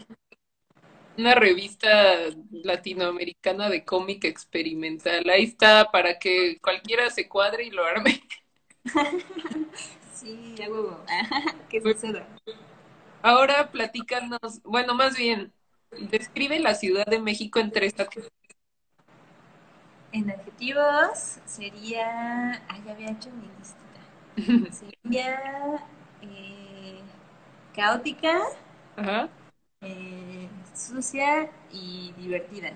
Una 1.17 1.33
revista 1.33 2.15
latinoamericana 2.51 3.69
de 3.69 3.85
cómic 3.85 4.25
experimental. 4.25 5.29
Ahí 5.29 5.45
está 5.45 5.89
para 5.91 6.19
que 6.19 6.59
cualquiera 6.61 7.09
se 7.09 7.27
cuadre 7.29 7.65
y 7.65 7.71
lo 7.71 7.85
arme. 7.85 8.21
sí, 10.13 10.55
huevo. 10.59 11.03
¿Qué 11.69 11.81
suceda? 11.81 12.27
Ahora 13.21 13.71
platícanos, 13.71 14.61
bueno, 14.63 14.93
más 14.93 15.17
bien, 15.17 15.51
describe 16.11 16.59
la 16.59 16.75
Ciudad 16.75 17.05
de 17.05 17.19
México 17.19 17.59
en 17.59 17.71
tres. 17.71 17.95
En 20.15 20.31
adjetivos 20.31 21.39
sería. 21.45 22.53
Ah, 22.69 22.77
ya 22.85 22.93
había 22.93 23.11
hecho 23.11 23.29
mi 23.31 23.49
lista. 23.59 24.71
sería. 25.03 25.41
Eh, 26.21 27.01
caótica. 27.75 28.39
Ajá. 28.95 29.27
Eh, 29.81 30.47
sucia 30.73 31.51
y 31.73 32.13
divertida. 32.17 32.71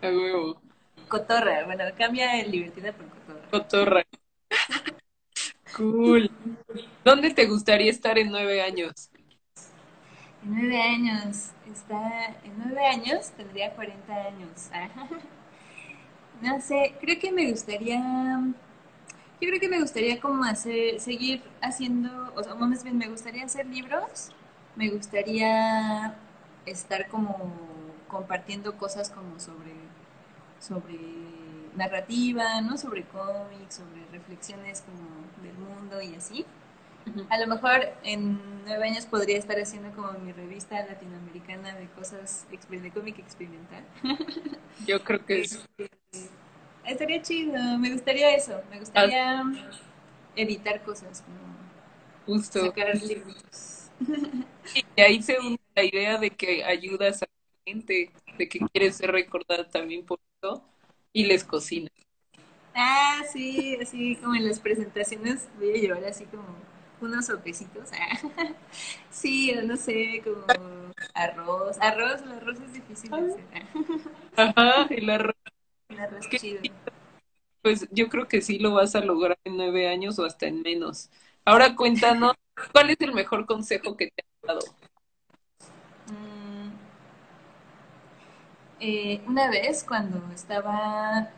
A 0.00 0.06
huevo. 0.06 0.58
Cotorra. 1.06 1.66
Bueno, 1.66 1.84
cambia 1.98 2.40
el 2.40 2.50
divertida 2.50 2.92
por 2.92 3.08
cotorra. 3.10 3.50
Cotorra. 3.50 4.02
Cool. 5.76 6.30
¿Dónde 7.04 7.34
te 7.34 7.44
gustaría 7.44 7.90
estar 7.90 8.16
en 8.16 8.30
nueve 8.30 8.62
años? 8.62 9.10
En 10.42 10.54
nueve 10.54 10.80
años. 10.80 11.50
Está. 11.70 12.28
En 12.42 12.54
nueve 12.56 12.86
años 12.86 13.32
tendría 13.36 13.74
40 13.74 14.14
años. 14.14 14.70
No 16.40 16.60
sé, 16.60 16.94
creo 17.00 17.18
que 17.18 17.32
me 17.32 17.50
gustaría. 17.50 17.98
Yo 19.40 19.48
creo 19.48 19.60
que 19.60 19.68
me 19.68 19.80
gustaría 19.80 20.20
como 20.20 20.44
hacer, 20.44 21.00
seguir 21.00 21.42
haciendo, 21.60 22.32
o 22.36 22.42
sea, 22.42 22.54
más 22.54 22.82
bien 22.82 22.98
me 22.98 23.08
gustaría 23.08 23.44
hacer 23.44 23.66
libros, 23.66 24.30
me 24.76 24.88
gustaría 24.90 26.14
estar 26.66 27.08
como 27.08 27.52
compartiendo 28.08 28.76
cosas 28.78 29.10
como 29.10 29.38
sobre, 29.40 29.74
sobre 30.60 30.98
narrativa, 31.76 32.60
¿no? 32.62 32.78
Sobre 32.78 33.04
cómics, 33.04 33.76
sobre 33.76 34.06
reflexiones 34.12 34.82
como 34.82 35.42
del 35.42 35.54
mundo 35.58 36.00
y 36.00 36.14
así. 36.14 36.46
A 37.28 37.38
lo 37.38 37.46
mejor 37.46 37.92
en 38.02 38.40
nueve 38.64 38.88
años 38.88 39.06
podría 39.06 39.38
estar 39.38 39.58
haciendo 39.58 39.90
como 39.94 40.12
mi 40.18 40.32
revista 40.32 40.84
latinoamericana 40.86 41.74
de 41.74 41.86
cosas 41.88 42.46
de 42.50 42.90
cómic 42.90 43.18
experimental. 43.18 43.84
Yo 44.86 45.02
creo 45.02 45.24
que 45.24 45.42
es... 45.42 45.64
Estaría 46.86 47.22
chido, 47.22 47.78
me 47.78 47.92
gustaría 47.92 48.34
eso, 48.34 48.60
me 48.70 48.78
gustaría 48.78 49.42
editar 50.36 50.82
cosas, 50.82 51.22
como 51.22 51.54
Justo. 52.26 52.66
sacar 52.66 52.94
libros. 52.96 53.90
Y 54.96 55.00
ahí 55.00 55.22
se 55.22 55.38
une 55.38 55.58
la 55.74 55.84
idea 55.84 56.18
de 56.18 56.30
que 56.30 56.64
ayudas 56.64 57.22
a 57.22 57.26
la 57.26 57.72
gente, 57.72 58.10
de 58.38 58.48
que 58.48 58.58
quieres 58.72 58.96
ser 58.96 59.12
recordada 59.12 59.68
también 59.68 60.04
por 60.04 60.20
eso 60.40 60.62
y 61.12 61.24
les 61.24 61.44
cocinas. 61.44 61.92
Ah, 62.74 63.22
sí, 63.32 63.78
así 63.80 64.16
como 64.16 64.34
en 64.34 64.46
las 64.46 64.58
presentaciones 64.58 65.48
voy 65.58 65.70
a 65.70 65.76
llevar 65.76 66.04
así 66.04 66.24
como 66.24 66.44
unos 67.04 67.26
sopecitos. 67.26 67.90
Ah, 67.92 68.18
sí, 69.10 69.52
no 69.64 69.76
sé, 69.76 70.22
como 70.24 70.44
arroz. 71.14 71.76
Arroz, 71.80 72.22
el 72.22 72.32
arroz 72.32 72.60
es 72.60 72.72
difícil 72.72 73.10
de 73.10 73.16
hacer. 73.16 73.44
Ajá, 74.36 74.86
el 74.90 75.10
arroz. 75.10 75.34
El 75.88 76.00
arroz 76.00 76.26
Qué 76.28 76.38
chido. 76.38 76.60
Pues 77.62 77.88
yo 77.90 78.08
creo 78.08 78.28
que 78.28 78.42
sí 78.42 78.58
lo 78.58 78.74
vas 78.74 78.94
a 78.94 79.00
lograr 79.00 79.38
en 79.44 79.56
nueve 79.56 79.88
años 79.88 80.18
o 80.18 80.24
hasta 80.26 80.46
en 80.46 80.62
menos. 80.62 81.10
Ahora 81.46 81.74
cuéntanos, 81.74 82.34
¿cuál 82.72 82.90
es 82.90 83.00
el 83.00 83.12
mejor 83.12 83.46
consejo 83.46 83.96
que 83.96 84.08
te 84.08 84.22
han 84.22 84.48
dado? 84.48 84.60
Mm, 86.08 86.70
eh, 88.80 89.22
una 89.26 89.48
vez 89.48 89.82
cuando 89.82 90.22
estaba, 90.34 91.30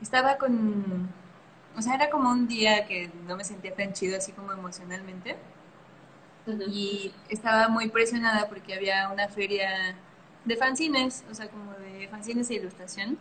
estaba 0.00 0.38
con, 0.38 1.10
o 1.76 1.82
sea, 1.82 1.94
era 1.94 2.10
como 2.10 2.30
un 2.30 2.48
día 2.48 2.86
que 2.86 3.10
no 3.26 3.36
me 3.36 3.44
sentía 3.44 3.74
tan 3.74 3.92
chido 3.92 4.16
así 4.18 4.32
como 4.32 4.52
emocionalmente. 4.52 5.36
Y 6.66 7.12
estaba 7.28 7.68
muy 7.68 7.88
presionada 7.90 8.48
porque 8.48 8.74
había 8.74 9.08
una 9.10 9.28
feria 9.28 9.96
de 10.44 10.56
fanzines, 10.56 11.24
o 11.30 11.34
sea, 11.34 11.48
como 11.48 11.72
de 11.74 12.08
fanzines 12.08 12.50
e 12.50 12.54
ilustración. 12.54 13.18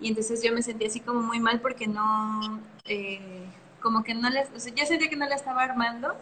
Y 0.00 0.08
entonces 0.08 0.42
yo 0.42 0.52
me 0.52 0.62
sentía 0.62 0.88
así 0.88 1.00
como 1.00 1.22
muy 1.22 1.40
mal 1.40 1.60
porque 1.60 1.86
no, 1.86 2.60
eh, 2.86 3.46
como 3.80 4.02
que 4.04 4.14
no 4.14 4.28
les, 4.30 4.50
o 4.54 4.58
sea, 4.60 4.74
yo 4.74 4.84
sentía 4.86 5.08
que 5.08 5.16
no 5.16 5.26
la 5.26 5.34
estaba 5.36 5.62
armando 5.62 6.14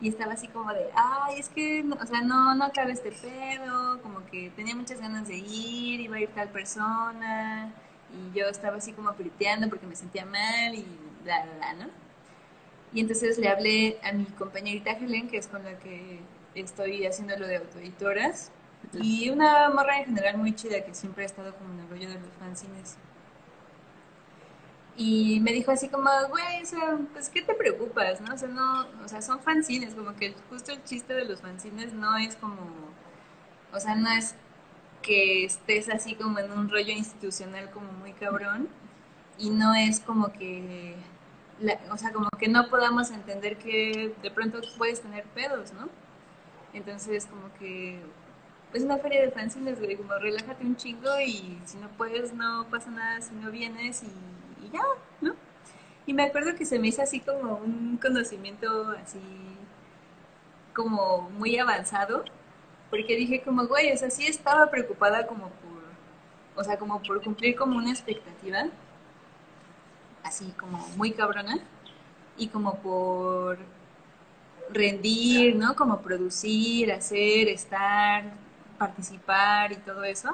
y 0.00 0.08
estaba 0.08 0.34
así 0.34 0.48
como 0.48 0.72
de, 0.72 0.90
ay, 0.96 1.40
es 1.40 1.48
que, 1.50 1.82
no- 1.84 1.96
o 2.02 2.06
sea, 2.06 2.22
no, 2.22 2.54
no 2.54 2.64
acaba 2.66 2.90
este 2.92 3.12
pedo, 3.12 4.00
como 4.02 4.26
que 4.26 4.50
tenía 4.56 4.76
muchas 4.76 5.00
ganas 5.00 5.28
de 5.28 5.38
ir, 5.38 6.00
iba 6.00 6.16
a 6.16 6.20
ir 6.20 6.30
tal 6.30 6.48
persona, 6.50 7.72
y 8.12 8.38
yo 8.38 8.46
estaba 8.46 8.76
así 8.76 8.92
como 8.92 9.12
friteando 9.14 9.68
porque 9.68 9.86
me 9.86 9.96
sentía 9.96 10.24
mal 10.24 10.74
y 10.74 10.86
bla, 11.24 11.44
bla, 11.44 11.54
bla, 11.56 11.84
¿no? 11.84 11.90
Y 12.92 13.00
entonces 13.00 13.38
le 13.38 13.48
hablé 13.48 13.98
a 14.02 14.12
mi 14.12 14.24
compañerita 14.24 14.92
Helen, 14.92 15.28
que 15.28 15.36
es 15.38 15.46
con 15.46 15.62
la 15.62 15.78
que 15.78 16.20
estoy 16.54 17.06
haciendo 17.06 17.36
lo 17.36 17.46
de 17.46 17.58
autoeditoras, 17.58 18.50
y 18.94 19.30
una 19.30 19.70
morra 19.70 19.98
en 19.98 20.06
general 20.06 20.38
muy 20.38 20.54
chida 20.54 20.84
que 20.84 20.94
siempre 20.94 21.22
ha 21.22 21.26
estado 21.26 21.54
como 21.54 21.72
en 21.74 21.80
el 21.80 21.88
rollo 21.88 22.08
de 22.08 22.18
los 22.18 22.32
fanzines. 22.38 22.96
Y 24.96 25.40
me 25.40 25.52
dijo 25.52 25.70
así 25.70 25.88
como, 25.88 26.10
güey, 26.28 26.62
o 26.62 26.66
sea, 26.66 26.98
pues 27.12 27.28
¿qué 27.28 27.42
te 27.42 27.54
preocupas, 27.54 28.20
no? 28.20 28.34
O 28.34 28.36
sea, 28.36 28.48
no, 28.48 28.86
o 29.04 29.08
sea, 29.08 29.22
son 29.22 29.40
fanzines, 29.40 29.94
como 29.94 30.14
que 30.16 30.34
justo 30.50 30.72
el 30.72 30.82
chiste 30.84 31.14
de 31.14 31.24
los 31.24 31.40
fanzines 31.40 31.92
no 31.92 32.16
es 32.16 32.36
como, 32.36 32.58
o 33.72 33.80
sea, 33.80 33.94
no 33.94 34.10
es 34.10 34.34
que 35.02 35.44
estés 35.44 35.88
así 35.88 36.14
como 36.14 36.38
en 36.38 36.52
un 36.52 36.68
rollo 36.68 36.92
institucional 36.92 37.70
como 37.70 37.92
muy 37.92 38.12
cabrón 38.12 38.68
y 39.38 39.50
no 39.50 39.74
es 39.74 40.00
como 40.00 40.32
que, 40.32 40.94
o 41.90 41.96
sea, 41.96 42.12
como 42.12 42.28
que 42.38 42.48
no 42.48 42.68
podamos 42.68 43.10
entender 43.10 43.56
que 43.56 44.14
de 44.22 44.30
pronto 44.30 44.60
puedes 44.76 45.00
tener 45.00 45.24
pedos, 45.24 45.72
¿no? 45.72 45.88
Entonces, 46.72 47.26
como 47.26 47.52
que 47.58 48.00
es 48.72 48.82
una 48.82 48.98
feria 48.98 49.22
de 49.22 49.30
fanzines, 49.30 49.80
güey, 49.80 49.96
como 49.96 50.14
relájate 50.14 50.64
un 50.64 50.76
chingo 50.76 51.20
y 51.20 51.58
si 51.64 51.78
no 51.78 51.88
puedes, 51.96 52.32
no 52.32 52.66
pasa 52.70 52.90
nada 52.90 53.20
si 53.20 53.34
no 53.34 53.50
vienes 53.50 54.02
y, 54.02 54.66
y 54.66 54.70
ya, 54.70 54.82
¿no? 55.20 55.34
Y 56.06 56.12
me 56.12 56.24
acuerdo 56.24 56.54
que 56.54 56.64
se 56.64 56.78
me 56.78 56.88
hizo 56.88 57.02
así 57.02 57.20
como 57.20 57.56
un 57.56 57.98
conocimiento 58.00 58.94
así 59.02 59.20
como 60.74 61.30
muy 61.30 61.58
avanzado, 61.58 62.24
porque 62.90 63.16
dije 63.16 63.40
como, 63.42 63.66
güey, 63.66 63.92
o 63.92 63.96
sea, 63.96 64.10
sí 64.10 64.26
estaba 64.26 64.70
preocupada 64.70 65.26
como 65.26 65.48
por, 65.48 65.82
o 66.56 66.64
sea, 66.64 66.76
como 66.78 67.00
por 67.02 67.22
cumplir 67.22 67.54
como 67.54 67.76
una 67.76 67.90
expectativa, 67.90 68.66
así 70.24 70.52
como 70.58 70.78
muy 70.96 71.12
cabrona, 71.12 71.60
y 72.36 72.48
como 72.48 72.76
por 72.80 73.58
rendir, 74.70 75.56
¿no? 75.56 75.76
Como 75.76 76.00
producir, 76.00 76.92
hacer, 76.92 77.48
estar, 77.48 78.24
participar 78.78 79.72
y 79.72 79.76
todo 79.76 80.04
eso. 80.04 80.30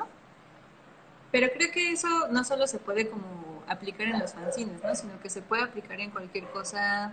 Pero 1.32 1.48
creo 1.52 1.70
que 1.72 1.92
eso 1.92 2.08
no 2.30 2.44
solo 2.44 2.66
se 2.66 2.78
puede 2.78 3.08
como 3.10 3.62
aplicar 3.66 4.06
en 4.06 4.20
los 4.20 4.32
fanzines, 4.32 4.82
¿no? 4.82 4.94
Sino 4.94 5.20
que 5.20 5.28
se 5.28 5.42
puede 5.42 5.64
aplicar 5.64 6.00
en 6.00 6.10
cualquier 6.10 6.44
cosa 6.50 7.12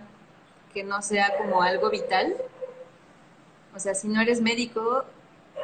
que 0.72 0.84
no 0.84 1.02
sea 1.02 1.36
como 1.36 1.62
algo 1.62 1.90
vital. 1.90 2.34
O 3.74 3.78
sea, 3.80 3.94
si 3.94 4.08
no 4.08 4.20
eres 4.20 4.40
médico 4.40 5.04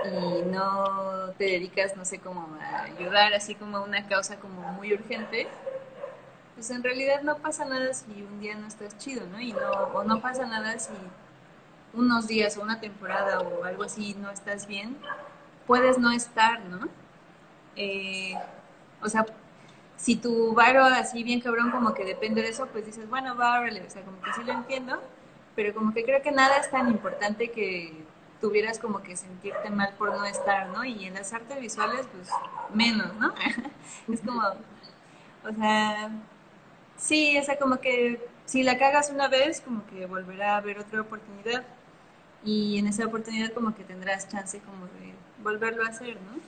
y 0.05 0.43
no 0.43 1.33
te 1.37 1.45
dedicas, 1.45 1.97
no 1.97 2.05
sé, 2.05 2.19
como 2.19 2.57
a 2.61 2.85
ayudar 2.85 3.35
así 3.35 3.55
como 3.55 3.79
a 3.79 3.83
una 3.83 4.07
causa 4.07 4.37
como 4.37 4.61
muy 4.73 4.93
urgente, 4.93 5.49
pues 6.55 6.71
en 6.71 6.83
realidad 6.83 7.23
no 7.23 7.37
pasa 7.39 7.65
nada 7.65 7.93
si 7.95 8.11
un 8.23 8.41
día 8.41 8.55
no 8.55 8.67
estás 8.67 8.97
chido, 8.99 9.27
¿no? 9.27 9.41
Y 9.41 9.53
no, 9.53 9.71
o 9.95 10.05
no 10.05 10.21
pasa 10.21 10.47
nada 10.47 10.79
si 10.79 10.93
unos 11.93 12.27
días 12.27 12.57
o 12.57 12.63
una 12.63 12.81
temporada 12.81 13.41
o 13.41 13.65
algo 13.65 13.83
así 13.83 14.15
no 14.15 14.31
estás 14.31 14.67
bien, 14.67 14.97
puedes 15.67 15.99
no 15.99 16.13
estar, 16.13 16.61
¿no? 16.65 16.89
Eh, 17.77 18.35
o 19.03 19.09
sea, 19.09 19.25
si 19.97 20.17
tu 20.17 20.55
varo 20.55 20.85
así 20.85 21.23
bien 21.23 21.41
cabrón 21.41 21.71
como 21.71 21.95
que 21.95 22.05
depende 22.05 22.43
de 22.43 22.49
eso, 22.49 22.67
pues 22.67 22.87
dices, 22.87 23.09
bueno, 23.09 23.37
va, 23.37 23.61
órale, 23.61 23.83
o 23.87 23.91
sea, 23.91 24.03
como 24.03 24.21
que 24.23 24.33
sí 24.33 24.43
lo 24.45 24.53
entiendo, 24.53 25.01
pero 25.55 25.75
como 25.75 25.93
que 25.93 26.05
creo 26.05 26.23
que 26.23 26.33
nada 26.33 26.57
es 26.57 26.71
tan 26.71 26.89
importante 26.89 27.51
que 27.51 28.05
tuvieras 28.41 28.79
como 28.79 29.03
que 29.03 29.17
sentirte 29.17 29.71
mal 29.71 29.95
por 29.99 30.11
no 30.17 30.25
estar, 30.25 30.69
¿no? 30.69 30.85
Y 30.85 31.07
en 31.07 31.15
las 31.15 31.33
artes 31.33 31.61
visuales, 31.61 32.07
pues 32.13 32.29
menos, 32.75 33.15
¿no? 33.17 33.35
es 34.13 34.21
como, 34.21 34.41
o 34.41 35.53
sea, 35.59 36.11
sí, 36.97 37.39
o 37.39 37.43
sea, 37.45 37.59
como 37.59 37.81
que 37.81 38.21
si 38.47 38.63
la 38.63 38.79
cagas 38.79 39.11
una 39.11 39.29
vez, 39.29 39.61
como 39.61 39.87
que 39.87 40.07
volverá 40.07 40.55
a 40.55 40.57
haber 40.59 40.79
otra 40.79 41.01
oportunidad 41.03 41.65
y 42.45 42.79
en 42.79 42.87
esa 42.87 43.07
oportunidad 43.07 43.53
como 43.53 43.75
que 43.75 43.85
tendrás 43.85 44.29
chance 44.29 44.59
como 44.61 44.87
de 44.87 45.15
volverlo 45.43 45.85
a 45.85 45.89
hacer, 45.89 46.15
¿no? 46.15 46.41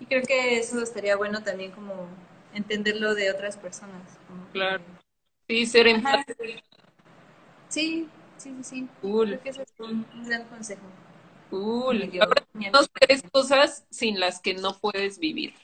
Y 0.00 0.06
creo 0.06 0.22
que 0.22 0.58
eso 0.58 0.82
estaría 0.82 1.16
bueno 1.16 1.42
también 1.42 1.72
como 1.72 2.08
entenderlo 2.54 3.14
de 3.14 3.30
otras 3.30 3.56
personas. 3.56 4.02
Como 4.26 4.46
que- 4.46 4.52
Claro. 4.52 4.82
Sí, 5.46 5.66
ser 5.66 5.88
empático. 5.88 6.42
Sí, 7.68 8.08
sí, 8.38 8.54
sí, 8.54 8.64
sí. 8.64 8.88
Cool, 9.02 9.28
Creo 9.28 9.42
que 9.42 9.48
ese 9.50 9.62
es 9.62 9.74
un 9.78 10.06
gran 10.26 10.44
consejo. 10.44 10.82
Cool. 11.50 12.10
Dos, 12.72 12.90
tres 12.92 13.22
cosas 13.30 13.84
sin 13.90 14.18
las 14.18 14.40
que 14.40 14.54
no 14.54 14.78
puedes 14.78 15.18
vivir. 15.18 15.54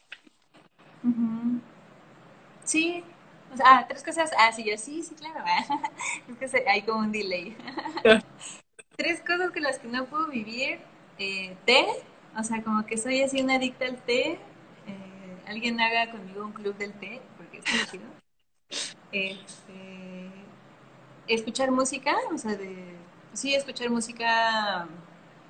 Sí. 2.64 3.04
O 3.52 3.56
sea, 3.56 3.78
ah, 3.78 3.86
tres 3.88 4.02
cosas. 4.02 4.30
Ah, 4.38 4.52
sí, 4.52 4.64
yo 4.64 4.76
sí, 4.76 5.02
sí, 5.02 5.14
claro. 5.14 5.44
Es 6.40 6.50
que 6.50 6.68
hay 6.68 6.82
como 6.82 7.00
un 7.00 7.12
delay. 7.12 7.56
Tres 8.96 9.20
cosas 9.20 9.50
con 9.50 9.62
las 9.62 9.78
que 9.78 9.88
no 9.88 10.06
puedo 10.06 10.28
vivir. 10.28 10.78
Eh, 11.18 11.56
té, 11.64 11.86
o 12.36 12.42
sea, 12.42 12.62
como 12.62 12.84
que 12.86 12.96
soy 12.96 13.22
así 13.22 13.40
una 13.40 13.56
adicta 13.56 13.84
al 13.86 13.96
té. 13.96 14.32
Eh, 14.86 15.36
alguien 15.46 15.80
haga 15.80 16.10
conmigo 16.10 16.44
un 16.44 16.52
club 16.52 16.76
del 16.76 16.92
té, 16.94 17.20
porque 17.36 17.60
chido. 17.90 18.04
Este, 19.12 20.30
escuchar 21.28 21.70
música, 21.70 22.16
o 22.32 22.38
sea, 22.38 22.56
de, 22.56 22.96
sí, 23.32 23.54
escuchar 23.54 23.90
música 23.90 24.88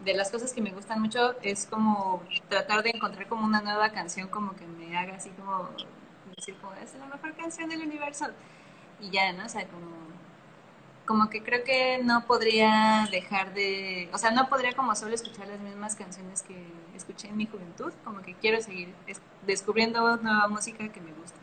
de 0.04 0.14
las 0.14 0.30
cosas 0.30 0.52
que 0.52 0.60
me 0.60 0.70
gustan 0.70 1.00
mucho 1.00 1.34
es 1.42 1.66
como 1.66 2.22
tratar 2.48 2.82
de 2.82 2.90
encontrar 2.90 3.26
como 3.28 3.44
una 3.44 3.60
nueva 3.60 3.90
canción 3.90 4.28
como 4.28 4.54
que 4.54 4.66
me 4.66 4.96
haga 4.96 5.16
así 5.16 5.30
como 5.30 5.68
decir 6.36 6.54
como 6.60 6.74
es 6.74 6.94
la 6.94 7.06
mejor 7.06 7.34
canción 7.34 7.68
del 7.68 7.80
universo 7.82 8.26
y 9.00 9.10
ya, 9.10 9.32
¿no? 9.32 9.46
O 9.46 9.48
sea, 9.48 9.66
como 9.66 10.06
como 11.06 11.30
que 11.30 11.42
creo 11.42 11.64
que 11.64 12.00
no 12.02 12.26
podría 12.26 13.08
dejar 13.10 13.54
de, 13.54 14.10
o 14.12 14.18
sea, 14.18 14.32
no 14.32 14.48
podría 14.48 14.72
como 14.72 14.94
solo 14.96 15.14
escuchar 15.14 15.46
las 15.46 15.60
mismas 15.60 15.94
canciones 15.94 16.42
que 16.42 16.66
escuché 16.94 17.28
en 17.28 17.36
mi 17.36 17.46
juventud, 17.46 17.92
como 18.04 18.20
que 18.22 18.34
quiero 18.34 18.60
seguir 18.60 18.92
descubriendo 19.46 20.16
nueva 20.16 20.48
música 20.48 20.88
que 20.88 21.00
me 21.00 21.12
gusta. 21.12 21.38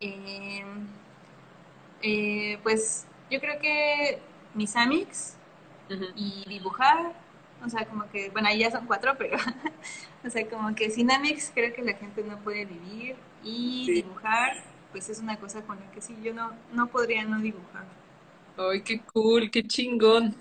Eh, 0.00 0.64
eh, 2.02 2.58
pues 2.62 3.06
yo 3.30 3.40
creo 3.40 3.58
que 3.60 4.20
mis 4.54 4.76
amics 4.76 5.37
y 6.16 6.44
dibujar, 6.48 7.12
o 7.64 7.68
sea, 7.68 7.86
como 7.86 8.08
que, 8.10 8.30
bueno, 8.30 8.48
ahí 8.48 8.58
ya 8.60 8.70
son 8.70 8.86
cuatro, 8.86 9.14
pero, 9.18 9.36
o 10.24 10.30
sea, 10.30 10.48
como 10.48 10.74
que 10.74 10.90
sin 10.90 11.08
creo 11.54 11.74
que 11.74 11.82
la 11.82 11.94
gente 11.94 12.22
no 12.22 12.38
puede 12.38 12.64
vivir 12.64 13.16
y 13.42 13.90
dibujar 13.90 14.52
pues 14.92 15.08
es 15.08 15.20
una 15.20 15.38
cosa 15.38 15.62
con 15.62 15.78
la 15.78 15.90
que 15.90 16.00
sí, 16.00 16.16
yo 16.22 16.32
no, 16.32 16.52
no 16.72 16.86
podría 16.88 17.24
no 17.24 17.40
dibujar. 17.40 17.84
Ay, 18.56 18.82
qué 18.82 19.00
cool, 19.12 19.50
qué 19.50 19.62
chingón. 19.62 20.34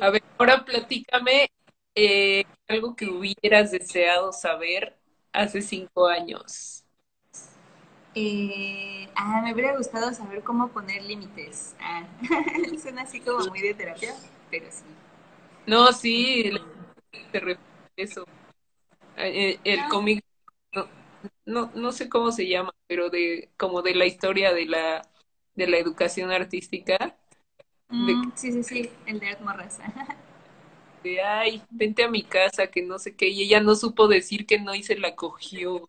A 0.00 0.10
ver, 0.10 0.22
ahora 0.38 0.64
platícame 0.64 1.48
eh, 1.94 2.44
algo 2.68 2.94
que 2.94 3.06
hubieras 3.06 3.70
deseado 3.70 4.32
saber 4.32 4.96
hace 5.32 5.62
cinco 5.62 6.06
años. 6.06 6.84
Eh, 8.14 9.08
ah, 9.16 9.40
me 9.42 9.52
hubiera 9.52 9.76
gustado 9.76 10.12
saber 10.14 10.42
cómo 10.42 10.68
poner 10.68 11.02
límites. 11.02 11.74
Ah, 11.80 12.06
suena 12.80 13.02
así 13.02 13.20
como 13.20 13.44
muy 13.46 13.60
de 13.60 13.74
terapia, 13.74 14.14
pero 14.50 14.66
sí. 14.70 14.84
No, 15.66 15.92
sí, 15.92 16.50
te 17.32 17.58
eso. 17.96 18.24
Eh, 19.16 19.60
el, 19.64 19.72
el 19.74 19.88
cómic 19.88 20.24
no, 21.44 21.70
no 21.74 21.92
sé 21.92 22.08
cómo 22.08 22.32
se 22.32 22.48
llama, 22.48 22.72
pero 22.86 23.10
de 23.10 23.50
como 23.56 23.82
de 23.82 23.94
la 23.94 24.06
historia 24.06 24.52
de 24.52 24.66
la 24.66 25.02
de 25.54 25.66
la 25.68 25.78
educación 25.78 26.30
artística. 26.32 27.16
Mm, 27.90 28.32
sí, 28.34 28.52
sí, 28.52 28.62
sí, 28.62 28.90
el 29.06 29.20
de 29.20 29.28
Art 29.28 29.40
De 31.04 31.20
ay, 31.22 31.62
vente 31.70 32.02
a 32.02 32.08
mi 32.10 32.24
casa, 32.24 32.66
que 32.68 32.82
no 32.82 32.98
sé 32.98 33.14
qué, 33.14 33.28
y 33.28 33.42
ella 33.42 33.60
no 33.60 33.74
supo 33.76 34.08
decir 34.08 34.46
que 34.46 34.58
no 34.58 34.74
y 34.74 34.82
se 34.82 34.96
la 34.98 35.14
cogió. 35.14 35.86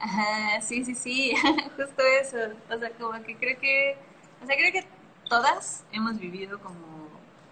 Ajá, 0.00 0.60
sí, 0.60 0.84
sí, 0.84 0.94
sí, 0.94 1.32
justo 1.76 2.02
eso. 2.20 2.36
O 2.70 2.78
sea, 2.78 2.90
como 2.98 3.12
que 3.24 3.36
creo 3.36 3.58
que, 3.60 3.96
o 4.42 4.46
sea, 4.46 4.56
creo 4.56 4.72
que 4.72 4.84
todas 5.28 5.84
hemos 5.92 6.18
vivido 6.18 6.60
como 6.60 6.78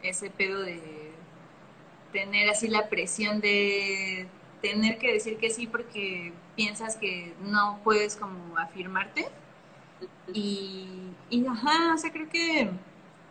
ese 0.03 0.31
pedo 0.31 0.61
de 0.61 1.13
tener 2.13 2.49
así 2.49 2.69
la 2.69 2.89
presión 2.89 3.41
de 3.41 4.27
tener 4.63 4.99
que 4.99 5.13
decir 5.13 5.39
que 5.39 5.51
sí 5.51 5.67
porque 5.67 6.33
piensas 6.57 6.97
que 6.97 7.35
no 7.43 7.81
puedes 7.85 8.17
como 8.17 8.59
afirmarte. 8.59 9.29
Y, 10.33 11.13
ajá, 11.49 11.95
o 11.95 11.99
sea, 11.99 12.13
creo 12.13 12.29
que, 12.29 12.71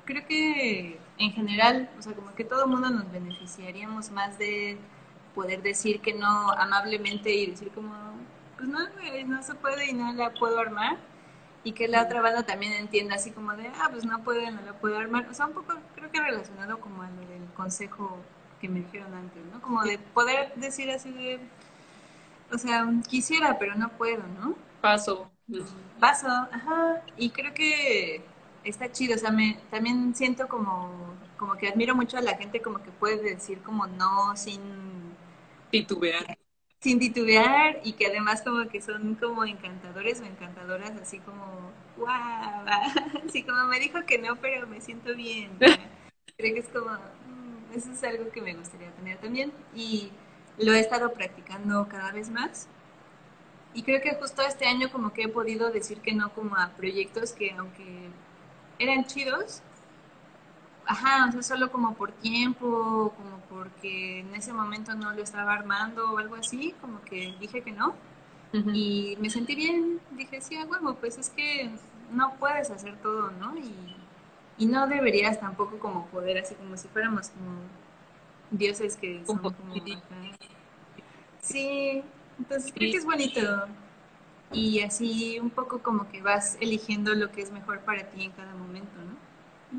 creo 0.05 0.25
que 0.27 0.99
en 1.17 1.31
general, 1.31 1.89
o 1.97 2.01
sea, 2.01 2.13
como 2.13 2.33
que 2.35 2.43
todo 2.43 2.67
mundo 2.67 2.89
nos 2.89 3.11
beneficiaríamos 3.11 4.11
más 4.11 4.37
de 4.37 4.77
poder 5.33 5.61
decir 5.61 5.99
que 5.99 6.13
no 6.13 6.51
amablemente 6.51 7.33
y 7.33 7.47
decir 7.47 7.69
como, 7.71 7.93
pues 8.57 8.69
no, 8.69 8.79
no 9.25 9.43
se 9.43 9.55
puede 9.55 9.89
y 9.89 9.93
no 9.93 10.13
la 10.13 10.33
puedo 10.33 10.59
armar. 10.59 10.97
Y 11.65 11.73
que 11.73 11.87
la 11.87 12.03
otra 12.03 12.21
banda 12.21 12.43
también 12.43 12.73
entienda 12.73 13.15
así 13.15 13.31
como 13.31 13.53
de, 13.57 13.67
ah, 13.67 13.89
pues 13.91 14.05
no 14.05 14.23
puede, 14.23 14.51
no 14.51 14.61
la 14.61 14.73
puedo 14.73 14.97
armar. 14.97 15.27
O 15.29 15.33
sea, 15.33 15.47
un 15.47 15.53
poco 15.53 15.73
creo 15.95 16.11
que 16.11 16.21
relacionado 16.21 16.79
como 16.79 17.01
a 17.01 17.09
lo 17.09 17.21
del 17.27 17.43
consejo 17.57 18.17
que 18.61 18.69
me 18.69 18.81
dijeron 18.81 19.13
antes, 19.13 19.43
¿no? 19.51 19.59
Como 19.61 19.83
de 19.83 19.97
poder 19.97 20.53
decir 20.55 20.91
así 20.91 21.11
de, 21.11 21.39
o 22.53 22.57
sea, 22.57 22.87
quisiera, 23.09 23.57
pero 23.57 23.75
no 23.75 23.89
puedo, 23.89 24.23
¿no? 24.39 24.55
Paso. 24.79 25.31
Paso, 25.99 26.27
ajá. 26.27 27.01
Y 27.17 27.31
creo 27.31 27.53
que 27.53 28.23
está 28.63 28.91
chido, 28.91 29.15
o 29.15 29.17
sea, 29.17 29.31
me, 29.31 29.57
también 29.71 30.15
siento 30.15 30.47
como, 30.47 31.15
como 31.37 31.55
que 31.55 31.67
admiro 31.67 31.95
mucho 31.95 32.17
a 32.17 32.21
la 32.21 32.37
gente 32.37 32.61
como 32.61 32.81
que 32.81 32.91
puede 32.91 33.17
decir 33.21 33.59
como 33.63 33.87
no 33.87 34.35
sin... 34.37 34.61
Titubear. 35.71 36.37
Sin 36.85 36.99
titubear 36.99 37.79
y 37.83 37.93
que 37.93 38.05
además 38.05 38.43
como 38.43 38.69
que 38.69 38.79
son 38.79 39.15
como 39.15 39.43
encantadores 39.43 40.21
o 40.21 40.23
encantadoras, 40.23 40.91
así 41.01 41.17
como, 41.17 41.71
wow, 41.97 42.05
así 43.27 43.41
como 43.41 43.65
me 43.65 43.79
dijo 43.79 44.05
que 44.05 44.19
no, 44.19 44.35
pero 44.35 44.67
me 44.67 44.79
siento 44.81 45.15
bien. 45.15 45.49
Creo 46.37 46.53
que 46.53 46.59
es 46.59 46.69
como, 46.69 46.91
mm, 46.91 47.73
eso 47.75 47.91
es 47.91 48.03
algo 48.03 48.29
que 48.29 48.39
me 48.39 48.53
gustaría 48.53 48.91
tener 48.91 49.17
también. 49.17 49.51
Y 49.73 50.11
lo 50.59 50.73
he 50.73 50.79
estado 50.79 51.11
practicando 51.11 51.87
cada 51.89 52.11
vez 52.11 52.29
más. 52.29 52.67
Y 53.73 53.81
creo 53.81 53.99
que 53.99 54.13
justo 54.13 54.43
este 54.43 54.67
año 54.67 54.91
como 54.91 55.11
que 55.11 55.23
he 55.23 55.27
podido 55.27 55.71
decir 55.71 56.01
que 56.01 56.13
no 56.13 56.35
como 56.35 56.55
a 56.55 56.69
proyectos 56.77 57.31
que 57.33 57.49
aunque 57.53 58.09
eran 58.77 59.05
chidos, 59.05 59.63
ajá, 60.87 61.27
o 61.27 61.31
sea, 61.31 61.43
solo 61.43 61.71
como 61.71 61.95
por 61.95 62.11
tiempo, 62.11 63.13
como 63.17 63.39
porque 63.49 64.19
en 64.21 64.35
ese 64.35 64.53
momento 64.53 64.95
no 64.95 65.13
lo 65.13 65.21
estaba 65.21 65.53
armando 65.53 66.11
o 66.13 66.17
algo 66.17 66.35
así, 66.35 66.73
como 66.81 67.01
que 67.01 67.35
dije 67.39 67.61
que 67.61 67.71
no. 67.71 67.95
Y 68.73 69.17
me 69.19 69.29
sentí 69.29 69.53
bien, 69.53 69.99
dije, 70.11 70.39
sí, 70.39 70.55
a 70.55 70.65
huevo, 70.65 70.95
pues 70.95 71.17
es 71.17 71.29
que 71.29 71.71
no 72.11 72.35
puedes 72.35 72.69
hacer 72.71 72.95
todo, 73.01 73.31
¿no? 73.31 73.57
Y, 73.57 73.95
y 74.57 74.65
no 74.65 74.87
deberías 74.87 75.41
tampoco 75.41 75.77
como 75.77 76.05
poder, 76.07 76.37
así 76.37 76.55
como 76.55 76.77
si 76.77 76.87
fuéramos 76.87 77.29
como 77.29 77.51
dioses 78.51 78.95
que 78.95 79.25
son 79.25 79.39
como... 79.39 79.73
Sí, 81.41 82.01
entonces 82.39 82.71
creo 82.73 82.91
que 82.91 82.97
es 82.97 83.05
bonito. 83.05 83.41
Y 84.53 84.79
así 84.81 85.37
un 85.39 85.49
poco 85.49 85.79
como 85.79 86.09
que 86.09 86.21
vas 86.21 86.57
eligiendo 86.61 87.13
lo 87.13 87.31
que 87.31 87.41
es 87.41 87.51
mejor 87.51 87.81
para 87.81 88.09
ti 88.09 88.23
en 88.23 88.31
cada 88.31 88.53
momento. 88.55 88.99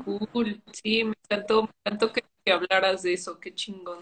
Cool, 0.03 0.61
sí, 0.71 1.03
me 1.03 1.13
encantó, 1.23 1.63
me 1.63 1.69
encantó 1.85 2.13
que, 2.13 2.23
hablaras 2.51 3.03
de 3.03 3.13
eso, 3.13 3.39
qué 3.39 3.53
chingón. 3.53 3.99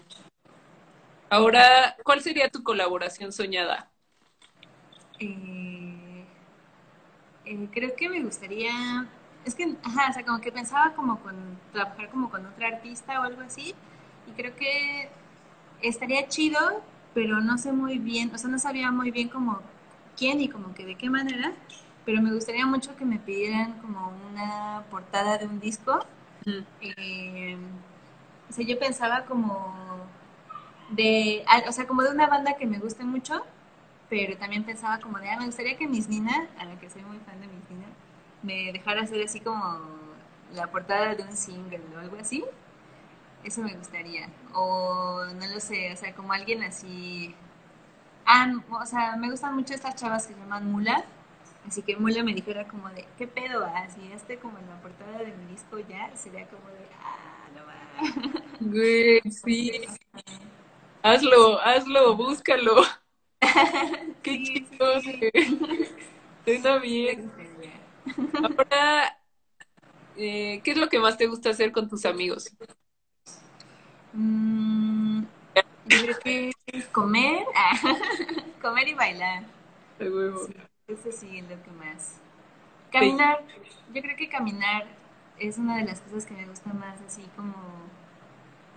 Ahora, 1.28 1.96
¿cuál 2.04 2.20
sería 2.20 2.48
tu 2.48 2.62
colaboración 2.62 3.32
soñada? 3.32 3.90
Eh, 5.18 6.24
eh, 7.44 7.68
creo 7.72 7.94
que 7.96 8.08
me 8.08 8.22
gustaría, 8.22 9.06
es 9.44 9.54
que, 9.54 9.76
ajá, 9.82 10.10
o 10.10 10.12
sea, 10.12 10.24
como 10.24 10.40
que 10.40 10.52
pensaba 10.52 10.94
como 10.94 11.20
con 11.20 11.34
trabajar 11.72 12.08
como 12.10 12.30
con 12.30 12.46
otra 12.46 12.68
artista 12.68 13.20
o 13.20 13.24
algo 13.24 13.42
así, 13.42 13.74
y 14.28 14.32
creo 14.32 14.54
que 14.56 15.08
estaría 15.82 16.28
chido, 16.28 16.58
pero 17.14 17.40
no 17.40 17.58
sé 17.58 17.72
muy 17.72 17.98
bien, 17.98 18.32
o 18.34 18.38
sea, 18.38 18.50
no 18.50 18.58
sabía 18.58 18.90
muy 18.90 19.10
bien 19.10 19.28
como 19.28 19.60
quién 20.16 20.40
y 20.40 20.48
como 20.48 20.74
que 20.74 20.84
de 20.84 20.96
qué 20.96 21.10
manera, 21.10 21.52
pero 22.06 22.22
me 22.22 22.32
gustaría 22.32 22.64
mucho 22.64 22.96
que 22.96 23.04
me 23.04 23.18
pidieran 23.18 23.74
como 23.80 24.12
una 24.30 24.84
portada 24.90 25.36
de 25.36 25.46
un 25.46 25.60
disco. 25.60 25.98
Eh, 26.80 27.58
o 28.48 28.52
sea, 28.52 28.64
yo 28.64 28.78
pensaba 28.78 29.24
como 29.24 29.74
de, 30.90 31.44
o 31.68 31.72
sea, 31.72 31.86
como 31.88 32.02
de 32.02 32.10
una 32.10 32.28
banda 32.28 32.56
que 32.56 32.64
me 32.64 32.78
guste 32.78 33.02
mucho, 33.02 33.44
pero 34.08 34.36
también 34.38 34.62
pensaba 34.62 35.00
como 35.00 35.18
de, 35.18 35.28
ah, 35.30 35.36
me 35.38 35.46
gustaría 35.46 35.76
que 35.76 35.88
Miss 35.88 36.08
Nina, 36.08 36.46
a 36.58 36.64
la 36.64 36.78
que 36.78 36.88
soy 36.88 37.02
muy 37.02 37.18
fan 37.18 37.40
de 37.40 37.48
Miss 37.48 37.68
Nina, 37.68 37.88
me 38.42 38.72
dejara 38.72 39.02
hacer 39.02 39.20
así 39.24 39.40
como 39.40 39.60
la 40.54 40.68
portada 40.68 41.16
de 41.16 41.24
un 41.24 41.36
single 41.36 41.82
o 41.96 41.98
algo 41.98 42.16
así. 42.20 42.44
Eso 43.42 43.62
me 43.62 43.74
gustaría. 43.74 44.28
O 44.54 45.24
no 45.34 45.46
lo 45.46 45.58
sé, 45.60 45.92
o 45.92 45.96
sea, 45.96 46.14
como 46.14 46.32
alguien 46.32 46.62
así. 46.62 47.34
Ah, 48.24 48.52
o 48.70 48.86
sea, 48.86 49.16
me 49.16 49.28
gustan 49.30 49.56
mucho 49.56 49.74
estas 49.74 49.96
chavas 49.96 50.26
que 50.26 50.34
se 50.34 50.40
llaman 50.40 50.70
Mula. 50.70 51.04
Así 51.66 51.82
que 51.82 51.96
Mula 51.96 52.22
me 52.22 52.32
dijera 52.32 52.68
como 52.68 52.88
de, 52.90 53.04
¿qué 53.18 53.26
pedo? 53.26 53.64
Así, 53.64 54.00
este 54.14 54.38
como 54.38 54.58
en 54.58 54.68
la 54.68 54.80
portada 54.80 55.18
de 55.18 55.34
mi 55.36 55.52
disco 55.52 55.78
ya, 55.80 56.14
sería 56.16 56.46
como 56.46 56.68
de, 56.68 56.86
ah, 57.02 57.48
no 57.54 57.66
va. 57.66 57.76
Güey, 58.60 59.20
sí. 59.30 59.72
Hazlo, 61.02 61.60
hazlo, 61.60 62.16
búscalo. 62.16 62.82
Qué 64.22 64.42
chistoso. 64.42 65.10
Está 66.44 66.78
bien. 66.78 67.30
Ahora, 68.34 69.18
eh, 70.16 70.60
¿qué 70.64 70.70
es 70.70 70.76
lo 70.76 70.88
que 70.88 70.98
más 70.98 71.16
te 71.16 71.26
gusta 71.26 71.50
hacer 71.50 71.72
con 71.72 71.88
tus 71.88 72.06
amigos? 72.06 72.48
Mm, 74.12 75.22
yo 75.86 75.98
creo 76.02 76.18
que 76.20 76.52
es 76.66 76.86
comer, 76.86 77.44
comer 78.62 78.88
y 78.88 78.94
bailar. 78.94 79.44
Eso 80.88 81.10
sí 81.10 81.38
es 81.38 81.48
lo 81.48 81.62
que 81.62 81.70
más. 81.72 82.14
Caminar, 82.92 83.42
yo 83.92 84.02
creo 84.02 84.16
que 84.16 84.28
caminar 84.28 84.86
es 85.38 85.58
una 85.58 85.78
de 85.78 85.84
las 85.84 86.00
cosas 86.00 86.26
que 86.26 86.34
me 86.34 86.46
gusta 86.46 86.72
más, 86.72 87.00
así 87.02 87.24
como... 87.34 87.54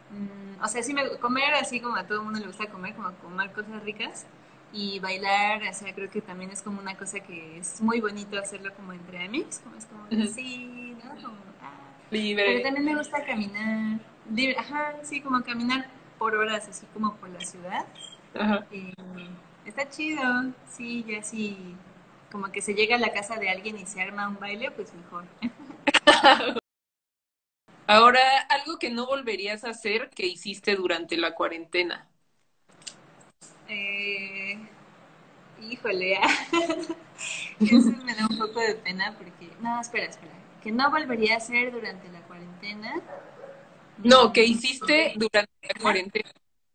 Mm, 0.10 0.64
o 0.64 0.68
sea, 0.68 0.82
sí 0.82 0.94
me 0.94 1.08
comer 1.20 1.54
así 1.54 1.80
como 1.80 1.96
a 1.96 2.08
todo 2.08 2.20
el 2.20 2.26
mundo 2.26 2.40
le 2.40 2.48
gusta 2.48 2.66
comer, 2.68 2.96
como 2.96 3.12
comer 3.18 3.52
cosas 3.52 3.84
ricas, 3.84 4.26
y 4.74 5.00
bailar, 5.00 5.62
o 5.62 5.74
sea, 5.74 5.94
creo 5.94 6.10
que 6.10 6.22
también 6.22 6.50
es 6.50 6.64
como 6.64 6.82
una 6.82 6.98
cosa 6.98 7.20
que 7.20 7.60
es 7.60 7.80
muy 7.80 8.02
bonito 8.02 8.40
hacerlo 8.40 8.74
como 8.74 8.94
entre 8.94 9.24
amigos, 9.24 9.62
como 9.64 9.76
es 9.76 9.86
como 9.86 10.06
así, 10.24 10.96
¿no? 11.04 11.10
Como, 11.22 11.38
ah. 11.62 11.74
Libre. 12.10 12.44
Pero 12.46 12.64
también 12.64 12.86
me 12.86 12.96
gusta 12.96 13.24
caminar, 13.24 14.00
libre, 14.34 14.58
ajá, 14.58 14.96
sí, 15.04 15.22
como 15.22 15.44
caminar 15.44 15.88
por 16.18 16.36
horas, 16.36 16.68
así 16.68 16.88
como 16.92 17.16
por 17.18 17.30
la 17.30 17.42
ciudad. 17.42 17.86
Ajá. 18.34 18.66
Eh, 18.72 18.94
está 19.66 19.88
chido, 19.88 20.24
sí, 20.68 21.06
ya 21.08 21.24
sí, 21.24 21.76
como 22.32 22.52
que 22.52 22.62
se 22.62 22.74
llega 22.74 22.96
a 22.96 23.00
la 23.00 23.12
casa 23.12 23.36
de 23.38 23.50
alguien 23.50 23.78
y 23.78 23.86
se 23.86 24.02
arma 24.02 24.28
un 24.28 24.40
baile, 24.40 24.72
pues 24.72 24.94
mejor. 24.94 25.26
Ahora, 27.88 28.22
algo 28.50 28.78
que 28.78 28.92
no 28.92 29.08
volverías 29.08 29.64
a 29.64 29.72
hacer 29.72 30.12
que 30.12 30.28
hiciste 30.28 30.76
durante 30.76 31.18
la 31.18 31.34
cuarentena. 31.34 32.08
Eh, 33.68 34.60
híjole, 35.60 36.18
ah. 36.18 36.28
eso 37.60 37.92
me 38.06 38.14
da 38.14 38.28
un 38.30 38.38
poco 38.38 38.60
de 38.60 38.76
pena 38.76 39.16
porque, 39.18 39.50
no, 39.60 39.82
espera, 39.82 40.06
espera, 40.06 40.34
que 40.62 40.72
no 40.72 40.92
volvería 40.92 41.34
a 41.34 41.38
hacer 41.38 41.72
durante 41.72 42.08
la 42.10 42.22
cuarentena. 42.22 43.02
No, 43.98 44.32
que 44.32 44.44
hiciste 44.44 45.14
durante 45.16 45.52
la 45.62 45.82
cuarentena. 45.82 46.30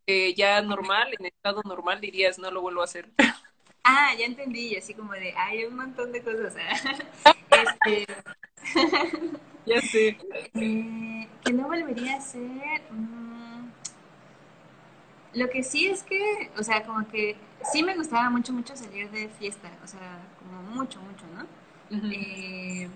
Que 0.05 0.33
ya 0.33 0.61
normal, 0.61 1.15
en 1.17 1.27
estado 1.27 1.61
normal 1.63 2.01
dirías, 2.01 2.37
no 2.37 2.51
lo 2.51 2.61
vuelvo 2.61 2.81
a 2.81 2.85
hacer. 2.85 3.09
Ah, 3.85 4.13
ya 4.17 4.25
entendí, 4.25 4.75
así 4.75 4.93
como 4.95 5.13
de, 5.13 5.33
hay 5.37 5.63
un 5.65 5.75
montón 5.77 6.11
de 6.11 6.21
cosas. 6.23 6.55
ah. 6.57 7.33
Este, 7.51 8.05
Ya 9.65 9.81
sé. 9.81 10.17
eh, 10.55 11.29
que 11.43 11.53
no 11.53 11.67
volvería 11.67 12.15
a 12.15 12.17
hacer. 12.17 12.81
mm, 12.91 13.69
lo 15.33 15.49
que 15.49 15.63
sí 15.63 15.87
es 15.87 16.03
que, 16.03 16.51
o 16.57 16.63
sea, 16.63 16.83
como 16.85 17.07
que 17.09 17.37
sí 17.71 17.83
me 17.83 17.95
gustaba 17.95 18.29
mucho, 18.29 18.53
mucho 18.53 18.75
salir 18.75 19.09
de 19.11 19.27
fiesta, 19.29 19.69
o 19.83 19.87
sea, 19.87 20.19
como 20.39 20.61
mucho, 20.63 21.01
mucho, 21.01 21.25
¿no? 21.35 21.45
Eh, 22.11 22.89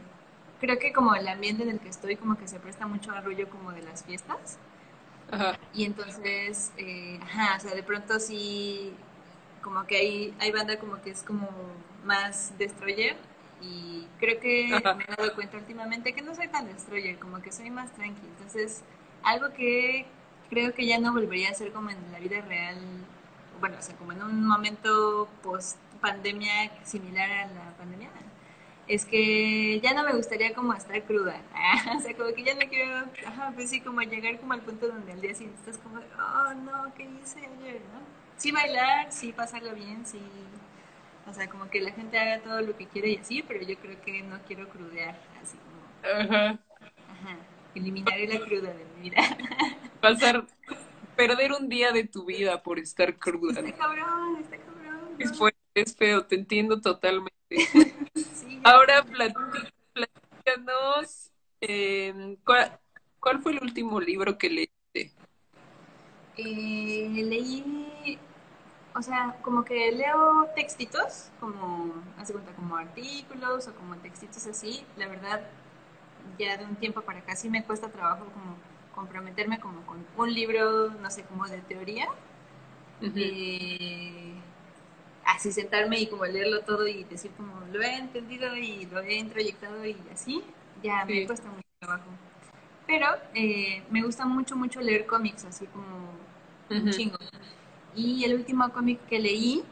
creo 0.59 0.79
que 0.79 0.93
como 0.93 1.15
el 1.15 1.27
ambiente 1.27 1.63
en 1.63 1.69
el 1.69 1.79
que 1.79 1.89
estoy 1.89 2.15
como 2.17 2.37
que 2.37 2.47
se 2.47 2.59
presta 2.59 2.87
mucho 2.87 3.11
al 3.11 3.23
rollo 3.23 3.49
como 3.49 3.71
de 3.71 3.81
las 3.83 4.03
fiestas 4.03 4.59
Ajá. 5.31 5.59
y 5.73 5.85
entonces, 5.85 6.73
eh, 6.77 7.19
ajá, 7.23 7.57
o 7.57 7.59
sea, 7.59 7.75
de 7.75 7.83
pronto 7.83 8.19
sí, 8.19 8.93
como 9.61 9.85
que 9.85 9.97
hay, 9.97 10.33
hay 10.39 10.51
banda 10.51 10.77
como 10.79 11.01
que 11.01 11.11
es 11.11 11.23
como 11.23 11.49
más 12.05 12.57
destroyer 12.57 13.15
y 13.61 14.07
creo 14.19 14.39
que 14.39 14.73
Ajá. 14.73 14.93
me 14.95 15.03
he 15.03 15.15
dado 15.15 15.33
cuenta 15.35 15.57
últimamente 15.57 16.13
que 16.13 16.21
no 16.21 16.35
soy 16.35 16.47
tan 16.47 16.67
destroyer, 16.67 17.17
como 17.19 17.41
que 17.41 17.51
soy 17.51 17.69
más 17.69 17.91
tranqui. 17.93 18.25
Entonces, 18.37 18.83
algo 19.23 19.53
que 19.53 20.05
creo 20.49 20.73
que 20.73 20.85
ya 20.85 20.99
no 20.99 21.13
volvería 21.13 21.49
a 21.49 21.53
ser 21.53 21.71
como 21.71 21.89
en 21.89 22.11
la 22.11 22.19
vida 22.19 22.41
real, 22.41 22.77
bueno, 23.59 23.77
o 23.77 23.81
sea, 23.81 23.95
como 23.95 24.11
en 24.11 24.23
un 24.23 24.47
momento 24.47 25.27
post 25.43 25.77
pandemia 26.01 26.71
similar 26.83 27.29
a 27.29 27.47
la 27.47 27.77
pandemia, 27.77 28.09
es 28.87 29.05
que 29.05 29.79
ya 29.81 29.93
no 29.93 30.03
me 30.03 30.13
gustaría 30.13 30.53
como 30.53 30.73
estar 30.73 31.01
cruda. 31.03 31.41
o 31.97 31.99
sea, 32.01 32.15
como 32.15 32.33
que 32.33 32.43
ya 32.43 32.55
no 32.55 32.61
quiero, 32.69 33.05
ajá, 33.25 33.51
pues 33.53 33.69
sí, 33.69 33.81
como 33.81 34.01
llegar 34.01 34.39
como 34.39 34.53
al 34.53 34.61
punto 34.61 34.87
donde 34.87 35.11
al 35.11 35.21
día 35.21 35.35
siguiente 35.35 35.59
estás 35.59 35.77
como, 35.77 35.99
oh 35.99 36.53
no, 36.55 36.93
¿qué 36.95 37.03
hice 37.03 37.39
ayer? 37.39 37.81
¿no? 37.93 38.18
Sí 38.39 38.51
bailar, 38.51 39.11
sí 39.11 39.33
pasarlo 39.33 39.75
bien, 39.75 40.05
sí. 40.05 40.17
O 41.29 41.33
sea, 41.33 41.49
como 41.49 41.69
que 41.69 41.81
la 41.81 41.91
gente 41.91 42.17
haga 42.17 42.41
todo 42.41 42.61
lo 42.61 42.75
que 42.77 42.87
quiere 42.87 43.09
y 43.09 43.17
así, 43.17 43.43
pero 43.43 43.61
yo 43.61 43.75
creo 43.77 44.01
que 44.01 44.23
no 44.23 44.39
quiero 44.47 44.69
crudear, 44.69 45.19
así 45.43 45.57
como, 45.57 46.21
Ajá. 46.21 46.51
ajá, 46.51 47.37
eliminaré 47.75 48.27
la 48.27 48.39
cruda 48.39 48.73
de 48.73 48.85
mi 48.95 49.09
vida. 49.09 49.17
Pasar, 50.01 50.45
perder 51.17 51.51
un 51.51 51.67
día 51.67 51.91
de 51.91 52.05
tu 52.05 52.23
vida 52.23 52.63
por 52.63 52.79
estar 52.79 53.17
cruda. 53.17 53.59
Está 53.59 53.73
cabrón, 53.73 54.37
está 54.41 54.55
cabrón. 54.55 55.15
Es 55.19 55.31
¿no? 55.31 55.37
fuerte, 55.37 55.59
es 55.75 55.93
feo, 55.97 56.25
te 56.25 56.35
entiendo 56.35 56.79
totalmente. 56.79 57.33
Sí, 58.15 58.61
Ahora 58.63 59.03
platícanos, 59.03 59.59
eh, 61.59 62.37
¿cuál, 62.45 62.79
cuál 63.19 63.39
fue 63.41 63.51
el 63.51 63.59
último 63.61 63.99
libro 63.99 64.37
que 64.37 64.49
leíste? 64.49 65.11
Eh, 66.37 67.09
leí, 67.11 68.17
o 68.95 69.01
sea, 69.01 69.37
como 69.41 69.63
que 69.63 69.91
leo 69.91 70.47
textitos, 70.55 71.29
como, 71.39 71.93
hace 72.17 72.33
cuenta, 72.33 72.51
como 72.53 72.75
artículos 72.77 73.67
o 73.67 73.75
como 73.75 73.95
textitos 73.97 74.45
así. 74.47 74.83
La 74.97 75.07
verdad, 75.07 75.41
ya 76.37 76.57
de 76.57 76.65
un 76.65 76.75
tiempo 76.75 77.01
para 77.01 77.19
acá 77.19 77.35
sí 77.35 77.49
me 77.49 77.63
cuesta 77.63 77.89
trabajo 77.89 78.25
como 78.25 78.57
comprometerme 78.95 79.59
como 79.59 79.85
con 79.85 80.05
un 80.17 80.33
libro, 80.33 80.89
no 80.91 81.09
sé, 81.11 81.23
como 81.23 81.47
de 81.47 81.61
teoría. 81.61 82.07
Eh, 83.01 84.33
así 85.25 85.51
sentarme 85.51 85.99
y 85.99 86.07
como 86.07 86.25
leerlo 86.25 86.61
todo 86.61 86.87
y 86.87 87.03
decir 87.05 87.31
como 87.37 87.61
lo 87.71 87.81
he 87.81 87.95
entendido 87.95 88.55
y 88.55 88.85
lo 88.87 88.99
he 89.01 89.15
introyectado 89.15 89.85
y 89.85 89.95
así, 90.11 90.43
ya 90.83 91.05
me 91.05 91.25
cuesta 91.25 91.47
mucho 91.49 91.63
trabajo. 91.79 92.09
Pero 92.87 93.07
eh, 93.35 93.83
me 93.91 94.01
gusta 94.01 94.25
mucho, 94.25 94.55
mucho 94.55 94.81
leer 94.81 95.05
cómics, 95.05 95.45
así 95.45 95.65
como 95.67 95.85
un 96.69 96.77
Ujú. 96.81 96.89
chingo. 96.89 97.17
Y 97.95 98.23
el 98.23 98.35
último 98.35 98.71
cómic 98.71 98.99
que 99.07 99.19
leí, 99.19 99.63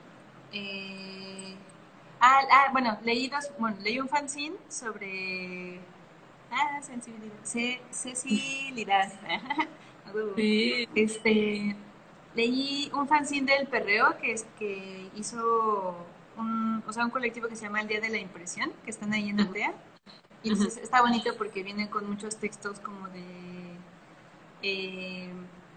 eh, 0.51 1.55
ah, 2.19 2.41
ah, 2.51 2.69
bueno, 2.71 2.97
leí 3.03 3.27
dos, 3.27 3.49
bueno, 3.59 3.77
leí 3.81 3.99
un 3.99 4.09
fanzine 4.09 4.55
sobre, 4.67 5.79
ah, 6.51 6.81
sensibilidad, 7.91 9.11
A 10.05 10.11
huevo. 10.11 10.33
Sí. 10.35 10.87
Este, 10.95 11.75
leí 12.35 12.91
un 12.93 13.07
fanzine 13.07 13.53
del 13.53 13.67
Perreo 13.67 14.17
que 14.17 14.31
es 14.31 14.45
que 14.57 15.09
hizo 15.15 15.95
un, 16.37 16.83
o 16.87 16.93
sea, 16.93 17.05
un 17.05 17.11
colectivo 17.11 17.47
que 17.47 17.55
se 17.55 17.63
llama 17.63 17.81
El 17.81 17.87
Día 17.87 17.99
de 17.99 18.09
la 18.09 18.19
Impresión, 18.19 18.71
que 18.83 18.91
están 18.91 19.13
ahí 19.13 19.29
en. 19.29 19.39
Aldea. 19.39 19.73
Y 20.43 20.49
entonces 20.51 20.77
está 20.77 21.01
bonito 21.01 21.35
porque 21.35 21.63
vienen 21.63 21.87
con 21.87 22.07
muchos 22.07 22.37
textos 22.37 22.79
como 22.79 23.07
de, 23.09 23.23
eh, 24.61 25.31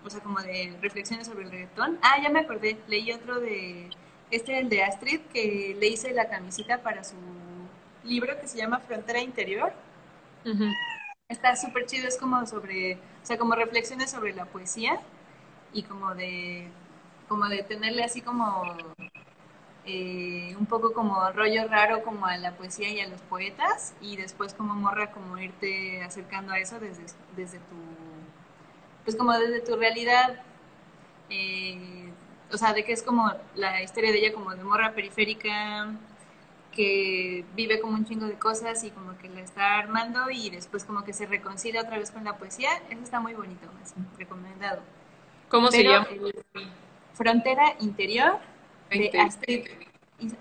o 0.04 0.10
sea, 0.10 0.20
como 0.20 0.40
de 0.40 0.76
reflexiones 0.80 1.26
sobre 1.26 1.44
el 1.44 1.50
reggaetón. 1.50 1.98
Ah, 2.02 2.16
ya 2.22 2.30
me 2.30 2.40
acordé, 2.40 2.78
leí 2.88 3.12
otro 3.12 3.40
de, 3.40 3.90
este 4.30 4.58
el 4.58 4.68
de 4.68 4.82
Astrid, 4.82 5.20
que 5.32 5.76
le 5.78 5.88
hice 5.88 6.12
la 6.12 6.28
camisita 6.28 6.82
para 6.82 7.04
su 7.04 7.16
libro 8.04 8.38
que 8.40 8.48
se 8.48 8.58
llama 8.58 8.80
Frontera 8.80 9.20
Interior. 9.20 9.72
Está 11.28 11.54
súper 11.56 11.86
chido, 11.86 12.08
es 12.08 12.16
como 12.16 12.46
sobre, 12.46 12.94
o 12.94 13.26
sea, 13.26 13.38
como 13.38 13.54
reflexiones 13.54 14.10
sobre 14.10 14.32
la 14.32 14.46
poesía 14.46 15.00
y 15.72 15.82
como 15.82 16.14
de, 16.14 16.68
como 17.28 17.46
de 17.46 17.62
tenerle 17.62 18.02
así 18.02 18.20
como 18.20 18.64
eh, 19.84 20.54
un 20.58 20.66
poco 20.66 20.92
como 20.92 21.30
rollo 21.30 21.66
raro 21.68 22.02
como 22.02 22.26
a 22.26 22.36
la 22.36 22.52
poesía 22.52 22.90
y 22.90 23.00
a 23.00 23.08
los 23.08 23.20
poetas 23.22 23.94
y 24.00 24.16
después 24.16 24.54
como 24.54 24.74
morra 24.74 25.10
como 25.12 25.38
irte 25.38 26.02
acercando 26.02 26.52
a 26.52 26.58
eso 26.58 26.78
desde, 26.80 27.04
desde 27.36 27.58
tu, 27.58 27.76
pues 29.04 29.16
como 29.16 29.32
desde 29.32 29.60
tu 29.60 29.76
realidad, 29.76 30.42
eh, 31.28 32.12
o 32.52 32.56
sea, 32.56 32.72
de 32.72 32.84
que 32.84 32.92
es 32.92 33.02
como 33.02 33.32
la 33.54 33.82
historia 33.82 34.12
de 34.12 34.18
ella 34.18 34.32
como 34.32 34.54
de 34.54 34.64
morra 34.64 34.92
periférica 34.92 35.88
que 36.72 37.44
vive 37.56 37.80
como 37.80 37.94
un 37.94 38.04
chingo 38.04 38.26
de 38.26 38.38
cosas 38.38 38.84
y 38.84 38.90
como 38.90 39.16
que 39.18 39.28
la 39.28 39.40
está 39.40 39.78
armando 39.78 40.30
y 40.30 40.50
después 40.50 40.84
como 40.84 41.04
que 41.04 41.12
se 41.12 41.26
reconcilia 41.26 41.82
otra 41.82 41.98
vez 41.98 42.10
con 42.10 42.24
la 42.24 42.36
poesía, 42.36 42.70
eso 42.88 43.02
está 43.02 43.20
muy 43.20 43.34
bonito, 43.34 43.68
así, 43.82 43.94
recomendado. 44.18 44.80
¿Cómo 45.48 45.70
se 45.70 45.78
Pero 45.78 45.90
llama? 45.92 46.08
el 46.10 46.34
Frontera 47.14 47.74
Interior 47.80 48.38
de. 48.88 49.10
Astrid, 49.20 49.66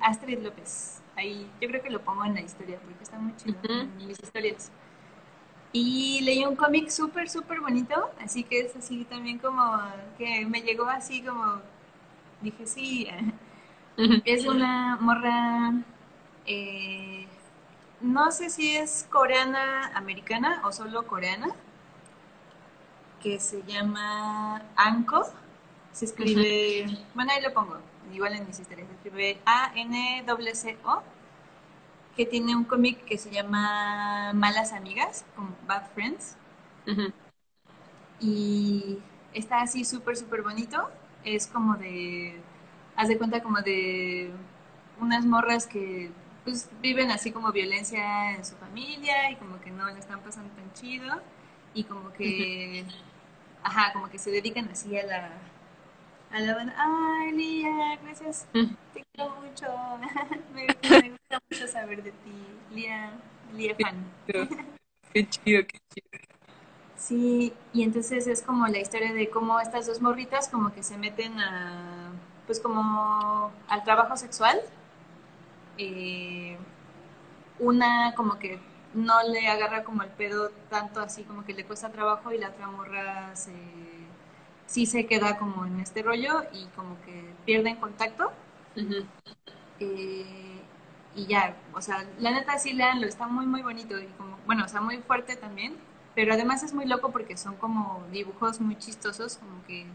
Astrid 0.01 0.39
López. 0.39 1.01
Ahí 1.15 1.49
yo 1.59 1.67
creo 1.67 1.81
que 1.81 1.89
lo 1.89 2.01
pongo 2.01 2.23
en 2.25 2.35
la 2.35 2.41
historia 2.41 2.79
porque 2.79 3.03
está 3.03 3.17
muy 3.17 3.35
chido 3.35 3.57
en 3.67 3.97
mis 3.97 4.19
historias. 4.19 4.71
Y 5.71 6.21
leí 6.21 6.45
un 6.45 6.55
cómic 6.55 6.89
súper, 6.89 7.29
súper 7.29 7.61
bonito, 7.61 8.11
así 8.19 8.43
que 8.43 8.61
es 8.61 8.75
así 8.75 9.05
también 9.05 9.37
como 9.37 9.79
que 10.17 10.45
me 10.47 10.61
llegó 10.61 10.85
así 10.85 11.21
como, 11.21 11.61
dije 12.41 12.65
sí, 12.65 13.07
es 14.25 14.47
una 14.47 14.97
morra, 14.99 15.73
eh, 16.47 17.27
no 18.01 18.31
sé 18.31 18.49
si 18.49 18.75
es 18.75 19.05
coreana 19.11 19.91
americana 19.93 20.61
o 20.65 20.71
solo 20.71 21.05
coreana, 21.05 21.49
que 23.21 23.39
se 23.39 23.61
llama 23.63 24.63
Anko. 24.75 25.27
Se 25.91 26.05
escribe, 26.05 26.85
bueno, 27.13 27.31
ahí 27.31 27.41
lo 27.41 27.53
pongo, 27.53 27.77
igual 28.11 28.33
en 28.33 28.47
mis 28.47 28.59
historias, 28.59 28.87
se 28.87 28.93
escribe 28.95 29.39
A-N-C-O, 29.45 31.03
que 32.19 32.25
tiene 32.25 32.53
un 32.53 32.65
cómic 32.65 33.05
que 33.05 33.17
se 33.17 33.31
llama 33.31 34.33
Malas 34.33 34.73
Amigas, 34.73 35.23
como 35.37 35.55
Bad 35.65 35.87
Friends, 35.93 36.35
y 38.19 38.99
está 39.33 39.61
así 39.61 39.85
súper, 39.85 40.17
súper 40.17 40.41
bonito. 40.41 40.89
Es 41.23 41.47
como 41.47 41.75
de, 41.77 42.41
haz 42.97 43.07
de 43.07 43.17
cuenta 43.17 43.41
como 43.41 43.61
de 43.61 44.31
unas 44.99 45.25
morras 45.25 45.65
que 45.65 46.11
pues 46.43 46.69
viven 46.81 47.09
así 47.11 47.31
como 47.31 47.53
violencia 47.53 48.33
en 48.33 48.43
su 48.43 48.55
familia 48.57 49.31
y 49.31 49.37
como 49.37 49.61
que 49.61 49.71
no 49.71 49.89
le 49.89 49.99
están 49.99 50.21
pasando 50.21 50.53
tan 50.55 50.73
chido. 50.73 51.21
Y 51.73 51.85
como 51.85 52.11
que, 52.11 52.85
ajá, 53.63 53.93
como 53.93 54.09
que 54.09 54.19
se 54.19 54.31
dedican 54.31 54.67
así 54.69 54.97
a 54.97 55.05
la, 55.05 55.48
a 56.31 56.39
la 56.39 56.55
banda, 56.55 56.73
ay, 56.77 57.31
Lía, 57.31 57.97
gracias, 58.03 58.47
mm. 58.53 58.65
te 58.93 59.05
quiero 59.13 59.35
mucho, 59.35 59.65
me, 60.53 60.67
me, 60.89 61.09
gusta 61.09 61.41
mucho 61.49 61.67
saber 61.67 62.03
de 62.03 62.11
ti, 62.11 62.31
Lía, 62.71 63.11
Lía 63.53 63.75
fan. 63.75 64.05
Qué 65.13 65.27
chido, 65.27 65.65
qué 65.65 65.79
chido. 65.93 66.29
Sí, 66.95 67.53
y 67.73 67.83
entonces 67.83 68.27
es 68.27 68.41
como 68.41 68.67
la 68.67 68.79
historia 68.79 69.13
de 69.13 69.29
cómo 69.29 69.59
estas 69.59 69.87
dos 69.87 70.01
morritas 70.01 70.49
como 70.49 70.73
que 70.73 70.83
se 70.83 70.97
meten 70.97 71.39
a, 71.39 72.11
pues 72.45 72.59
como 72.59 73.51
al 73.67 73.83
trabajo 73.83 74.17
sexual. 74.17 74.59
Eh, 75.77 76.57
una 77.59 78.13
como 78.15 78.37
que 78.37 78.59
no 78.93 79.23
le 79.23 79.47
agarra 79.47 79.83
como 79.83 80.03
el 80.03 80.09
pedo 80.09 80.49
tanto 80.69 80.99
así, 80.99 81.23
como 81.23 81.45
que 81.45 81.53
le 81.53 81.65
cuesta 81.65 81.89
trabajo 81.89 82.31
y 82.31 82.37
la 82.37 82.49
otra 82.49 82.67
morra 82.67 83.35
se, 83.35 83.53
sí 84.69 84.85
se 84.85 85.05
queda 85.05 85.37
como 85.37 85.65
en 85.65 85.79
este 85.79 86.03
rollo 86.03 86.43
y 86.53 86.65
como 86.75 86.99
que 87.01 87.33
pierden 87.45 87.77
contacto. 87.77 88.31
Eh, 89.79 90.61
y 91.15 91.25
ya, 91.25 91.55
o 91.73 91.81
sea, 91.81 92.05
la 92.19 92.31
neta 92.31 92.57
sí 92.59 92.73
leanlo, 92.73 93.07
está 93.07 93.27
muy 93.27 93.45
muy 93.45 93.61
bonito 93.61 93.97
y 93.99 94.05
como, 94.17 94.37
bueno, 94.45 94.65
o 94.65 94.67
sea, 94.67 94.81
muy 94.81 94.97
fuerte 94.97 95.35
también 95.35 95.75
pero 96.19 96.33
además 96.33 96.63
es 96.63 96.73
muy 96.73 96.85
loco 96.85 97.11
porque 97.11 97.37
son 97.37 97.55
como 97.55 98.03
dibujos 98.11 98.59
muy 98.59 98.77
chistosos, 98.77 99.37
como 99.37 99.63
que... 99.65 99.85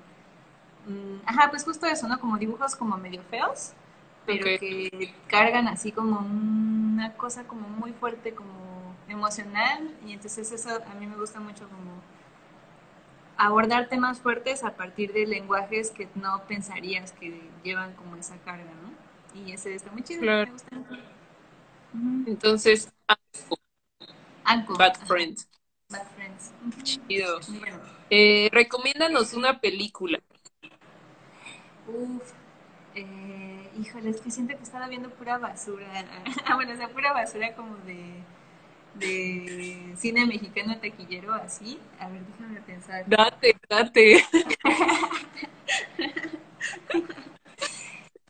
Mm, 0.87 1.21
ajá, 1.27 1.51
pues 1.51 1.65
justo 1.65 1.87
eso, 1.87 2.09
¿no? 2.09 2.19
Como 2.19 2.39
dibujos 2.39 2.75
como 2.77 2.97
medio 2.97 3.23
feos, 3.25 3.73
pero 4.25 4.45
que 4.45 5.15
cargan 5.29 5.69
así 5.69 5.93
como 5.93 6.21
una 6.21 7.13
cosa 7.15 7.45
como 7.45 7.69
muy 7.69 7.93
fuerte, 7.93 8.35
como 8.35 8.95
emocional, 9.07 9.95
y 10.07 10.13
entonces 10.13 10.51
eso 10.51 10.71
a 10.71 10.95
mí 10.95 11.07
me 11.07 11.17
gusta 11.17 11.41
mucho 11.41 11.69
como 11.69 11.93
abordar 13.37 13.89
temas 13.89 14.21
fuertes 14.21 14.65
a 14.65 14.75
partir 14.75 15.13
de 15.13 15.27
lenguajes 15.27 15.91
que 15.91 16.09
no 16.15 16.43
pensarías 16.47 17.13
que 17.13 17.41
llevan 17.63 17.95
como 17.95 18.17
esa 18.17 18.37
carga, 18.39 18.71
¿no? 18.83 19.41
Y 19.41 19.53
ese 19.53 19.75
está 19.75 19.91
muy 19.91 20.03
chido, 20.03 20.23
me 20.23 20.45
gusta 20.47 20.77
Entonces, 22.27 22.93
Anko. 24.45 24.77
Bad 24.77 24.97
Friends. 25.07 25.49
Bad 25.91 26.07
Friends. 26.15 26.53
Chido. 26.83 27.41
Eh, 28.11 28.49
recomiéndanos 28.53 29.33
una 29.33 29.59
película. 29.61 30.21
Uf, 31.87 32.33
eh, 32.95 33.71
híjole, 33.79 34.11
es 34.11 34.21
que 34.21 34.31
siento 34.31 34.57
que 34.57 34.63
estaba 34.63 34.89
viendo 34.89 35.11
pura 35.11 35.39
basura. 35.39 35.87
Ah, 36.47 36.55
bueno, 36.55 36.73
o 36.75 36.77
sea, 36.77 36.89
pura 36.89 37.13
basura 37.13 37.55
como 37.55 37.77
de, 37.79 38.23
de 38.95 39.95
cine 39.97 40.27
mexicano 40.27 40.79
taquillero, 40.79 41.33
así. 41.35 41.79
A 41.99 42.09
ver, 42.09 42.23
déjame 42.27 42.61
pensar. 42.61 43.05
Date, 43.07 43.57
date. 43.69 44.25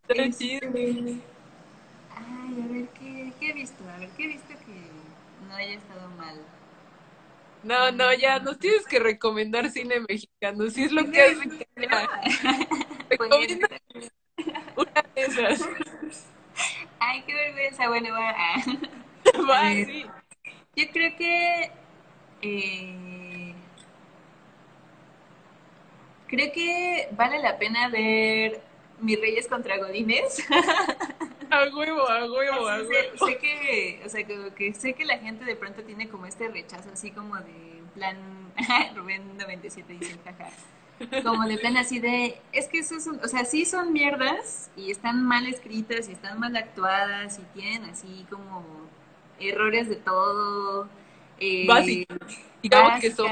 este, 0.08 0.60
ay, 2.10 2.62
a 2.62 2.66
ver, 2.72 2.88
¿qué, 2.88 3.32
¿qué 3.38 3.50
he 3.50 3.52
visto? 3.52 3.82
A 3.88 3.98
ver, 3.98 4.08
¿qué 4.16 4.24
he 4.24 4.28
visto 4.28 4.48
que 4.48 5.46
no 5.48 5.54
haya 5.54 5.74
estado 5.74 6.08
mal? 6.10 6.40
No, 7.64 7.90
no, 7.92 8.12
ya 8.12 8.38
nos 8.40 8.58
tienes 8.58 8.86
que 8.86 8.98
recomendar 8.98 9.70
cine 9.70 10.00
mexicano, 10.06 10.68
si 10.68 10.84
es 10.84 10.92
lo 10.92 11.10
que 11.10 11.22
haces. 11.22 11.66
Recomienda 13.08 13.68
una 14.76 15.04
de 15.14 15.22
esas. 15.22 15.62
Ay, 16.98 17.22
qué 17.26 17.34
vergüenza, 17.34 17.88
bueno, 17.88 18.12
va. 18.12 18.34
va 19.50 19.72
eh, 19.72 19.86
sí. 19.86 20.06
Yo 20.76 20.84
creo 20.92 21.16
que 21.16 21.70
eh, 22.42 23.54
creo 26.26 26.52
que 26.52 27.08
vale 27.12 27.38
la 27.40 27.58
pena 27.58 27.88
ver 27.88 28.60
Mis 29.00 29.20
Reyes 29.20 29.48
contra 29.48 29.78
Godines. 29.78 30.44
A 31.50 31.68
huevo, 31.72 32.08
a 32.08 32.24
huevo, 32.24 32.68
a 32.68 32.78
huevo. 32.78 33.26
Sé, 33.26 33.38
que, 33.38 34.02
o 34.04 34.08
sea, 34.08 34.24
que, 34.24 34.74
sé 34.74 34.94
que 34.94 35.04
la 35.04 35.18
gente 35.18 35.44
de 35.44 35.54
pronto 35.54 35.84
tiene 35.84 36.08
como 36.08 36.26
este 36.26 36.48
rechazo 36.48 36.90
así 36.92 37.12
como 37.12 37.36
de 37.36 37.82
plan, 37.94 38.16
Rubén 38.96 39.36
97 39.38 39.92
dice, 39.92 40.18
jaja. 40.24 40.50
Como 41.22 41.46
de 41.46 41.58
plan 41.58 41.76
así 41.76 42.00
de, 42.00 42.40
es 42.52 42.66
que 42.66 42.78
eso 42.78 42.98
son, 42.98 43.20
o 43.22 43.28
sea, 43.28 43.44
sí 43.44 43.66
son 43.66 43.92
mierdas 43.92 44.70
y 44.76 44.90
están 44.90 45.22
mal 45.22 45.46
escritas 45.46 46.08
y 46.08 46.12
están 46.12 46.40
mal 46.40 46.56
actuadas 46.56 47.38
y 47.38 47.42
tienen 47.56 47.84
así 47.84 48.26
como 48.28 48.64
errores 49.40 49.88
de 49.88 49.96
todo. 49.96 50.88
Eh, 51.38 52.06
digamos 52.62 53.00
que 53.00 53.10
son. 53.10 53.30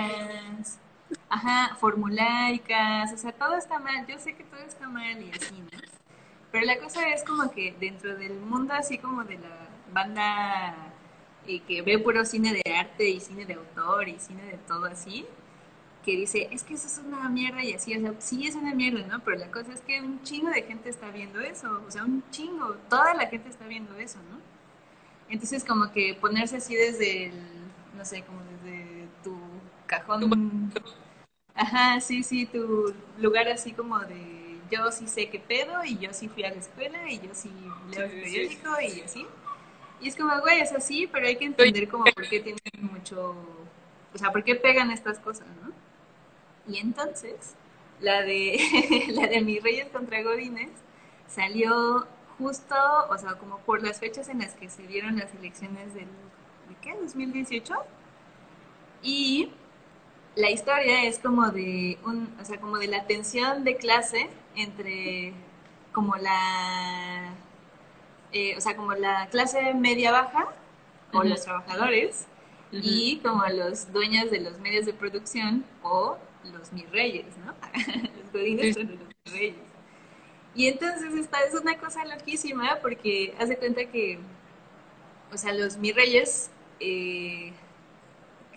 Ajá, 1.28 1.76
formulaicas, 1.76 3.12
o 3.12 3.16
sea, 3.16 3.32
todo 3.32 3.56
está 3.56 3.78
mal. 3.78 4.06
Yo 4.06 4.18
sé 4.18 4.34
que 4.34 4.44
todo 4.44 4.60
está 4.60 4.88
mal 4.88 5.22
y 5.22 5.30
así, 5.30 5.60
¿no? 5.60 5.78
Pero 6.50 6.66
la 6.66 6.78
cosa 6.78 7.08
es 7.08 7.24
como 7.24 7.50
que 7.50 7.74
dentro 7.80 8.14
del 8.16 8.34
mundo 8.34 8.74
así 8.74 8.98
como 8.98 9.24
de 9.24 9.38
la 9.38 9.68
banda 9.92 10.92
eh, 11.46 11.60
que 11.66 11.82
ve 11.82 11.98
puro 11.98 12.24
cine 12.24 12.52
de 12.52 12.72
arte 12.74 13.08
y 13.08 13.20
cine 13.20 13.46
de 13.46 13.54
autor 13.54 14.08
y 14.08 14.18
cine 14.18 14.44
de 14.44 14.58
todo 14.58 14.84
así, 14.84 15.26
que 16.04 16.12
dice, 16.12 16.48
es 16.50 16.62
que 16.62 16.74
eso 16.74 16.86
es 16.86 16.98
una 16.98 17.28
mierda 17.28 17.64
y 17.64 17.72
así, 17.72 17.96
o 17.96 18.00
sea, 18.00 18.14
sí 18.18 18.46
es 18.46 18.54
una 18.54 18.74
mierda, 18.74 19.06
¿no? 19.06 19.20
Pero 19.24 19.38
la 19.38 19.50
cosa 19.50 19.72
es 19.72 19.80
que 19.80 20.00
un 20.00 20.22
chingo 20.22 20.50
de 20.50 20.62
gente 20.62 20.90
está 20.90 21.10
viendo 21.10 21.40
eso, 21.40 21.82
o 21.86 21.90
sea, 21.90 22.04
un 22.04 22.22
chingo, 22.30 22.76
toda 22.88 23.14
la 23.14 23.26
gente 23.28 23.48
está 23.48 23.66
viendo 23.66 23.96
eso, 23.96 24.18
¿no? 24.30 24.51
Entonces 25.32 25.64
como 25.64 25.90
que 25.92 26.14
ponerse 26.20 26.58
así 26.58 26.74
desde 26.74 27.28
el, 27.28 27.34
no 27.96 28.04
sé, 28.04 28.22
como 28.22 28.40
desde 28.42 29.06
tu 29.24 29.34
cajón, 29.86 30.70
ajá, 31.54 31.98
sí, 32.02 32.22
sí, 32.22 32.44
tu 32.44 32.94
lugar 33.18 33.48
así 33.48 33.72
como 33.72 33.98
de 34.00 34.58
yo 34.70 34.92
sí 34.92 35.08
sé 35.08 35.30
qué 35.30 35.38
pedo 35.38 35.82
y 35.84 35.96
yo 35.96 36.12
sí 36.12 36.28
fui 36.28 36.44
a 36.44 36.50
la 36.50 36.56
escuela 36.56 37.10
y 37.10 37.18
yo 37.18 37.30
sí 37.32 37.50
leo 37.90 38.04
el 38.04 38.10
periódico 38.10 38.68
y 38.80 39.00
así. 39.00 39.26
Y 40.02 40.08
es 40.08 40.16
como, 40.16 40.38
güey, 40.40 40.60
es 40.60 40.72
así, 40.72 41.08
pero 41.10 41.26
hay 41.26 41.36
que 41.36 41.46
entender 41.46 41.88
como 41.88 42.04
por 42.04 42.28
qué 42.28 42.40
tienen 42.40 42.60
mucho, 42.92 43.34
o 44.14 44.18
sea, 44.18 44.30
por 44.32 44.44
qué 44.44 44.54
pegan 44.54 44.90
estas 44.90 45.18
cosas, 45.18 45.46
¿no? 45.62 45.72
Y 46.70 46.78
entonces, 46.78 47.54
la 48.00 48.20
de, 48.20 48.58
la 49.12 49.28
de 49.28 49.40
Mis 49.40 49.62
Reyes 49.62 49.88
contra 49.88 50.22
Godines 50.22 50.72
salió 51.26 52.06
justo, 52.42 52.74
o 53.08 53.16
sea, 53.18 53.34
como 53.34 53.58
por 53.58 53.82
las 53.82 54.00
fechas 54.00 54.28
en 54.28 54.40
las 54.40 54.54
que 54.54 54.68
se 54.68 54.86
dieron 54.86 55.16
las 55.16 55.32
elecciones 55.34 55.94
del, 55.94 56.06
¿de 56.68 56.76
qué? 56.80 56.94
¿2018? 57.00 57.74
Y 59.02 59.50
la 60.34 60.50
historia 60.50 61.04
es 61.04 61.18
como 61.18 61.50
de 61.50 61.98
un, 62.04 62.34
o 62.40 62.44
sea, 62.44 62.60
como 62.60 62.78
de 62.78 62.88
la 62.88 63.06
tensión 63.06 63.64
de 63.64 63.76
clase 63.76 64.28
entre 64.56 65.32
como 65.92 66.16
la, 66.16 67.34
eh, 68.32 68.56
o 68.56 68.60
sea, 68.60 68.76
como 68.76 68.92
la 68.94 69.28
clase 69.28 69.74
media 69.74 70.10
baja 70.10 70.48
o 71.12 71.22
los 71.22 71.42
trabajadores 71.42 72.26
y 72.70 73.18
como 73.18 73.44
los 73.46 73.92
dueños 73.92 74.30
de 74.30 74.40
los 74.40 74.58
medios 74.58 74.86
de 74.86 74.94
producción 74.94 75.64
o 75.82 76.16
los 76.50 76.72
mis 76.72 76.90
reyes, 76.90 77.26
¿no? 77.44 77.54
los 78.22 78.32
godines 78.32 78.74
son 78.74 78.98
los 78.98 79.32
reyes. 79.32 79.71
Y 80.54 80.68
entonces 80.68 81.14
esta 81.14 81.40
es 81.40 81.54
una 81.54 81.78
cosa 81.78 82.04
loquísima 82.04 82.78
porque 82.82 83.34
hace 83.38 83.56
cuenta 83.56 83.86
que, 83.86 84.18
o 85.32 85.36
sea, 85.36 85.52
los 85.54 85.78
mis 85.78 85.94
reyes 85.94 86.50
eh, 86.80 87.52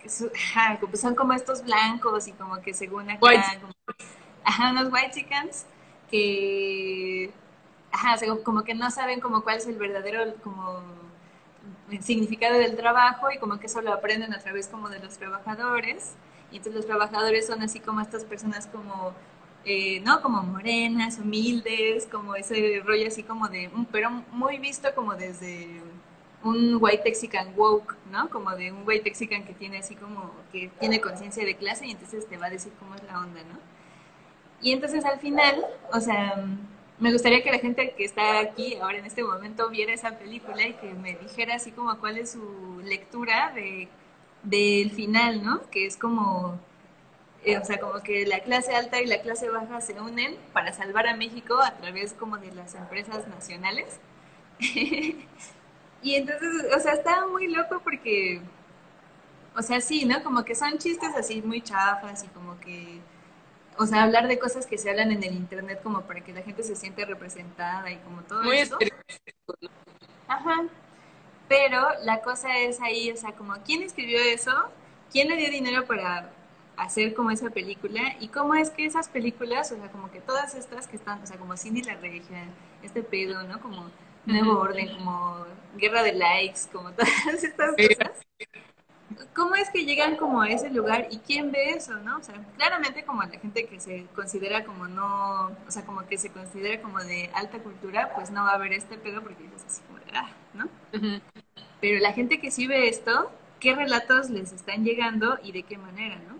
son 0.94 1.14
como 1.14 1.32
estos 1.32 1.62
blancos 1.64 2.28
y 2.28 2.32
como 2.32 2.60
que 2.60 2.74
según 2.74 3.10
acá, 3.10 3.20
como, 3.60 3.72
ajá, 4.44 4.70
unos 4.70 4.92
white 4.92 5.10
chickens 5.12 5.66
que, 6.10 7.32
ajá, 7.90 8.16
como 8.44 8.62
que 8.62 8.74
no 8.74 8.90
saben 8.90 9.20
como 9.20 9.42
cuál 9.42 9.56
es 9.56 9.66
el 9.66 9.76
verdadero 9.76 10.34
como 10.42 10.82
significado 12.00 12.58
del 12.58 12.76
trabajo 12.76 13.30
y 13.30 13.38
como 13.38 13.58
que 13.58 13.66
eso 13.66 13.80
lo 13.80 13.92
aprenden 13.92 14.32
a 14.34 14.38
través 14.38 14.68
como 14.68 14.88
de 14.88 14.98
los 15.00 15.16
trabajadores. 15.16 16.14
Y 16.52 16.58
entonces 16.58 16.76
los 16.76 16.86
trabajadores 16.86 17.46
son 17.46 17.62
así 17.62 17.80
como 17.80 18.00
estas 18.00 18.24
personas 18.24 18.66
como 18.68 19.14
¿no? 20.04 20.22
Como 20.22 20.42
morenas, 20.42 21.18
humildes, 21.18 22.06
como 22.06 22.36
ese 22.36 22.82
rollo 22.84 23.08
así 23.08 23.22
como 23.22 23.48
de, 23.48 23.70
pero 23.90 24.10
muy 24.32 24.58
visto 24.58 24.94
como 24.94 25.14
desde 25.14 25.82
un 26.42 26.78
white 26.80 27.02
texican 27.02 27.52
woke, 27.56 27.96
¿no? 28.10 28.30
Como 28.30 28.50
de 28.52 28.72
un 28.72 28.86
white 28.86 29.04
texican 29.04 29.44
que 29.44 29.54
tiene 29.54 29.78
así 29.78 29.96
como, 29.96 30.32
que 30.52 30.70
tiene 30.78 31.00
conciencia 31.00 31.44
de 31.44 31.56
clase 31.56 31.86
y 31.86 31.90
entonces 31.90 32.28
te 32.28 32.36
va 32.36 32.46
a 32.46 32.50
decir 32.50 32.72
cómo 32.78 32.94
es 32.94 33.02
la 33.04 33.18
onda, 33.18 33.40
¿no? 33.42 33.58
Y 34.62 34.72
entonces 34.72 35.04
al 35.04 35.18
final, 35.18 35.64
o 35.92 36.00
sea, 36.00 36.44
me 36.98 37.12
gustaría 37.12 37.42
que 37.42 37.50
la 37.50 37.58
gente 37.58 37.94
que 37.96 38.04
está 38.04 38.38
aquí 38.38 38.76
ahora 38.76 38.98
en 38.98 39.04
este 39.04 39.22
momento 39.22 39.68
viera 39.68 39.92
esa 39.92 40.18
película 40.18 40.66
y 40.66 40.74
que 40.74 40.94
me 40.94 41.14
dijera 41.16 41.56
así 41.56 41.72
como 41.72 41.98
cuál 41.98 42.18
es 42.18 42.32
su 42.32 42.80
lectura 42.84 43.52
de 43.54 43.88
del 44.42 44.92
final, 44.92 45.42
¿no? 45.44 45.60
Que 45.70 45.86
es 45.86 45.96
como, 45.96 46.58
eh, 47.46 47.58
o 47.58 47.64
sea, 47.64 47.80
como 47.80 48.02
que 48.02 48.26
la 48.26 48.40
clase 48.40 48.74
alta 48.74 49.00
y 49.00 49.06
la 49.06 49.22
clase 49.22 49.48
baja 49.48 49.80
se 49.80 49.98
unen 50.00 50.36
para 50.52 50.72
salvar 50.72 51.06
a 51.06 51.16
México 51.16 51.60
a 51.62 51.72
través 51.76 52.12
como 52.12 52.36
de 52.38 52.52
las 52.52 52.74
empresas 52.74 53.26
nacionales. 53.28 53.98
y 54.58 55.24
entonces, 56.02 56.74
o 56.76 56.80
sea, 56.80 56.92
estaba 56.92 57.26
muy 57.28 57.48
loco 57.48 57.80
porque, 57.82 58.42
o 59.56 59.62
sea, 59.62 59.80
sí, 59.80 60.04
¿no? 60.04 60.22
Como 60.22 60.44
que 60.44 60.54
son 60.54 60.76
chistes 60.78 61.14
así 61.16 61.40
muy 61.40 61.62
chafas 61.62 62.24
y 62.24 62.28
como 62.28 62.58
que 62.60 63.00
o 63.78 63.86
sea, 63.86 64.02
hablar 64.02 64.26
de 64.26 64.38
cosas 64.38 64.66
que 64.66 64.78
se 64.78 64.90
hablan 64.90 65.12
en 65.12 65.22
el 65.22 65.34
internet 65.34 65.80
como 65.82 66.02
para 66.02 66.20
que 66.22 66.32
la 66.32 66.42
gente 66.42 66.62
se 66.62 66.76
siente 66.76 67.04
representada 67.04 67.90
y 67.90 67.96
como 67.98 68.22
todo 68.22 68.42
Muy 68.42 68.58
eso. 68.58 68.78
Ajá. 70.28 70.64
Pero 71.48 71.86
la 72.02 72.22
cosa 72.22 72.58
es 72.58 72.80
ahí, 72.80 73.10
o 73.12 73.16
sea, 73.16 73.32
como 73.32 73.54
quién 73.64 73.82
escribió 73.82 74.18
eso, 74.20 74.52
quién 75.12 75.28
le 75.28 75.36
dio 75.36 75.50
dinero 75.50 75.84
para 75.84 76.30
hacer 76.76 77.14
como 77.14 77.30
esa 77.30 77.50
película 77.50 78.16
y 78.20 78.28
cómo 78.28 78.54
es 78.54 78.70
que 78.70 78.84
esas 78.84 79.08
películas, 79.08 79.72
o 79.72 79.76
sea, 79.76 79.90
como 79.90 80.10
que 80.10 80.20
todas 80.20 80.54
estas 80.54 80.86
que 80.86 80.96
están, 80.96 81.22
o 81.22 81.26
sea, 81.26 81.38
como 81.38 81.56
Cindy 81.56 81.82
la 81.82 81.96
Regia, 81.96 82.44
este 82.82 83.02
pedo, 83.02 83.42
¿no? 83.44 83.60
Como 83.60 83.90
Nuevo 84.26 84.58
Orden, 84.58 84.94
como 84.96 85.46
Guerra 85.76 86.02
de 86.02 86.12
Likes, 86.12 86.60
como 86.72 86.92
todas 86.92 87.42
estas 87.42 87.74
cosas. 87.74 88.26
¿Cómo 89.34 89.54
es 89.54 89.70
que 89.70 89.84
llegan 89.84 90.16
como 90.16 90.42
a 90.42 90.48
ese 90.48 90.68
lugar 90.68 91.08
y 91.10 91.18
quién 91.18 91.52
ve 91.52 91.70
eso, 91.70 91.94
no? 92.00 92.18
O 92.18 92.22
sea, 92.22 92.34
claramente 92.56 93.04
como 93.04 93.22
la 93.22 93.38
gente 93.38 93.66
que 93.66 93.78
se 93.80 94.06
considera 94.14 94.64
como 94.64 94.88
no, 94.88 95.46
o 95.46 95.70
sea, 95.70 95.86
como 95.86 96.06
que 96.06 96.18
se 96.18 96.30
considera 96.30 96.82
como 96.82 96.98
de 96.98 97.30
alta 97.34 97.58
cultura, 97.60 98.12
pues 98.14 98.30
no 98.30 98.44
va 98.44 98.52
a 98.52 98.58
ver 98.58 98.72
este 98.72 98.98
pedo 98.98 99.22
porque 99.22 99.44
dices 99.44 99.64
así 99.66 99.82
como 99.82 99.98
de, 100.00 100.06
ah, 100.12 100.30
¿no? 100.54 100.68
Pero 101.80 102.00
la 102.00 102.12
gente 102.12 102.40
que 102.40 102.50
sí 102.50 102.66
ve 102.66 102.88
esto, 102.88 103.30
¿qué 103.60 103.74
relatos 103.74 104.28
les 104.28 104.52
están 104.52 104.84
llegando 104.84 105.38
y 105.42 105.52
de 105.52 105.62
qué 105.62 105.78
manera, 105.78 106.16
no? 106.28 106.35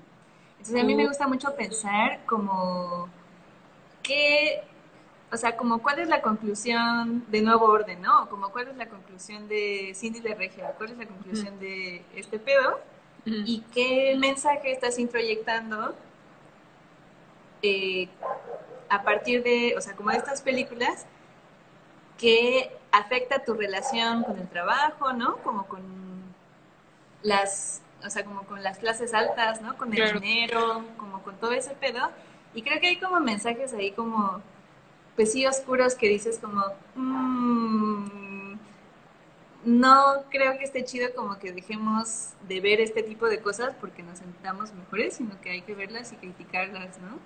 Entonces 0.66 0.82
a 0.82 0.86
mí 0.86 0.96
me 0.96 1.06
gusta 1.06 1.28
mucho 1.28 1.54
pensar 1.54 2.24
como 2.26 3.08
qué, 4.02 4.62
o 5.30 5.36
sea, 5.36 5.56
como 5.56 5.80
cuál 5.80 6.00
es 6.00 6.08
la 6.08 6.20
conclusión 6.20 7.24
de 7.28 7.40
Nuevo 7.40 7.66
Orden, 7.66 8.02
¿no? 8.02 8.28
Como 8.28 8.50
cuál 8.50 8.66
es 8.68 8.76
la 8.76 8.88
conclusión 8.88 9.46
de 9.46 9.92
Cindy 9.94 10.18
de 10.18 10.34
Regia, 10.34 10.72
cuál 10.76 10.90
es 10.90 10.98
la 10.98 11.06
conclusión 11.06 11.60
de 11.60 12.02
este 12.16 12.40
pedo 12.40 12.80
y 13.24 13.62
qué 13.72 14.16
mensaje 14.18 14.72
estás 14.72 14.98
introyectando 14.98 15.94
eh, 17.62 18.08
a 18.88 19.04
partir 19.04 19.44
de, 19.44 19.76
o 19.78 19.80
sea, 19.80 19.94
como 19.94 20.10
de 20.10 20.16
estas 20.16 20.42
películas 20.42 21.06
que 22.18 22.76
afecta 22.90 23.44
tu 23.44 23.54
relación 23.54 24.24
con 24.24 24.36
el 24.36 24.48
trabajo, 24.48 25.12
¿no? 25.12 25.36
Como 25.44 25.68
con 25.68 25.84
las, 27.22 27.82
o 28.07 28.11
sea, 28.11 28.24
como 28.24 28.42
con 28.44 28.62
las 28.62 28.78
clases 28.78 29.12
altas, 29.14 29.61
¿no? 29.61 29.76
Con 29.76 29.92
el 29.92 29.96
Claro. 29.96 30.20
dinero, 30.20 30.84
como 30.96 31.22
con 31.22 31.36
todo 31.36 31.52
ese 31.52 31.74
pedo. 31.74 32.11
Y 32.54 32.62
creo 32.62 32.80
que 32.80 32.86
hay 32.88 32.96
como 32.98 33.20
mensajes 33.20 33.74
ahí 33.74 33.90
como, 33.92 34.40
pues 35.16 35.32
sí, 35.32 35.46
oscuros 35.46 35.94
que 35.94 36.09
dices 36.09 36.38
como, 36.38 36.64
"Mm, 36.94 38.54
no 39.64 40.22
creo 40.30 40.57
que 40.59 40.64
esté 40.64 40.84
chido 40.84 41.09
como 41.14 41.38
que 41.38 41.52
dejemos 41.52 42.30
de 42.48 42.61
ver 42.61 42.80
este 42.80 43.02
tipo 43.02 43.26
de 43.28 43.40
cosas 43.40 43.74
porque 43.80 44.02
nos 44.02 44.18
sentamos 44.18 44.72
mejores, 44.72 45.14
sino 45.14 45.40
que 45.40 45.50
hay 45.50 45.62
que 45.62 45.74
verlas 45.74 46.12
y 46.12 46.16
criticarlas, 46.16 46.98
¿no? 47.00 47.18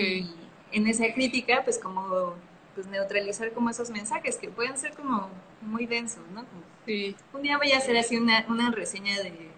Y 0.00 0.30
en 0.70 0.86
esa 0.86 1.12
crítica, 1.12 1.62
pues 1.64 1.78
como 1.78 2.34
pues 2.74 2.86
neutralizar 2.86 3.50
como 3.50 3.70
esos 3.70 3.90
mensajes 3.90 4.36
que 4.36 4.48
pueden 4.48 4.78
ser 4.78 4.92
como 4.94 5.28
muy 5.62 5.84
densos, 5.86 6.22
¿no? 6.32 6.44
Como, 6.44 6.62
Sí. 6.86 7.16
un 7.32 7.42
día 7.42 7.58
voy 7.58 7.72
a 7.72 7.78
hacer 7.78 7.96
así 7.96 8.16
una, 8.16 8.46
una 8.48 8.70
reseña 8.70 9.16
de, 9.20 9.50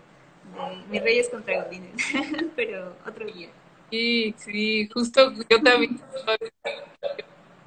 de 0.55 0.87
Mis 0.91 1.03
Reyes 1.03 1.29
contra 1.29 1.65
Godines, 1.65 1.95
pero 2.57 2.97
otro 3.07 3.27
día. 3.27 3.51
Sí, 3.91 4.35
sí, 4.39 4.89
justo 4.89 5.33
yo 5.49 5.61
también 5.63 6.01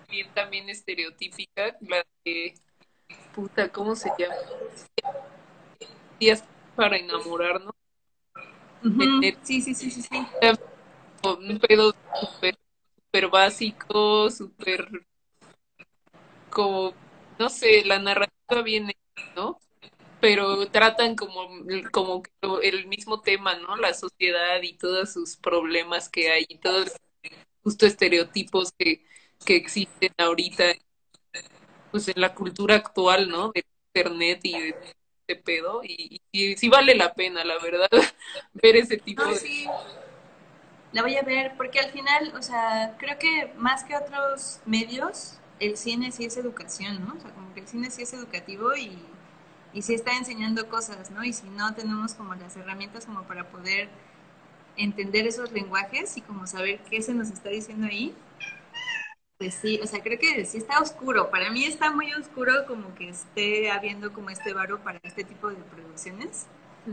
bien 0.09 0.27
también 0.33 0.69
estereotípica, 0.69 1.75
la 1.81 2.05
de 2.23 2.53
puta, 3.33 3.69
¿cómo 3.71 3.95
se 3.95 4.09
llama? 4.17 4.35
Días 6.19 6.43
para 6.75 6.97
enamorarnos, 6.97 7.73
Tener- 8.81 9.37
Sí, 9.43 9.61
sí, 9.61 9.73
sí, 9.73 9.89
sí, 9.89 10.01
sí. 10.01 10.09
un 11.23 11.59
pedo 11.59 11.93
súper 12.19 12.55
súper 12.95 13.29
básico, 13.29 14.29
súper 14.29 14.87
como, 16.49 16.93
no 17.39 17.49
sé, 17.49 17.83
la 17.85 17.99
narrativa 17.99 18.61
viene, 18.63 18.95
¿no? 19.35 19.59
Pero 20.23 20.65
tratan 20.69 21.17
como, 21.17 21.49
como 21.91 22.23
el 22.61 22.87
mismo 22.87 23.19
tema, 23.19 23.55
¿no? 23.55 23.75
La 23.75 23.93
sociedad 23.93 24.61
y 24.61 24.71
todos 24.77 25.11
sus 25.11 25.35
problemas 25.35 26.07
que 26.07 26.31
hay 26.31 26.45
y 26.47 26.59
todos 26.59 26.93
justo 27.61 27.85
estereotipos 27.85 28.71
que, 28.71 29.05
que 29.45 29.57
existen 29.57 30.13
ahorita, 30.17 30.63
pues 31.91 32.07
en 32.07 32.21
la 32.21 32.33
cultura 32.33 32.75
actual, 32.75 33.27
¿no? 33.27 33.51
De 33.51 33.65
internet 33.93 34.39
y 34.43 34.53
de 34.53 34.75
este 35.27 35.43
pedo. 35.43 35.81
Y, 35.83 36.21
sí 36.31 36.69
vale 36.69 36.95
la 36.95 37.13
pena, 37.13 37.43
la 37.43 37.59
verdad, 37.59 37.89
ver 38.53 38.77
ese 38.77 38.95
tipo 38.95 39.25
No, 39.25 39.29
de... 39.29 39.35
sí, 39.35 39.67
la 40.93 41.01
voy 41.01 41.17
a 41.17 41.23
ver, 41.23 41.57
porque 41.57 41.81
al 41.81 41.91
final, 41.91 42.31
o 42.33 42.41
sea, 42.41 42.95
creo 42.97 43.19
que 43.19 43.51
más 43.57 43.83
que 43.83 43.97
otros 43.97 44.61
medios, 44.65 45.41
el 45.59 45.75
cine 45.75 46.13
sí 46.13 46.23
es 46.23 46.37
educación, 46.37 47.05
¿no? 47.05 47.13
O 47.13 47.19
sea, 47.19 47.31
como 47.31 47.53
que 47.53 47.59
el 47.59 47.67
cine 47.67 47.91
sí 47.91 48.03
es 48.03 48.13
educativo 48.13 48.73
y, 48.73 48.97
y 49.73 49.81
sí 49.81 49.93
está 49.93 50.15
enseñando 50.17 50.69
cosas, 50.69 51.11
¿no? 51.11 51.23
Y 51.23 51.33
si 51.33 51.49
no 51.49 51.73
tenemos 51.75 52.13
como 52.13 52.35
las 52.35 52.55
herramientas 52.57 53.05
como 53.05 53.23
para 53.23 53.49
poder 53.49 53.89
entender 54.77 55.27
esos 55.27 55.51
lenguajes 55.51 56.17
y 56.17 56.21
como 56.21 56.47
saber 56.47 56.81
qué 56.89 57.01
se 57.01 57.13
nos 57.13 57.29
está 57.29 57.49
diciendo 57.49 57.87
ahí, 57.87 58.15
pues 59.37 59.55
sí, 59.55 59.79
o 59.83 59.87
sea, 59.87 60.01
creo 60.01 60.19
que 60.19 60.45
sí 60.45 60.57
está 60.57 60.79
oscuro. 60.79 61.29
Para 61.29 61.51
mí 61.51 61.65
está 61.65 61.91
muy 61.91 62.13
oscuro 62.13 62.65
como 62.67 62.93
que 62.95 63.09
esté 63.09 63.71
habiendo 63.71 64.13
como 64.13 64.29
este 64.29 64.53
varo 64.53 64.81
para 64.83 64.99
este 65.03 65.23
tipo 65.23 65.49
de 65.49 65.55
producciones. 65.57 66.47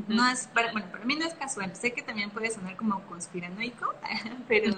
No 0.09 0.29
es, 0.29 0.49
para, 0.49 0.73
bueno, 0.73 0.91
para 0.91 1.05
mí 1.05 1.17
no 1.17 1.27
es 1.27 1.35
casual. 1.35 1.77
Sé 1.77 1.93
que 1.93 2.03
también 2.03 2.31
puede 2.31 2.51
sonar 2.51 2.77
como 2.77 3.03
conspiranoico, 3.07 3.95
pero 4.49 4.73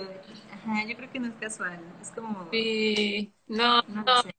ajá, 0.53 0.84
yo 0.86 0.96
creo 0.96 1.11
que 1.11 1.20
no 1.20 1.28
es 1.28 1.34
casual. 1.36 1.80
Es 2.03 2.11
como, 2.11 2.48
Sí, 2.50 3.34
no, 3.46 3.82
no 3.88 4.07
no, 4.07 4.22
sé. 4.22 4.30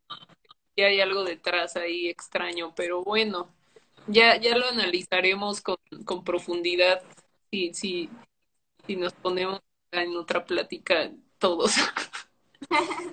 Ya 0.76 0.88
hay 0.88 1.02
algo 1.02 1.24
detrás 1.24 1.76
ahí 1.76 2.10
extraño, 2.10 2.74
pero 2.76 3.04
bueno, 3.04 3.54
ya, 4.08 4.38
ya 4.38 4.58
lo 4.58 4.68
analizaremos 4.68 5.62
con, 5.62 5.78
con 6.06 6.24
profundidad 6.24 7.02
si, 7.52 7.74
si, 7.74 8.10
si 8.86 8.96
nos 8.96 9.14
ponemos 9.14 9.62
en 9.92 10.16
otra 10.18 10.46
plática 10.46 11.12
todos. 11.40 11.76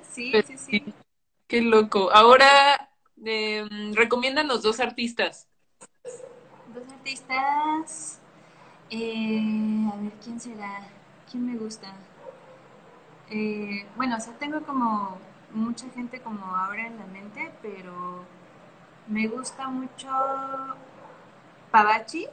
Sí, 0.03 0.43
sí, 0.47 0.57
sí. 0.59 0.95
Qué 1.47 1.61
loco. 1.63 2.11
Ahora, 2.13 2.91
eh, 3.25 3.67
recomiéndanos 3.95 4.63
dos 4.63 4.81
artistas. 4.81 5.49
Dos 6.75 6.85
artistas. 6.93 8.21
eh, 8.91 9.41
a 9.93 9.97
ver, 9.97 10.13
¿quién 10.23 10.41
será? 10.41 10.89
¿Quién 11.31 11.47
me 11.47 11.57
gusta? 11.57 11.93
Eh, 13.31 13.87
bueno, 13.97 14.17
o 14.17 14.21
sea, 14.21 14.37
tengo 14.39 14.63
como 14.63 15.19
mucha 15.55 15.89
gente 15.91 16.21
como 16.21 16.45
ahora 16.57 16.87
en 16.87 16.99
la 16.99 17.07
mente, 17.07 17.53
pero 17.63 18.25
me 19.09 19.29
gusta 19.29 19.69
mucho 19.69 20.09
Pavachi, 21.73 22.27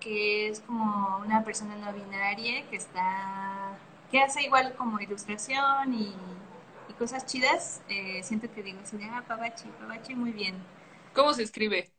que 0.00 0.48
es 0.48 0.60
como 0.60 1.18
una 1.18 1.42
persona 1.44 1.76
no 1.76 1.92
binaria 1.92 2.68
que 2.68 2.76
está, 2.76 3.78
que 4.10 4.20
hace 4.20 4.42
igual 4.42 4.74
como 4.76 5.00
ilustración 5.00 5.94
y, 5.94 6.14
y 6.88 6.92
cosas 6.98 7.26
chidas. 7.26 7.82
Eh, 7.88 8.20
siento 8.22 8.52
que 8.52 8.62
digo 8.62 8.78
de, 8.92 9.04
ah, 9.06 9.24
Pavachi, 9.26 9.68
Pavachi 9.80 10.14
muy 10.14 10.32
bien. 10.32 10.54
¿Cómo 11.12 11.32
se 11.34 11.42
escribe? 11.42 11.92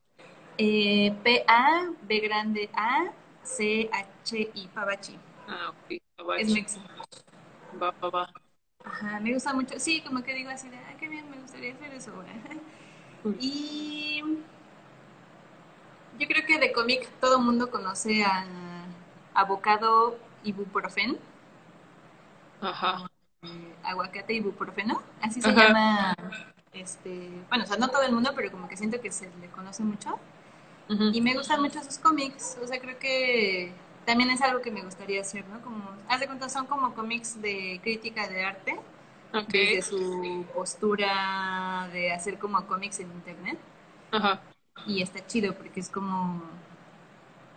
Eh, 0.57 1.13
P-A, 1.23 1.91
B 2.07 2.19
grande 2.19 2.69
A, 2.73 3.11
C-H-I, 3.43 4.67
Pavachi. 4.73 5.17
Ah, 5.45 5.69
ok, 5.71 6.01
Es 6.37 6.47
Abachi. 6.47 6.55
mexa. 6.55 6.79
Va, 7.83 7.91
va, 8.01 8.09
va. 8.17 8.25
Ajá, 8.87 9.19
me 9.19 9.33
gusta 9.33 9.53
mucho. 9.53 9.79
Sí, 9.79 10.01
como 10.01 10.23
que 10.23 10.33
digo 10.33 10.49
así 10.49 10.69
de, 10.69 10.77
ah, 10.77 10.95
qué 10.99 11.07
bien, 11.09 11.29
me 11.29 11.37
gustaría 11.37 11.73
hacer 11.73 11.93
eso. 11.93 12.11
Y 13.39 14.21
yo 16.19 16.27
creo 16.27 16.45
que 16.45 16.59
de 16.59 16.71
cómic 16.71 17.07
todo 17.19 17.37
el 17.37 17.43
mundo 17.43 17.69
conoce 17.69 18.23
a 18.23 18.45
Avocado 19.33 20.17
Ibuprofen, 20.43 21.17
Ajá. 22.61 23.07
eh, 23.43 23.75
aguacate 23.83 24.33
ibuprofeno, 24.33 25.01
así 25.21 25.41
se 25.41 25.49
Ajá. 25.49 25.67
llama. 25.67 26.15
Este, 26.73 27.29
bueno, 27.49 27.63
o 27.63 27.67
sea, 27.67 27.77
no 27.77 27.89
todo 27.89 28.03
el 28.03 28.11
mundo, 28.11 28.31
pero 28.35 28.51
como 28.51 28.67
que 28.67 28.77
siento 28.77 29.01
que 29.01 29.11
se 29.11 29.29
le 29.41 29.47
conoce 29.49 29.83
mucho. 29.83 30.19
Y 31.11 31.21
me 31.21 31.33
gustan 31.35 31.61
mucho 31.61 31.83
sus 31.83 31.97
cómics, 31.97 32.57
o 32.63 32.67
sea, 32.67 32.79
creo 32.79 32.97
que 32.97 33.73
también 34.07 34.31
es 34.31 34.41
algo 34.41 34.61
que 34.61 34.71
me 34.71 34.83
gustaría 34.83 35.21
hacer, 35.21 35.45
¿no? 35.49 35.61
Como, 35.61 35.83
haz 36.09 36.21
de 36.21 36.27
cuenta, 36.27 36.49
son 36.49 36.67
como 36.67 36.95
cómics 36.95 37.41
de 37.41 37.79
crítica 37.83 38.27
de 38.29 38.45
arte, 38.45 38.79
Ok. 39.33 39.53
desde 39.53 39.81
su 39.83 40.45
postura 40.55 41.89
de 41.93 42.13
hacer 42.13 42.39
como 42.39 42.65
cómics 42.67 43.01
en 43.01 43.11
internet. 43.11 43.59
Ajá. 44.11 44.41
Y 44.87 45.03
está 45.03 45.23
chido 45.27 45.53
porque 45.53 45.79
es 45.81 45.89
como, 45.89 46.41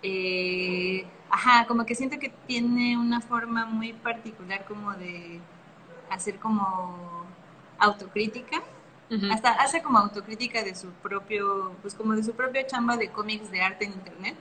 eh, 0.03 1.07
ajá, 1.31 1.67
como 1.67 1.85
que 1.87 1.95
siento 1.95 2.19
que 2.19 2.31
tiene 2.47 2.97
una 2.99 3.21
forma 3.21 3.67
muy 3.67 3.93
particular 3.93 4.65
como 4.67 4.93
de 4.95 5.41
hacer 6.11 6.39
como 6.39 7.25
autocrítica. 7.79 8.63
Ujú. 9.11 9.27
Hasta 9.31 9.53
hace 9.53 9.83
como 9.83 9.99
autocrítica 9.99 10.63
de 10.65 10.75
su 10.75 10.89
propio, 10.91 11.73
pues 11.83 11.95
como 11.95 12.15
de 12.15 12.25
su 12.25 12.33
propia 12.35 12.67
chamba 12.67 12.97
de 12.97 13.11
cómics 13.11 13.51
de 13.51 13.63
arte 13.63 13.85
en 13.87 13.93
internet. 13.93 14.37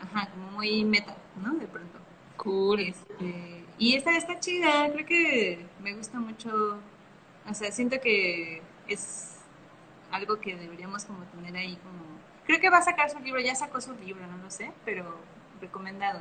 Ajá, 0.00 0.30
como 0.30 0.52
muy 0.52 0.84
meta, 0.84 1.16
¿no? 1.36 1.54
De 1.54 1.66
pronto. 1.66 1.98
Cool. 2.36 2.80
Este, 2.80 3.64
Y 3.78 3.96
esta 3.96 4.16
está 4.16 4.38
chida, 4.40 4.90
creo 4.92 5.06
que 5.06 5.66
me 5.80 5.94
gusta 5.94 6.18
mucho, 6.20 6.78
o 7.48 7.54
sea, 7.54 7.72
siento 7.72 8.00
que 8.00 8.62
es 8.88 9.38
algo 10.10 10.40
que 10.40 10.56
deberíamos 10.56 11.04
como 11.04 11.24
tener 11.24 11.56
ahí 11.56 11.76
como... 11.76 12.02
Creo 12.46 12.60
que 12.60 12.70
va 12.70 12.78
a 12.78 12.82
sacar 12.82 13.10
su 13.10 13.18
libro, 13.20 13.40
ya 13.40 13.54
sacó 13.54 13.80
su 13.80 13.94
libro, 13.94 14.26
no 14.26 14.36
lo 14.38 14.50
sé, 14.50 14.72
pero 14.84 15.16
recomendado. 15.60 16.20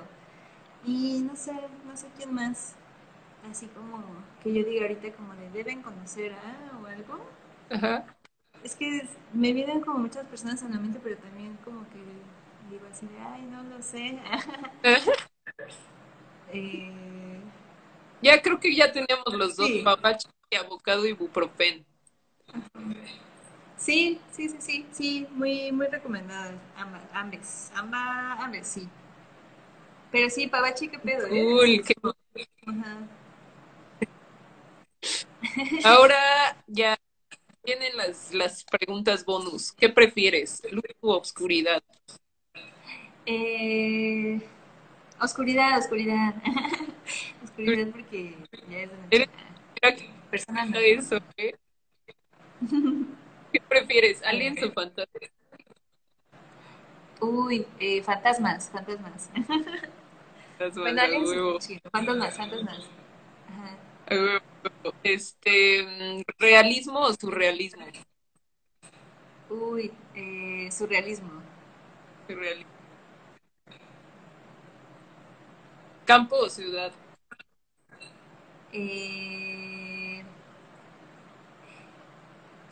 Y 0.84 1.22
no 1.22 1.36
sé, 1.36 1.54
no 1.86 1.96
sé 1.98 2.08
quién 2.18 2.34
más, 2.34 2.76
así 3.50 3.68
como 3.68 4.04
que 4.44 4.54
yo 4.54 4.64
diga 4.64 4.84
ahorita 4.84 5.12
como 5.14 5.34
de 5.36 5.50
deben 5.52 5.82
conocer 5.82 6.34
a 6.34 6.78
o 6.82 6.86
algo. 6.88 7.26
Ajá. 7.70 8.06
Es 8.64 8.76
que 8.76 9.08
me 9.34 9.54
vienen 9.54 9.82
como 9.82 10.00
muchas 10.00 10.26
personas 10.28 10.62
en 10.64 10.72
la 10.74 10.80
mente, 10.80 11.00
pero 11.04 11.18
también 11.18 11.58
como 11.64 11.82
que 11.90 12.00
digo 12.72 12.88
así 12.90 13.06
de, 13.06 13.20
ay, 13.20 13.42
no 13.44 13.64
lo 13.64 13.82
sé. 13.82 14.18
eh, 16.54 16.92
Ya 18.22 18.42
creo 18.42 18.60
que 18.60 18.74
ya 18.76 18.92
tenemos 18.92 19.26
los 19.34 19.56
dos, 19.58 19.68
Sí. 19.70 19.82
papachi, 19.84 20.28
abocado 20.60 21.06
y 21.06 21.14
buprofen. 21.14 21.86
sí, 23.78 24.20
sí, 24.32 24.50
sí, 24.50 24.58
sí, 24.60 24.86
sí, 24.92 25.28
muy, 25.32 25.72
muy 25.72 25.88
recomendadas. 25.88 26.54
Ambas, 26.78 27.02
ambas, 27.14 27.72
ambas, 27.76 28.40
ambas, 28.40 28.68
sí. 28.68 28.88
Pero 30.12 30.30
sí, 30.30 30.48
Pabachi, 30.48 30.90
qué 30.90 31.00
pedo, 31.00 31.26
¿eh? 31.28 31.30
Cool, 31.42 31.82
qué 31.86 31.94
Ajá. 32.68 32.98
Ahora 35.86 36.64
ya 36.68 36.98
vienen 37.64 37.96
las, 37.98 38.34
las 38.34 38.64
preguntas 38.66 39.26
bonus. 39.26 39.72
¿Qué 39.72 39.90
prefieres? 39.90 40.62
¿Luz 40.72 40.84
u 41.02 41.12
obscuridad? 41.12 41.82
Eh, 43.26 44.42
oscuridad, 45.22 45.78
oscuridad. 45.78 46.36
oscuridad 47.44 47.88
porque 47.92 48.36
ya 48.70 48.80
es 48.80 48.90
de 49.10 49.20
noche. 49.20 50.10
Personas 50.30 50.70
no. 50.70 50.78
eso, 50.78 51.18
¿eh? 51.38 51.56
¿Qué 53.52 53.60
prefieres? 53.68 54.24
¿Aliens 54.24 54.64
o 54.64 54.72
fantasmas? 54.72 55.32
Uy, 57.20 57.68
eh, 57.80 58.02
fantasmas, 58.02 58.70
fantasmas. 58.70 59.30
Bueno, 60.76 61.02
aliens 61.02 61.30
chido. 61.60 61.82
Fantasmas, 61.92 62.38
fantasmas. 62.38 62.80
Ajá. 63.48 64.42
Este, 65.04 66.24
¿realismo 66.40 67.00
o 67.00 67.14
surrealismo? 67.14 67.86
Uy, 69.50 69.92
eh, 70.16 70.70
surrealismo. 70.72 71.42
Surrealismo. 72.28 72.81
¿Campo 76.06 76.36
o 76.36 76.50
ciudad? 76.50 76.92
Eh, 78.74 80.24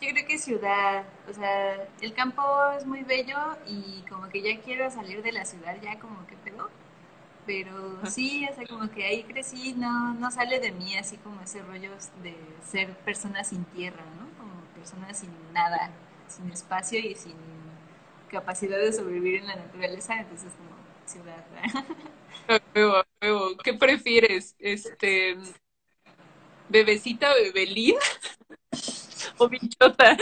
yo 0.00 0.08
creo 0.10 0.26
que 0.26 0.38
ciudad, 0.38 1.04
o 1.28 1.32
sea, 1.32 1.74
el 2.00 2.14
campo 2.14 2.42
es 2.76 2.86
muy 2.86 3.02
bello 3.04 3.36
y 3.66 4.02
como 4.08 4.28
que 4.28 4.40
ya 4.42 4.60
quiero 4.62 4.90
salir 4.90 5.22
de 5.22 5.32
la 5.32 5.44
ciudad, 5.44 5.76
ya 5.82 5.98
como 5.98 6.26
que 6.26 6.36
pedo. 6.36 6.70
Pero 7.46 8.06
sí, 8.06 8.46
o 8.50 8.54
sea, 8.54 8.66
como 8.68 8.90
que 8.90 9.04
ahí 9.04 9.24
crecí, 9.24 9.74
no, 9.74 10.14
no 10.14 10.30
sale 10.30 10.60
de 10.60 10.72
mí 10.72 10.96
así 10.96 11.16
como 11.18 11.40
ese 11.42 11.62
rollo 11.62 11.92
de 12.22 12.36
ser 12.64 12.96
persona 12.98 13.44
sin 13.44 13.64
tierra, 13.66 14.04
¿no? 14.18 14.28
Como 14.38 14.62
persona 14.74 15.12
sin 15.14 15.30
nada, 15.52 15.90
sin 16.28 16.50
espacio 16.52 17.00
y 17.00 17.14
sin 17.16 17.34
capacidad 18.30 18.78
de 18.78 18.92
sobrevivir 18.92 19.40
en 19.40 19.48
la 19.48 19.56
naturaleza, 19.56 20.18
entonces 20.20 20.52
como 20.54 20.69
ciudad. 21.10 21.44
¿Qué 23.64 23.74
prefieres? 23.74 24.54
Este, 24.58 25.36
¿bebecita, 26.68 27.32
bebelín 27.34 27.96
o 29.38 29.48
bichota? 29.48 30.16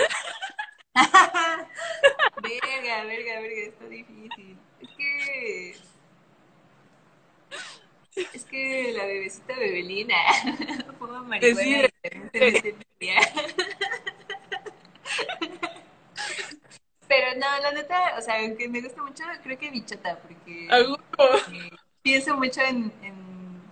Verga, 2.43 3.05
verga, 3.05 3.41
verga, 3.41 3.63
está 3.63 3.87
difícil. 3.87 4.59
Es 4.81 4.89
que. 4.97 5.77
Es 8.33 8.45
que 8.47 8.93
la 8.97 9.05
bebecita 9.07 9.55
bebelina 9.55 10.17
fuma 10.99 11.23
marihuana 11.23 11.61
Decide. 11.61 11.95
y 12.03 12.09
también 12.09 12.31
se 12.33 12.41
mete 12.41 12.69
en 12.71 12.79
mi 12.79 12.85
día. 12.99 13.21
Pero 17.09 17.39
no, 17.39 17.47
la 17.63 17.73
neta, 17.73 18.15
o 18.19 18.21
sea, 18.21 18.39
aunque 18.41 18.69
me 18.69 18.83
gusta 18.83 19.03
mucho, 19.03 19.25
creo 19.43 19.59
que 19.59 19.71
bichota, 19.71 20.19
porque 20.21 20.77
eh, 21.49 21.71
pienso 22.03 22.37
mucho 22.37 22.61
en, 22.61 22.93
en, 23.03 23.15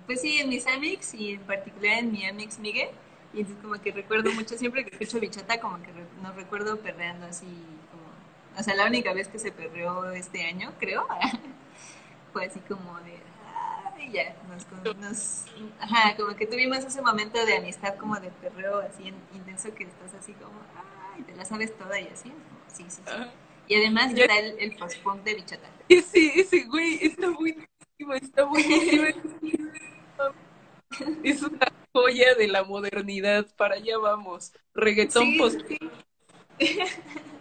pues 0.07 0.22
sí, 0.22 0.39
en 0.39 0.49
mis 0.49 0.66
amics 0.66 1.14
y 1.14 1.32
en 1.34 1.41
particular 1.43 1.99
en 1.99 2.12
mi 2.12 2.26
amix 2.26 2.59
Miguel. 2.59 2.89
Y 3.34 3.41
entonces 3.41 3.62
como 3.62 3.80
que 3.82 3.93
recuerdo 3.93 4.32
mucho, 4.32 4.57
siempre 4.57 4.84
que 4.84 4.91
escucho 4.93 5.20
bichota, 5.20 5.61
como 5.61 5.82
que 5.82 5.93
re- 5.93 6.07
nos 6.22 6.34
recuerdo 6.37 6.78
perreando 6.80 7.26
así, 7.26 7.47
como, 7.91 8.59
o 8.59 8.62
sea, 8.62 8.74
la 8.74 8.87
única 8.87 9.12
vez 9.12 9.28
que 9.28 9.39
se 9.39 9.53
perreó 9.53 10.11
este 10.12 10.45
año, 10.47 10.72
creo, 10.80 11.07
fue 12.32 12.47
así 12.47 12.61
como 12.61 12.99
de, 13.01 13.18
ay, 13.97 14.12
ya, 14.12 14.34
nos, 14.49 14.66
nos, 14.97 15.45
ajá, 15.80 16.16
como 16.16 16.34
que 16.37 16.47
tuvimos 16.47 16.78
ese 16.78 17.03
momento 17.03 17.45
de 17.45 17.57
amistad 17.59 17.97
como 17.97 18.16
de 18.20 18.30
perreo 18.30 18.78
así 18.80 19.09
en- 19.09 19.16
intenso 19.34 19.74
que 19.74 19.84
estás 19.84 20.14
así 20.14 20.32
como, 20.34 20.61
ay, 21.16 21.22
te 21.22 21.34
la 21.37 21.45
sabes 21.45 21.76
toda 21.76 21.99
y 22.01 22.09
así, 22.09 22.32
sí, 22.77 22.85
sí, 22.89 23.03
sí. 23.07 23.12
Y 23.68 23.74
además 23.77 24.14
Ya- 24.14 24.22
está 24.24 24.39
el, 24.39 24.59
el 24.59 24.77
post-punk 24.77 25.22
de 25.24 25.35
bichota. 25.35 25.68
Ese, 25.89 26.33
ese 26.41 26.64
güey 26.64 26.99
está 27.03 27.31
buenísimo, 27.31 28.14
está 28.14 28.45
buenísimo. 28.45 29.07
Es 31.22 31.43
una 31.43 31.66
joya 31.93 32.35
de 32.37 32.49
la 32.49 32.64
modernidad, 32.64 33.47
para 33.57 33.74
allá 33.74 33.99
vamos. 33.99 34.53
Reggaetón 34.74 35.24
Sí, 35.24 35.39
post 35.39 35.61
sí. 35.68 35.79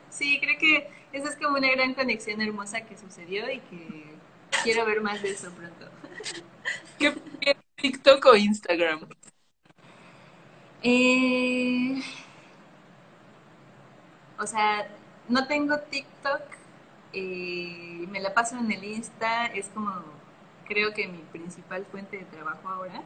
Sí, 0.09 0.39
creo 0.39 0.57
que 0.57 0.89
esa 1.13 1.29
es 1.29 1.36
como 1.36 1.57
una 1.57 1.69
gran 1.71 1.93
conexión 1.93 2.41
hermosa 2.41 2.81
que 2.86 2.97
sucedió 2.97 3.49
y 3.51 3.59
que 3.59 4.03
quiero 4.63 4.86
ver 4.86 5.01
más 5.01 5.21
de 5.21 5.29
eso 5.31 5.51
pronto. 5.51 5.89
¿Qué 6.97 7.13
TikTok 7.75 8.25
o 8.25 8.36
Instagram? 8.36 9.07
Eh, 10.83 12.01
o 14.39 14.45
sea, 14.45 14.88
no 15.30 15.47
tengo 15.47 15.80
TikTok, 15.80 16.41
eh, 17.13 18.05
me 18.09 18.19
la 18.19 18.34
paso 18.34 18.57
en 18.57 18.71
el 18.71 18.84
Insta, 18.84 19.47
es 19.47 19.69
como 19.69 19.91
creo 20.67 20.93
que 20.93 21.07
mi 21.07 21.19
principal 21.19 21.86
fuente 21.86 22.17
de 22.17 22.26
trabajo 22.26 22.67
ahora, 22.67 23.03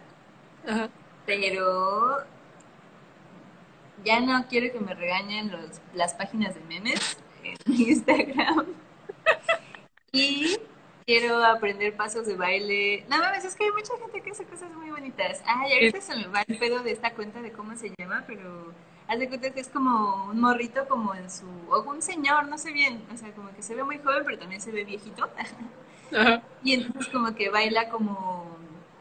Ajá. 0.68 0.90
pero 1.26 2.24
ya 4.04 4.20
no 4.20 4.48
quiero 4.48 4.72
que 4.72 4.80
me 4.80 4.94
regañen 4.94 5.52
los, 5.52 5.82
las 5.94 6.14
páginas 6.14 6.56
de 6.56 6.62
memes 6.62 7.18
en 7.44 7.58
Instagram. 7.74 8.66
Y 10.12 10.58
quiero 11.06 11.44
aprender 11.44 11.96
pasos 11.96 12.26
de 12.26 12.36
baile. 12.36 13.06
No 13.10 13.18
mames, 13.20 13.46
es 13.46 13.56
que 13.56 13.66
hay 13.66 13.72
mucha 13.72 13.98
gente 13.98 14.22
que 14.22 14.32
hace 14.32 14.46
cosas 14.46 14.72
muy 14.72 14.90
bonitas. 14.90 15.42
Ay, 15.46 15.74
ahorita 15.74 16.02
se 16.02 16.16
me 16.16 16.28
va 16.28 16.44
el 16.48 16.58
pedo 16.58 16.82
de 16.82 16.92
esta 16.92 17.14
cuenta 17.14 17.42
de 17.42 17.52
cómo 17.52 17.76
se 17.76 17.94
llama, 17.98 18.24
pero 18.26 18.74
haz 19.10 19.20
de 19.20 19.28
cuenta 19.28 19.50
que 19.50 19.60
es 19.60 19.68
como 19.68 20.26
un 20.26 20.40
morrito 20.40 20.88
como 20.88 21.16
en 21.16 21.30
su... 21.30 21.48
o 21.70 21.82
un 21.82 22.02
señor, 22.02 22.48
no 22.48 22.58
sé 22.58 22.72
bien. 22.72 23.04
O 23.12 23.18
sea, 23.18 23.32
como 23.34 23.52
que 23.54 23.64
se 23.64 23.74
ve 23.74 23.84
muy 23.84 23.98
joven, 23.98 24.24
pero 24.24 24.38
también 24.38 24.62
se 24.62 24.72
ve 24.72 24.84
viejito. 24.84 25.28
Ajá. 26.16 26.44
Y 26.64 26.74
entonces 26.74 27.12
como 27.12 27.34
que 27.34 27.50
baila 27.50 27.90
como 27.90 28.46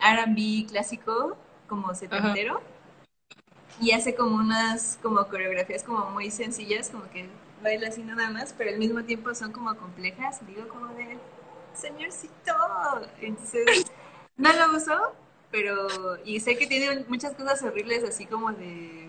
R&B 0.01 0.67
clásico, 0.69 1.37
como 1.69 1.95
setentero. 1.95 2.61
Y 3.81 3.93
hace 3.93 4.15
como 4.15 4.37
unas 4.37 4.99
como 5.03 5.27
coreografías 5.29 5.85
como 5.85 6.11
muy 6.11 6.31
sencillas, 6.31 6.89
como 6.89 7.09
que 7.11 7.29
baila 7.63 7.89
así 7.89 8.03
nada 8.03 8.31
más, 8.31 8.55
pero 8.57 8.71
al 8.71 8.79
mismo 8.79 9.05
tiempo 9.05 9.35
son 9.35 9.53
como 9.53 9.77
complejas. 9.77 10.45
Digo 10.47 10.69
como 10.69 10.87
de, 10.95 11.19
señorcito. 11.75 12.55
Entonces, 13.21 13.87
no 14.39 14.53
lo 14.55 14.75
uso, 14.75 15.13
pero... 15.51 15.87
Y 16.25 16.41
sé 16.41 16.57
que 16.57 16.67
tiene 16.67 17.05
muchas 17.09 17.35
cosas 17.35 17.63
horribles 17.63 18.05
así 18.05 18.25
como 18.25 18.53
de... 18.53 19.08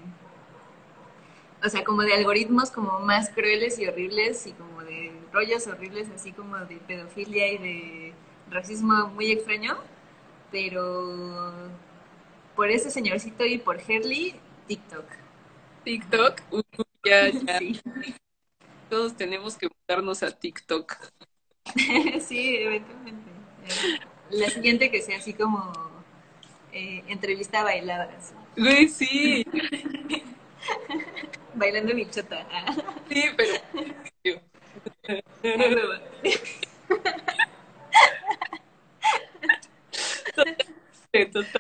O 1.64 1.70
sea, 1.70 1.84
como 1.84 2.04
de 2.04 2.14
algoritmos 2.14 2.72
como 2.72 3.00
más 3.00 3.30
crueles 3.30 3.80
y 3.80 3.88
horribles 3.88 4.48
y 4.48 4.54
como 4.54 4.82
de 4.82 5.12
rollos 5.34 5.68
horribles 5.68 6.08
así 6.16 6.32
como 6.32 6.58
de 6.58 6.78
pedofilia 6.78 7.52
y 7.52 7.58
de 7.58 8.14
racismo 8.50 9.08
muy 9.10 9.32
extraño. 9.32 9.78
Pero 10.52 11.54
por 12.56 12.70
ese 12.70 12.90
señorcito 12.90 13.46
y 13.46 13.58
por 13.58 13.80
Herley, 13.80 14.36
TikTok. 14.68 15.06
TikTok, 15.84 16.42
uh, 16.52 16.62
ya, 17.06 17.30
ya. 17.46 17.60
Sí. 17.60 17.82
Todos 18.90 19.16
tenemos 19.16 19.56
que 19.56 19.68
mudarnos 19.70 20.24
a 20.24 20.32
TikTok. 20.32 20.96
sí, 22.22 22.58
eventualmente. 22.58 23.30
Eh, 23.66 24.00
La 24.32 24.50
siguiente 24.50 24.90
que 24.90 25.02
sea 25.02 25.18
así 25.18 25.34
como 25.34 25.72
eh, 26.72 27.04
entrevista 27.08 27.64
bailada. 27.64 28.10
Güey, 28.58 28.90
sí, 28.90 29.46
Bailando 31.56 31.94
bichota. 31.96 32.48
Ah, 32.52 32.74
sí, 33.10 33.24
pero. 33.36 33.54
hueva. 35.44 36.02
Total. 41.32 41.56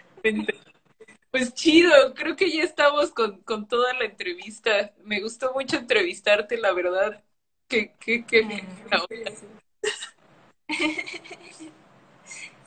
Pues 1.31 1.53
chido, 1.53 2.13
creo 2.15 2.35
que 2.35 2.49
ya 2.51 2.63
estamos 2.63 3.11
con, 3.11 3.41
con 3.43 3.67
toda 3.67 3.93
la 3.93 4.05
entrevista. 4.05 4.93
Me 5.03 5.21
gustó 5.21 5.53
mucho 5.53 5.77
entrevistarte, 5.77 6.57
la 6.57 6.73
verdad. 6.73 7.23
Que, 7.67 7.93
que, 7.99 8.25
que, 8.25 8.63
Ah, 8.91 9.05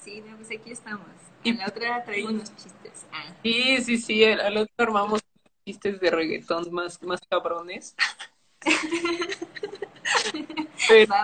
Sí, 0.01 0.21
no, 0.27 0.37
pues 0.37 0.51
aquí 0.51 0.73
estamos. 0.73 1.07
En 1.45 1.59
la 1.59 1.67
otra 1.67 2.05
traigo 2.05 2.29
unos 2.29 2.55
chistes. 2.57 3.07
Ah, 3.13 3.35
Sí, 3.43 3.79
sí, 3.83 3.99
sí, 3.99 4.25
al 4.25 4.57
otro 4.57 4.75
armamos 4.79 5.21
chistes 5.65 6.01
de 6.01 6.11
reggaetón 6.11 6.73
más, 6.73 7.03
más 7.03 7.21
cabrones. 7.29 7.95
Pero, 10.89 11.15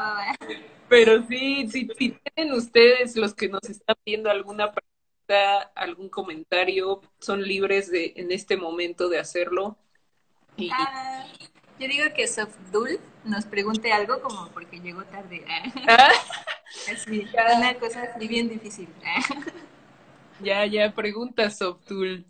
pero 0.88 1.26
sí, 1.26 1.68
sí, 1.68 1.88
si 1.98 2.10
tienen 2.10 2.54
ustedes, 2.54 3.16
los 3.16 3.34
que 3.34 3.48
nos 3.48 3.64
están 3.68 3.96
viendo, 4.06 4.30
alguna 4.30 4.72
pregunta, 4.72 5.70
algún 5.74 6.08
comentario, 6.08 7.00
son 7.18 7.42
libres 7.42 7.90
de 7.90 8.12
en 8.16 8.30
este 8.32 8.56
momento 8.56 9.08
de 9.08 9.18
hacerlo. 9.18 9.76
Y, 10.56 10.70
Ah, 10.72 11.26
yo 11.78 11.86
digo 11.86 12.04
que 12.14 12.26
Sofdul 12.26 12.98
nos 13.24 13.44
pregunte 13.44 13.92
algo 13.92 14.20
como 14.20 14.48
porque 14.48 14.80
llegó 14.80 15.04
tarde. 15.04 15.44
Ah, 15.86 16.10
así, 16.92 17.26
una 17.56 17.74
cosa 17.74 18.02
así 18.02 18.26
bien 18.26 18.48
difícil. 18.48 18.88
Ya, 20.40 20.64
ya, 20.66 20.94
pregunta 20.94 21.50
Softul. 21.50 22.24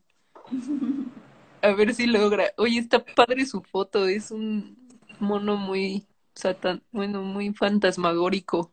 A 1.62 1.72
ver 1.72 1.94
si 1.94 2.06
logra. 2.06 2.52
Oye, 2.56 2.78
está 2.78 3.05
padre 3.05 3.44
su 3.47 3.62
foto, 3.62 4.06
es 4.06 4.30
un 4.30 4.76
mono 5.18 5.56
muy 5.56 6.06
satan, 6.35 6.82
bueno, 6.93 7.22
muy 7.22 7.52
fantasmagórico. 7.52 8.72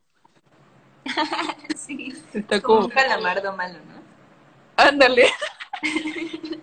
Sí, 1.76 2.14
Está 2.34 2.62
como 2.62 2.80
como, 2.80 2.86
un 2.86 2.92
calamardo 2.92 3.56
malo, 3.56 3.80
¿no? 3.86 4.02
ándale. 4.78 5.28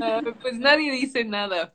Ah, 0.00 0.20
pues 0.40 0.58
nadie 0.58 0.90
dice 0.92 1.24
nada. 1.24 1.72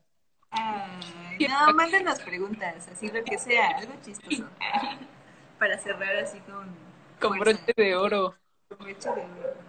Ay, 0.52 1.40
no, 1.48 1.74
mándenos 1.74 2.20
preguntas, 2.20 2.88
así 2.90 3.10
lo 3.10 3.24
que 3.24 3.38
sea, 3.38 3.78
algo 3.78 3.94
chistoso. 4.04 4.50
Para 5.60 5.78
cerrar 5.78 6.16
así 6.18 6.40
con, 6.42 6.68
Con 7.20 7.38
fuerza. 7.38 7.66
broche 7.66 7.74
de 7.76 7.96
oro. 7.96 8.36
Con 8.68 8.78
broche 8.80 9.10
de 9.10 9.22
oro. 9.24 9.69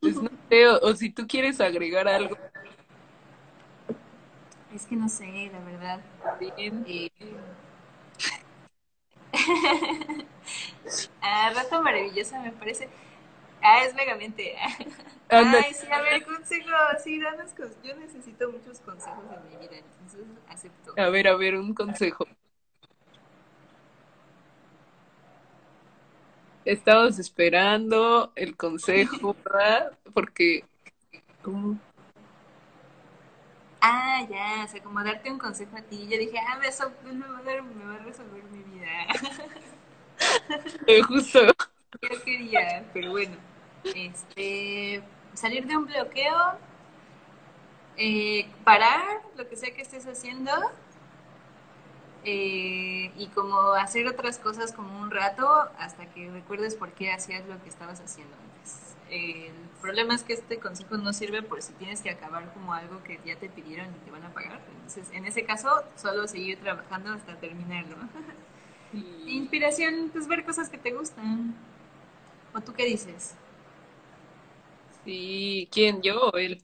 Pues 0.00 0.16
no 0.20 0.28
sé, 0.48 0.68
o, 0.68 0.78
o 0.80 0.94
si 0.96 1.10
tú 1.12 1.26
quieres 1.26 1.60
agregar 1.60 2.08
algo 2.08 2.36
Es 4.74 4.86
que 4.86 4.96
no 4.96 5.08
sé, 5.08 5.50
la 5.52 5.60
verdad. 5.60 6.00
bien. 6.56 6.84
Eh, 6.86 7.10
ah, 11.22 11.52
Rato 11.54 11.82
Maravillosa 11.82 12.40
me 12.40 12.52
parece. 12.52 12.88
Ah, 13.62 13.84
es 13.84 13.94
Megamente. 13.94 14.54
Ándale. 15.28 15.64
Ay, 15.66 15.74
sí, 15.74 15.86
a 15.92 16.00
ver, 16.02 16.24
consejo. 16.24 16.70
Sí, 17.02 17.20
danos 17.20 17.54
cons- 17.54 17.76
Yo 17.84 17.94
necesito 17.96 18.50
muchos 18.50 18.80
consejos 18.80 19.24
en 19.32 19.48
mi 19.50 19.56
vida, 19.66 19.76
entonces 19.78 20.26
acepto. 20.48 20.94
A 20.96 21.08
ver, 21.10 21.28
a 21.28 21.36
ver, 21.36 21.56
un 21.56 21.74
consejo. 21.74 22.26
Estabas 26.64 27.18
esperando 27.18 28.32
el 28.36 28.56
consejo, 28.56 29.34
¿verdad? 29.44 29.92
Porque, 30.12 30.64
¿cómo? 31.42 31.78
Ah, 33.80 34.26
ya, 34.30 34.64
o 34.64 34.68
sea, 34.68 34.82
como 34.82 35.02
darte 35.02 35.30
un 35.30 35.38
consejo 35.38 35.76
a 35.76 35.82
ti. 35.82 36.06
Yo 36.08 36.18
dije, 36.18 36.38
ah, 36.38 36.60
eso 36.66 36.92
me 37.04 37.26
va 37.26 37.38
a, 37.38 37.42
dar- 37.42 37.62
me 37.62 37.84
va 37.84 37.94
a 37.94 37.98
resolver 37.98 38.42
mi 38.44 38.62
vida. 38.62 38.88
Eh, 40.86 41.02
justo. 41.02 41.40
Yo 42.02 42.22
quería, 42.24 42.84
pero 42.92 43.10
bueno, 43.10 43.36
este, 43.94 45.02
salir 45.34 45.66
de 45.66 45.76
un 45.76 45.86
bloqueo, 45.86 46.36
eh, 47.96 48.48
parar 48.64 49.22
lo 49.36 49.48
que 49.48 49.56
sea 49.56 49.74
que 49.74 49.82
estés 49.82 50.06
haciendo 50.06 50.52
eh, 52.24 53.12
y 53.16 53.28
como 53.34 53.72
hacer 53.72 54.06
otras 54.06 54.38
cosas 54.38 54.72
como 54.72 55.00
un 55.00 55.10
rato 55.10 55.46
hasta 55.78 56.06
que 56.12 56.30
recuerdes 56.30 56.74
por 56.76 56.92
qué 56.92 57.12
hacías 57.12 57.46
lo 57.46 57.62
que 57.62 57.68
estabas 57.68 58.00
haciendo 58.00 58.36
antes. 58.36 58.96
el 59.08 59.52
problema 59.80 60.14
es 60.14 60.22
que 60.24 60.34
este 60.34 60.58
consejo 60.60 60.96
no 60.98 61.12
sirve 61.12 61.42
por 61.42 61.62
si 61.62 61.72
tienes 61.74 62.02
que 62.02 62.10
acabar 62.10 62.52
como 62.52 62.74
algo 62.74 63.02
que 63.02 63.20
ya 63.24 63.38
te 63.38 63.48
pidieron 63.50 63.88
y 63.94 63.98
te 64.00 64.10
van 64.10 64.24
a 64.24 64.32
pagar. 64.34 64.60
Entonces, 64.68 65.10
en 65.12 65.24
ese 65.26 65.44
caso, 65.44 65.68
solo 65.96 66.28
seguir 66.28 66.60
trabajando 66.60 67.12
hasta 67.12 67.38
terminarlo. 67.40 67.96
Inspiración, 69.26 70.10
pues 70.12 70.28
ver 70.28 70.44
cosas 70.44 70.68
que 70.70 70.78
te 70.78 70.92
gustan. 70.92 71.54
¿O 72.54 72.60
tú 72.62 72.72
qué 72.74 72.84
dices? 72.86 73.36
Sí, 75.04 75.68
¿quién? 75.72 76.02
¿Yo 76.02 76.28
o 76.30 76.36
él? 76.38 76.62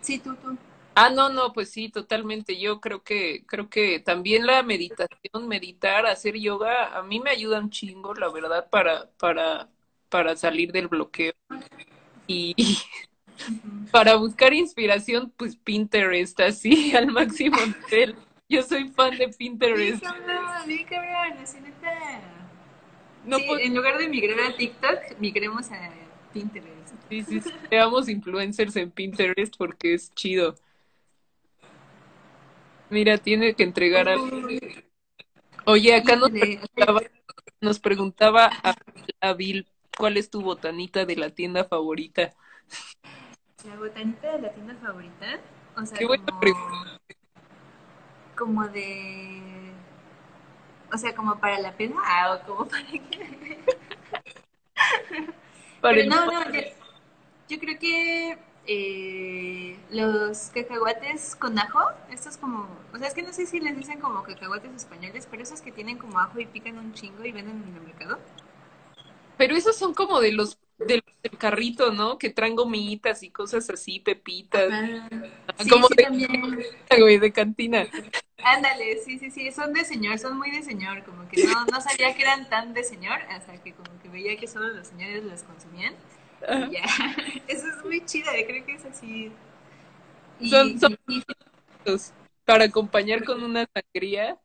Sí, 0.00 0.18
tú, 0.20 0.34
tú. 0.36 0.58
Ah, 0.94 1.08
no, 1.08 1.30
no, 1.30 1.52
pues 1.54 1.70
sí, 1.70 1.88
totalmente. 1.88 2.58
Yo 2.60 2.80
creo 2.80 3.02
que, 3.02 3.46
creo 3.46 3.70
que 3.70 3.98
también 4.00 4.46
la 4.46 4.62
meditación, 4.62 5.48
meditar, 5.48 6.04
hacer 6.06 6.36
yoga, 6.38 6.96
a 6.98 7.02
mí 7.02 7.18
me 7.18 7.30
ayuda 7.30 7.60
un 7.60 7.70
chingo, 7.70 8.14
la 8.14 8.28
verdad, 8.30 8.68
para, 8.68 9.10
para, 9.12 9.70
para 10.10 10.36
salir 10.36 10.70
del 10.70 10.88
bloqueo. 10.88 11.32
Y 12.26 12.54
para 13.90 14.16
buscar 14.16 14.52
inspiración, 14.54 15.32
pues 15.36 15.56
Pinterest, 15.56 16.40
así 16.40 16.92
al 16.96 17.08
máximo 17.08 17.56
nivel. 17.66 18.16
Yo 18.48 18.62
soy 18.62 18.88
fan 18.90 19.16
de 19.16 19.28
Pinterest. 19.28 20.02
cabrón, 20.02 20.46
sí, 20.66 20.84
cabrón, 20.84 21.38
así 21.42 21.60
neta. 21.60 21.88
No 23.24 23.38
Sí, 23.38 23.46
puedo- 23.46 23.60
en 23.60 23.74
lugar 23.74 23.98
de 23.98 24.08
migrar 24.08 24.38
a 24.40 24.56
TikTok, 24.56 25.18
migremos 25.18 25.70
a 25.70 25.90
Pinterest. 26.32 26.92
sí, 27.08 27.24
sí, 27.24 27.40
sí, 27.40 27.50
seamos 27.70 28.08
influencers 28.08 28.76
en 28.76 28.90
Pinterest 28.90 29.56
porque 29.56 29.94
es 29.94 30.12
chido. 30.14 30.56
Mira, 32.92 33.16
tiene 33.16 33.54
que 33.54 33.62
entregar 33.62 34.06
algo. 34.06 34.28
Oye, 35.64 35.94
acá 35.96 36.14
nos 36.14 36.30
preguntaba, 36.30 37.00
nos 37.62 37.78
preguntaba 37.80 38.50
a, 38.62 38.74
a 39.22 39.32
Bill, 39.32 39.66
¿cuál 39.96 40.18
es 40.18 40.28
tu 40.28 40.42
botanita 40.42 41.06
de 41.06 41.16
la 41.16 41.30
tienda 41.30 41.64
favorita? 41.64 42.34
La 43.66 43.76
botanita 43.76 44.32
de 44.32 44.42
la 44.42 44.52
tienda 44.52 44.74
favorita. 44.76 45.40
O 45.74 45.86
sea, 45.86 45.98
Qué 45.98 46.04
buena 46.04 46.26
como, 46.26 46.40
pregunta. 46.40 47.00
como 48.36 48.68
de. 48.68 49.40
O 50.92 50.98
sea, 50.98 51.14
como 51.14 51.38
para 51.40 51.58
la 51.60 51.74
pena. 51.74 51.96
Ah, 52.04 52.34
o 52.42 52.46
como 52.46 52.68
para 52.68 52.84
qué. 52.84 53.58
Para 55.80 55.94
Pero 55.96 56.00
el- 56.02 56.08
no, 56.10 56.26
no, 56.26 56.52
yo, 56.52 56.60
yo 57.48 57.58
creo 57.58 57.78
que 57.78 58.38
eh, 58.66 59.76
los 59.90 60.50
cacahuates 60.54 61.34
con 61.36 61.58
ajo, 61.58 61.80
estos 62.10 62.36
como, 62.36 62.68
o 62.92 62.98
sea, 62.98 63.08
es 63.08 63.14
que 63.14 63.22
no 63.22 63.32
sé 63.32 63.46
si 63.46 63.60
les 63.60 63.76
dicen 63.76 64.00
como 64.00 64.22
cacahuates 64.22 64.72
españoles, 64.74 65.26
pero 65.30 65.42
esos 65.42 65.60
que 65.60 65.72
tienen 65.72 65.98
como 65.98 66.18
ajo 66.18 66.38
y 66.40 66.46
pican 66.46 66.78
un 66.78 66.92
chingo 66.94 67.24
y 67.24 67.32
venden 67.32 67.62
en 67.62 67.74
el 67.76 67.82
mercado. 67.82 68.18
Pero 69.36 69.56
esos 69.56 69.76
son 69.76 69.94
como 69.94 70.20
de 70.20 70.32
los 70.32 70.58
del, 70.78 71.02
del 71.22 71.38
carrito, 71.38 71.92
¿no? 71.92 72.18
Que 72.18 72.30
traen 72.30 72.56
gomitas 72.56 73.22
y 73.22 73.30
cosas 73.30 73.68
así, 73.70 74.00
pepitas, 74.00 74.70
sí, 75.58 75.70
como 75.70 75.88
sí, 75.88 75.94
de, 75.96 76.04
también. 76.04 76.30
de 77.20 77.32
cantina. 77.32 77.88
Ándale, 78.44 78.98
sí, 79.04 79.18
sí, 79.18 79.30
sí, 79.30 79.52
son 79.52 79.72
de 79.72 79.84
señor, 79.84 80.18
son 80.18 80.36
muy 80.36 80.50
de 80.50 80.62
señor, 80.62 81.04
como 81.04 81.28
que 81.28 81.38
no, 81.38 81.64
no 81.66 81.80
sabía 81.80 82.14
que 82.14 82.22
eran 82.22 82.48
tan 82.48 82.74
de 82.74 82.82
señor, 82.82 83.20
hasta 83.30 83.62
que 83.62 83.72
como 83.72 83.98
que 84.00 84.08
veía 84.08 84.36
que 84.36 84.48
solo 84.48 84.68
los 84.68 84.88
señores 84.88 85.24
los 85.24 85.44
consumían. 85.44 85.94
Eso 87.48 87.68
es 87.68 87.84
muy 87.84 88.04
chida, 88.04 88.30
creo 88.46 88.64
que 88.66 88.74
es 88.74 88.84
así. 88.84 89.32
Y, 90.40 90.50
Son- 90.50 90.78
son- 90.78 90.98
y- 91.08 91.22
Para 92.44 92.64
acompañar 92.64 93.24
con 93.24 93.42
una 93.42 93.66
sangría 93.72 94.38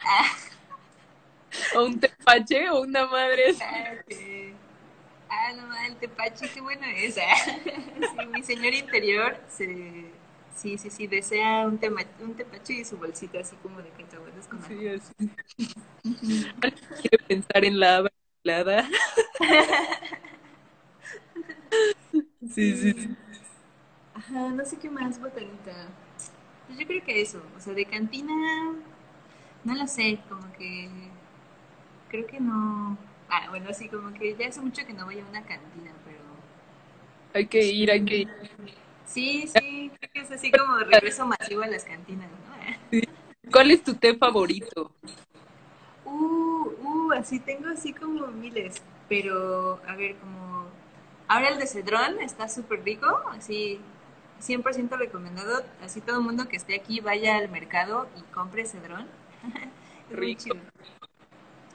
o 1.76 1.84
un 1.84 1.98
tepache 2.00 2.68
o 2.70 2.80
una 2.82 3.06
madre. 3.06 3.50
así. 3.50 4.54
Ah, 5.30 5.48
ah, 5.48 5.52
no, 5.54 5.86
el 5.86 5.96
tepache, 5.96 6.48
qué 6.50 6.60
bueno 6.60 6.86
es. 6.86 7.16
Sí, 7.98 8.26
mi 8.26 8.42
señor 8.42 8.74
interior 8.74 9.36
se, 9.48 9.66
sí, 10.56 10.78
sí, 10.78 10.88
sí, 10.90 11.06
desea 11.08 11.66
un, 11.66 11.78
tema, 11.78 12.02
un 12.20 12.34
tepache 12.34 12.74
y 12.74 12.84
su 12.84 12.96
bolsita 12.96 13.40
así 13.40 13.56
como 13.56 13.82
de 13.82 13.90
cacahuetes 13.90 14.46
con. 14.46 14.62
Sí, 14.66 14.88
así. 14.88 15.12
Quiere 17.00 17.18
pensar 17.26 17.64
en 17.64 17.78
la 17.80 18.08
helada. 18.44 18.88
Sí, 22.48 22.76
sí, 22.76 22.92
sí. 22.92 23.16
Ajá, 24.14 24.50
no 24.50 24.64
sé 24.64 24.78
qué 24.78 24.90
más, 24.90 25.20
botanita. 25.20 25.88
Pues 26.66 26.78
yo 26.78 26.86
creo 26.86 27.04
que 27.04 27.20
eso, 27.22 27.42
o 27.56 27.60
sea, 27.60 27.74
de 27.74 27.84
cantina, 27.86 28.34
no 29.64 29.74
lo 29.74 29.86
sé, 29.86 30.18
como 30.28 30.52
que 30.54 30.88
creo 32.08 32.26
que 32.26 32.40
no. 32.40 32.96
Ah, 33.28 33.46
bueno, 33.50 33.72
sí, 33.74 33.88
como 33.88 34.12
que 34.14 34.34
ya 34.36 34.48
hace 34.48 34.60
mucho 34.60 34.86
que 34.86 34.92
no 34.92 35.04
voy 35.04 35.18
a 35.20 35.24
una 35.26 35.42
cantina, 35.42 35.92
pero 36.04 36.18
Hay 37.34 37.46
que 37.46 37.64
ir, 37.64 37.90
hay 37.90 38.04
que 38.04 38.16
ir. 38.18 38.28
sí, 39.06 39.46
sí, 39.46 39.90
creo 39.98 40.12
que 40.12 40.20
es 40.20 40.30
así 40.30 40.50
como 40.50 40.78
regreso 40.78 41.26
masivo 41.26 41.62
a 41.62 41.66
las 41.66 41.84
cantinas, 41.84 42.28
¿no? 42.30 42.98
¿Cuál 43.50 43.70
es 43.70 43.82
tu 43.82 43.94
té 43.94 44.14
favorito? 44.14 44.92
Uh, 46.04 46.72
uh, 46.82 47.12
así 47.12 47.38
tengo 47.40 47.68
así 47.68 47.92
como 47.92 48.26
miles, 48.28 48.82
pero 49.08 49.80
a 49.86 49.94
ver, 49.96 50.16
como 50.16 50.57
ahora 51.28 51.48
el 51.50 51.58
de 51.58 51.66
cedrón 51.66 52.20
está 52.20 52.48
súper 52.48 52.82
rico, 52.84 53.06
así 53.30 53.80
100% 54.40 54.96
recomendado. 54.96 55.64
Así 55.82 56.00
todo 56.00 56.18
el 56.18 56.24
mundo 56.24 56.48
que 56.48 56.56
esté 56.56 56.74
aquí 56.76 57.00
vaya 57.00 57.36
al 57.38 57.48
mercado 57.50 58.08
y 58.16 58.22
compre 58.34 58.66
cedrón. 58.66 59.06
rico. 60.10 60.54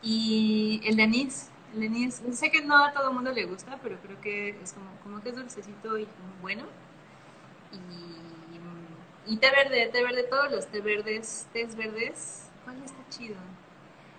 Y 0.01 0.81
el 0.85 0.97
de 0.97 1.03
anís, 1.03 1.49
el 1.73 1.79
de 1.81 1.85
anís, 1.87 2.21
sé 2.33 2.51
que 2.51 2.61
no 2.61 2.77
a 2.83 2.91
todo 2.93 3.09
el 3.09 3.13
mundo 3.15 3.31
le 3.31 3.45
gusta, 3.45 3.79
pero 3.81 3.97
creo 4.01 4.19
que 4.21 4.49
es 4.61 4.73
como, 4.73 4.91
como 5.03 5.21
que 5.21 5.29
es 5.29 5.35
dulcecito 5.35 5.97
y 5.97 6.01
muy 6.03 6.41
bueno. 6.41 6.63
Y, 7.71 9.33
y 9.33 9.37
té 9.37 9.49
verde, 9.51 9.89
té 9.91 10.03
verde, 10.03 10.23
todos 10.23 10.51
los 10.51 10.67
té 10.67 10.81
verdes, 10.81 11.47
tés 11.53 11.75
verdes, 11.75 12.49
¿cuál 12.63 12.81
está 12.83 13.07
chido? 13.09 13.37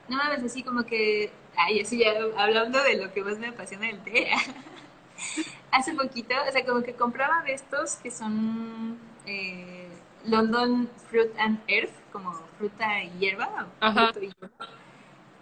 No 0.08 0.16
mames, 0.18 0.42
así 0.44 0.62
como 0.62 0.84
que, 0.84 1.32
ay, 1.56 1.80
así 1.80 1.98
ya 1.98 2.12
hablando 2.36 2.82
de 2.82 2.96
lo 2.96 3.12
que 3.12 3.22
más 3.24 3.38
me 3.38 3.48
apasiona 3.48 3.90
el 3.90 4.02
té. 4.04 4.30
Hace 5.70 5.94
poquito, 5.94 6.34
o 6.48 6.52
sea, 6.52 6.64
como 6.64 6.82
que 6.82 6.94
compraba 6.94 7.42
de 7.42 7.54
estos 7.54 7.96
que 7.96 8.10
son 8.10 8.98
eh, 9.26 9.88
London 10.24 10.88
Fruit 11.08 11.30
and 11.38 11.60
Earth, 11.66 11.92
como 12.12 12.32
fruta 12.58 13.02
y 13.02 13.10
hierba, 13.18 13.66
Ajá. 13.80 14.12
fruto 14.12 14.20
y 14.20 14.32
hierba, 14.32 14.68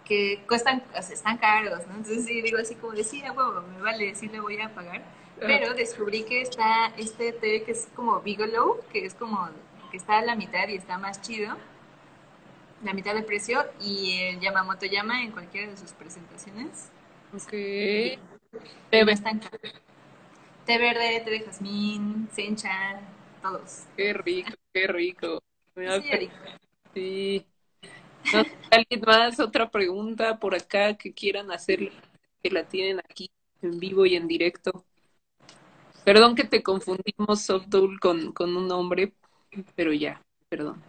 que 0.05 0.43
cuestan, 0.47 0.83
o 0.97 1.01
sea, 1.01 1.13
están 1.13 1.37
caros, 1.37 1.85
¿no? 1.87 1.95
Entonces 1.95 2.25
sí, 2.25 2.41
digo 2.41 2.57
así 2.57 2.75
como 2.75 2.93
de, 2.93 3.03
sí, 3.03 3.23
a 3.23 3.31
huevo, 3.31 3.61
me 3.61 3.81
vale, 3.81 4.15
sí 4.15 4.27
le 4.27 4.39
voy 4.39 4.59
a 4.59 4.73
pagar. 4.73 5.03
Pero 5.39 5.73
descubrí 5.73 6.23
que 6.23 6.41
está 6.41 6.93
este 6.97 7.33
té 7.33 7.63
que 7.63 7.71
es 7.71 7.89
como 7.95 8.21
Bigelow, 8.21 8.79
que 8.91 9.05
es 9.05 9.13
como 9.13 9.49
que 9.91 9.97
está 9.97 10.19
a 10.19 10.21
la 10.21 10.35
mitad 10.35 10.67
y 10.69 10.75
está 10.75 10.97
más 10.97 11.21
chido, 11.21 11.57
la 12.83 12.93
mitad 12.93 13.13
de 13.13 13.23
precio, 13.23 13.65
y 13.81 14.19
el 14.21 14.39
Yamamoto 14.39 14.85
Yama 14.85 15.23
en 15.23 15.31
cualquiera 15.31 15.69
de 15.69 15.77
sus 15.77 15.91
presentaciones. 15.91 16.89
Ok. 17.33 18.32
Verde. 18.91 19.11
están. 19.11 19.39
Té 20.65 20.77
verde, 20.77 21.21
té 21.25 21.31
de 21.31 21.39
jazmín, 21.41 22.29
sencha, 22.31 23.01
todos. 23.41 23.83
Qué 23.97 24.13
rico, 24.13 24.53
qué 24.73 24.87
rico. 24.87 25.43
Sí, 25.75 25.81
pe- 26.09 26.17
rico. 26.17 26.33
sí. 26.93 27.45
No 28.33 28.43
¿Alguien 28.71 29.01
más? 29.05 29.39
Otra 29.39 29.69
pregunta 29.69 30.39
por 30.39 30.55
acá 30.55 30.95
que 30.95 31.13
quieran 31.13 31.51
hacerle, 31.51 31.91
que 32.41 32.49
la 32.49 32.63
tienen 32.63 32.99
aquí 32.99 33.29
en 33.61 33.79
vivo 33.79 34.05
y 34.05 34.15
en 34.15 34.27
directo. 34.27 34.85
Perdón 36.05 36.35
que 36.35 36.43
te 36.43 36.63
confundimos, 36.63 37.41
Softool, 37.41 37.99
con, 37.99 38.31
con 38.31 38.55
un 38.55 38.71
hombre, 38.71 39.13
pero 39.75 39.93
ya, 39.93 40.21
perdón. 40.49 40.81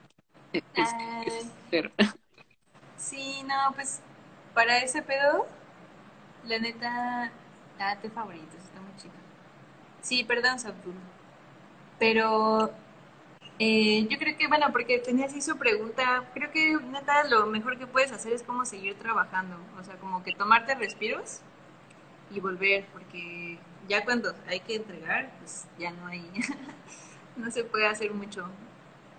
Es- 0.52 0.94
es- 1.26 1.92
sí, 2.96 3.42
no, 3.44 3.74
pues 3.74 4.00
para 4.54 4.78
ese 4.78 5.02
pedo, 5.02 5.46
la 6.46 6.58
neta, 6.58 7.32
ah, 7.78 7.96
té 8.00 8.10
favorito, 8.10 8.56
está 8.56 8.80
muy 8.80 8.94
chido. 8.96 9.14
Sí, 10.00 10.24
perdón, 10.24 10.58
Sabdul. 10.58 10.94
Pero 11.98 12.70
eh, 13.58 14.06
yo 14.08 14.18
creo 14.18 14.36
que, 14.36 14.48
bueno, 14.48 14.66
porque 14.72 14.98
tenía 14.98 15.26
así 15.26 15.40
su 15.40 15.56
pregunta, 15.56 16.28
creo 16.34 16.50
que 16.50 16.76
neta 16.90 17.24
lo 17.24 17.46
mejor 17.46 17.78
que 17.78 17.86
puedes 17.86 18.10
hacer 18.12 18.32
es 18.32 18.42
como 18.42 18.64
seguir 18.64 18.94
trabajando, 18.94 19.56
o 19.80 19.84
sea, 19.84 19.96
como 19.96 20.22
que 20.24 20.34
tomarte 20.34 20.74
respiros 20.74 21.40
y 22.34 22.40
volver, 22.40 22.86
porque 22.92 23.58
ya 23.88 24.04
cuando 24.04 24.34
hay 24.48 24.60
que 24.60 24.76
entregar, 24.76 25.32
pues 25.38 25.66
ya 25.78 25.92
no 25.92 26.06
hay, 26.06 26.28
no 27.36 27.50
se 27.50 27.64
puede 27.64 27.86
hacer 27.86 28.12
mucho. 28.12 28.48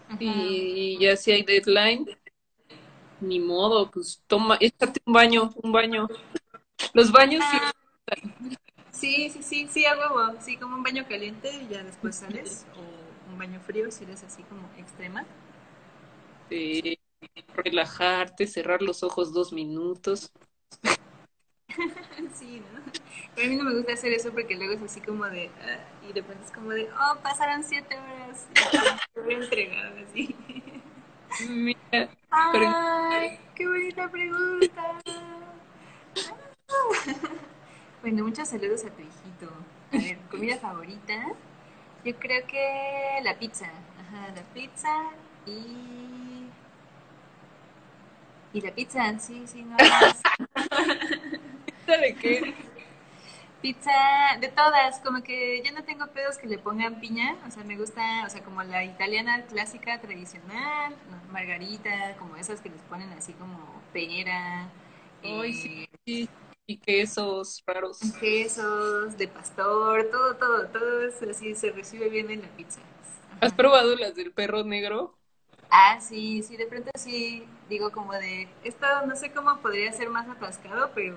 Ajá. 0.09 0.17
Y 0.19 0.97
ya 0.99 1.15
si 1.15 1.31
hay 1.31 1.43
deadline, 1.43 2.05
ni 3.21 3.39
modo, 3.39 3.89
pues 3.89 4.21
toma, 4.27 4.57
échate 4.59 5.01
un 5.05 5.13
baño, 5.13 5.51
un 5.63 5.71
baño. 5.71 6.07
Los 6.93 7.11
baños 7.11 7.43
sí, 7.51 7.57
Sí, 8.91 9.29
sí, 9.29 9.43
sí, 9.43 9.67
sí, 9.69 9.85
a 9.85 9.97
huevo, 9.97 10.39
sí, 10.39 10.57
como 10.57 10.75
un 10.75 10.83
baño 10.83 11.05
caliente 11.07 11.51
y 11.53 11.67
ya 11.67 11.83
después 11.83 12.15
sales, 12.15 12.65
o 12.77 13.31
un 13.31 13.37
baño 13.37 13.59
frío 13.59 13.91
si 13.91 14.03
eres 14.05 14.23
así 14.23 14.41
como 14.43 14.67
extrema. 14.77 15.25
eh, 16.49 16.97
relajarte, 17.55 18.47
cerrar 18.47 18.81
los 18.81 19.03
ojos 19.03 19.33
dos 19.33 19.51
minutos. 19.53 20.31
Sí, 22.33 22.61
¿no? 22.73 22.81
Pero 23.35 23.47
a 23.47 23.49
mí 23.49 23.55
no 23.57 23.63
me 23.65 23.75
gusta 23.75 23.93
hacer 23.93 24.13
eso 24.13 24.31
porque 24.31 24.55
luego 24.55 24.73
es 24.73 24.81
así 24.81 25.01
como 25.01 25.25
de, 25.25 25.49
ah, 25.61 25.79
y 26.07 26.13
de 26.13 26.23
pronto 26.23 26.43
es 26.45 26.51
como 26.51 26.69
de, 26.69 26.89
oh, 26.91 27.17
pasaron 27.21 27.63
siete 27.63 27.97
horas, 27.97 28.47
y 29.15 29.19
voy 29.19 29.33
a 29.33 29.37
entregar 29.37 29.93
así. 30.09 30.35
Mira, 31.49 32.09
¡Ay, 32.31 33.39
qué 33.55 33.67
bonita 33.67 34.09
pregunta! 34.09 35.01
Bueno, 38.05 38.23
muchos 38.23 38.49
saludos 38.49 38.85
a 38.85 38.91
tu 38.91 39.01
hijito. 39.01 39.51
A 39.91 39.97
ver, 39.97 40.19
comida 40.29 40.57
favorita. 40.57 41.25
Yo 42.03 42.15
creo 42.17 42.45
que 42.45 43.19
la 43.23 43.33
pizza. 43.39 43.65
Ajá, 43.65 44.27
la 44.35 44.43
pizza 44.53 45.09
y. 45.47 46.45
Y 48.53 48.61
la 48.61 48.69
pizza, 48.75 49.17
sí, 49.17 49.47
sí, 49.47 49.63
no 49.63 49.75
más. 49.77 50.21
¿de 51.87 52.15
qué? 52.21 52.53
Pizza 53.63 53.91
de 54.39 54.49
todas, 54.49 54.99
como 54.99 55.23
que 55.23 55.63
yo 55.65 55.73
no 55.73 55.83
tengo 55.83 56.05
pedos 56.05 56.37
que 56.37 56.45
le 56.45 56.59
pongan 56.59 56.99
piña, 56.99 57.35
o 57.47 57.49
sea, 57.49 57.63
me 57.63 57.75
gusta, 57.75 58.23
o 58.27 58.29
sea, 58.29 58.43
como 58.43 58.61
la 58.61 58.83
italiana 58.83 59.41
clásica 59.47 59.99
tradicional, 59.99 60.95
margarita, 61.31 62.15
como 62.19 62.35
esas 62.35 62.61
que 62.61 62.69
les 62.69 62.81
ponen 62.81 63.11
así 63.13 63.33
como 63.33 63.81
pera, 63.91 64.69
Ay, 65.23 65.49
eh, 65.49 65.53
sí, 65.55 65.89
sí. 66.05 66.29
Y 66.67 66.77
quesos 66.79 67.63
raros. 67.65 68.19
quesos, 68.19 69.17
de 69.17 69.27
pastor, 69.27 70.09
todo, 70.11 70.35
todo, 70.35 70.67
todo 70.67 71.01
eso 71.03 71.29
así 71.29 71.55
se 71.55 71.71
recibe 71.71 72.09
bien 72.09 72.29
en 72.31 72.41
la 72.41 72.47
pizza. 72.49 72.79
¿Has 73.39 73.53
probado 73.53 73.95
las 73.95 74.13
del 74.15 74.33
perro 74.33 74.63
negro? 74.65 75.17
Ah, 75.69 75.99
sí, 76.01 76.41
sí, 76.43 76.55
de 76.57 76.65
pronto 76.67 76.89
sí 76.97 77.45
digo 77.69 77.91
como 77.91 78.13
de, 78.13 78.47
esto 78.63 78.85
no 79.07 79.15
sé 79.15 79.31
cómo 79.31 79.57
podría 79.61 79.91
ser 79.91 80.09
más 80.09 80.27
atascado, 80.29 80.91
pero... 80.95 81.15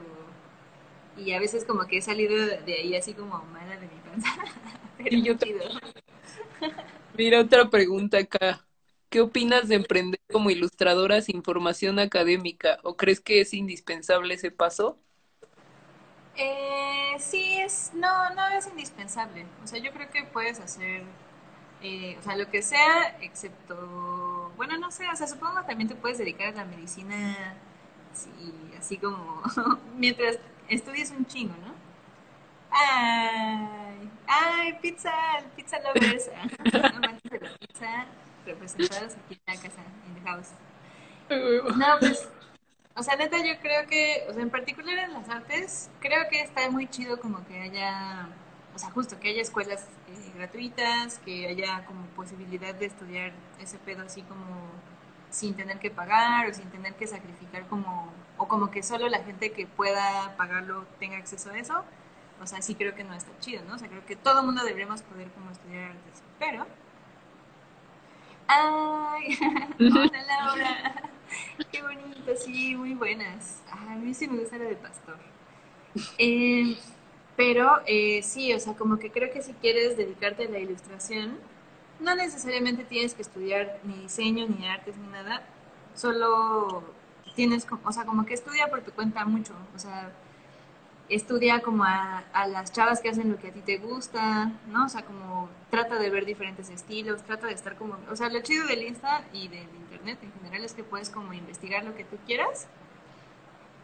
Y 1.17 1.33
a 1.33 1.41
veces 1.41 1.65
como 1.65 1.87
que 1.87 1.99
he 1.99 2.03
salido 2.03 2.37
de 2.47 2.75
ahí 2.75 2.95
así 2.95 3.13
como 3.13 3.39
mala 3.47 3.77
de 3.77 3.89
mi 3.89 4.01
panza. 4.09 4.29
Pero 4.97 5.17
Y 5.17 5.23
yo 5.25 5.35
chido. 5.37 5.61
Mira 7.13 7.41
otra 7.41 7.71
pregunta 7.71 8.19
acá. 8.19 8.67
¿Qué 9.09 9.21
opinas 9.21 9.69
de 9.69 9.75
emprender 9.77 10.21
como 10.31 10.51
ilustradora 10.51 11.21
sin 11.23 11.43
formación 11.43 11.99
académica? 11.99 12.79
¿O 12.83 12.97
crees 12.97 13.21
que 13.21 13.41
es 13.41 13.55
indispensable 13.55 14.35
ese 14.35 14.51
paso? 14.51 15.01
Eh, 16.39 17.17
sí, 17.19 17.59
es, 17.61 17.91
no, 17.95 18.31
no 18.35 18.47
es 18.49 18.67
indispensable. 18.69 19.45
O 19.65 19.67
sea, 19.67 19.81
yo 19.81 19.93
creo 19.93 20.09
que 20.11 20.23
puedes 20.25 20.61
hacer, 20.61 21.03
eh, 21.83 22.17
o 22.21 22.23
sea, 22.23 22.37
lo 22.37 22.49
que 22.51 22.63
sea, 22.63 23.19
excepto, 23.21 24.53
bueno, 24.57 24.79
no 24.79 24.91
sé, 24.93 25.09
o 25.13 25.17
sea, 25.17 25.27
supongo 25.27 25.57
que 25.63 25.67
también 25.67 25.89
te 25.89 25.97
puedes 25.97 26.19
dedicar 26.19 26.49
a 26.49 26.53
la 26.53 26.65
medicina, 26.65 27.57
sí, 28.15 28.31
así 28.79 28.99
como, 28.99 29.43
mientras 29.97 30.39
estudies 30.69 31.11
un 31.11 31.27
chingo, 31.27 31.55
¿no? 31.57 31.75
Ay, 32.71 34.11
ay, 34.29 34.79
pizza, 34.81 35.13
pizza 35.57 35.79
lovers, 35.81 36.31
amantes 36.95 37.33
de 37.33 37.41
la 37.41 37.51
pizza, 37.59 38.07
representados 38.47 39.17
aquí 39.17 39.35
en 39.47 39.55
la 39.55 39.61
casa, 39.61 39.83
in 40.07 40.15
the 40.15 40.21
house. 40.23 40.53
No, 41.77 41.99
pues, 41.99 42.29
o 42.99 43.03
sea, 43.03 43.15
neta, 43.15 43.39
yo 43.39 43.59
creo 43.61 43.87
que, 43.87 44.27
o 44.29 44.33
sea, 44.33 44.43
en 44.43 44.51
particular 44.51 44.99
en 44.99 45.13
las 45.13 45.29
artes, 45.29 45.89
creo 46.01 46.29
que 46.29 46.43
está 46.43 46.69
muy 46.69 46.89
chido 46.89 47.21
como 47.21 47.47
que 47.47 47.61
haya, 47.61 48.29
o 48.75 48.79
sea, 48.79 48.91
justo 48.91 49.21
que 49.21 49.29
haya 49.29 49.41
escuelas 49.41 49.87
eh, 50.09 50.33
gratuitas, 50.37 51.21
que 51.21 51.47
haya 51.47 51.85
como 51.87 52.05
posibilidad 52.17 52.75
de 52.75 52.87
estudiar 52.87 53.33
ese 53.61 53.79
pedo 53.79 54.03
así 54.03 54.23
como 54.23 54.45
sin 55.31 55.55
tener 55.55 55.79
que 55.79 55.91
pagar 55.91 56.49
o 56.49 56.55
sin 56.55 56.71
tener 56.71 56.95
que 56.95 57.07
sacrificar 57.07 57.67
como, 57.69 58.13
o 58.37 58.49
como 58.49 58.71
que 58.73 58.83
solo 58.83 59.09
la 59.09 59.23
gente 59.23 59.53
que 59.53 59.67
pueda 59.67 60.35
pagarlo 60.37 60.85
tenga 60.99 61.19
acceso 61.19 61.51
a 61.51 61.59
eso. 61.59 61.85
O 62.43 62.47
sea, 62.47 62.63
sí 62.63 62.75
creo 62.75 62.97
que 62.97 63.05
no 63.05 63.15
está 63.15 63.31
chido, 63.39 63.63
¿no? 63.65 63.77
O 63.77 63.79
sea, 63.79 63.89
creo 63.89 64.05
que 64.07 64.17
todo 64.17 64.41
el 64.41 64.47
mundo 64.47 64.65
deberíamos 64.65 65.03
poder 65.03 65.29
como 65.31 65.51
estudiar 65.51 65.91
artes. 65.91 66.23
Pero, 66.41 66.67
ay, 68.49 69.39
hola 69.79 70.23
Laura. 70.27 71.11
Qué 71.73 71.83
bonito, 71.83 72.33
sí, 72.37 72.75
muy 72.77 72.95
buenas. 72.95 73.63
A 73.71 73.97
mí 73.97 74.15
sí 74.15 74.29
me 74.29 74.39
gusta 74.39 74.59
la 74.59 74.65
de 74.65 74.77
pastor. 74.77 75.19
Eh, 76.19 76.77
pero 77.37 77.81
eh, 77.87 78.23
sí, 78.23 78.53
o 78.53 78.61
sea, 78.61 78.75
como 78.75 78.99
que 78.99 79.11
creo 79.11 79.33
que 79.33 79.43
si 79.43 79.53
quieres 79.55 79.97
dedicarte 79.97 80.47
a 80.47 80.51
la 80.51 80.59
ilustración, 80.59 81.39
no 82.01 82.15
necesariamente 82.15 82.85
tienes 82.85 83.15
que 83.15 83.23
estudiar 83.23 83.81
ni 83.85 83.95
diseño, 84.03 84.47
ni 84.47 84.69
artes, 84.69 84.97
ni 84.97 85.07
nada. 85.09 85.43
Solo 85.95 86.85
tienes, 87.35 87.67
o 87.85 87.93
sea, 87.93 88.05
como 88.05 88.25
que 88.27 88.35
estudia 88.35 88.69
por 88.69 88.83
tu 88.83 88.93
cuenta 88.93 89.25
mucho. 89.25 89.55
O 89.75 89.79
sea, 89.79 90.13
estudia 91.09 91.61
como 91.61 91.85
a, 91.85 92.25
las 92.49 92.73
chavas 92.73 93.01
que 93.01 93.09
hacen 93.09 93.31
lo 93.31 93.39
que 93.39 93.49
a 93.49 93.53
ti 93.53 93.61
te 93.61 93.79
gusta, 93.79 94.53
¿no? 94.69 94.87
O 94.87 94.89
sea, 94.89 95.03
como 95.05 95.49
trata 95.71 95.99
de 95.99 96.11
ver 96.11 96.25
diferentes 96.25 96.71
estilos, 96.71 97.23
trata 97.23 97.47
de 97.47 97.55
estar 97.55 97.77
como, 97.77 97.97
o 98.11 98.17
sea, 98.17 98.29
lo 98.29 98.41
chido 98.41 98.67
del 98.67 98.83
Insta 98.83 99.25
y 99.33 99.49
del 99.49 99.69
Internet 99.81 100.19
en 100.23 100.33
general 100.33 100.65
es 100.65 100.75
que 100.75 100.85
puedes 100.85 101.11
como 101.11 101.33
investigar 101.33 101.85
lo 101.85 101.95
que 101.95 102.05
tú 102.05 102.17
quieras. 102.27 102.69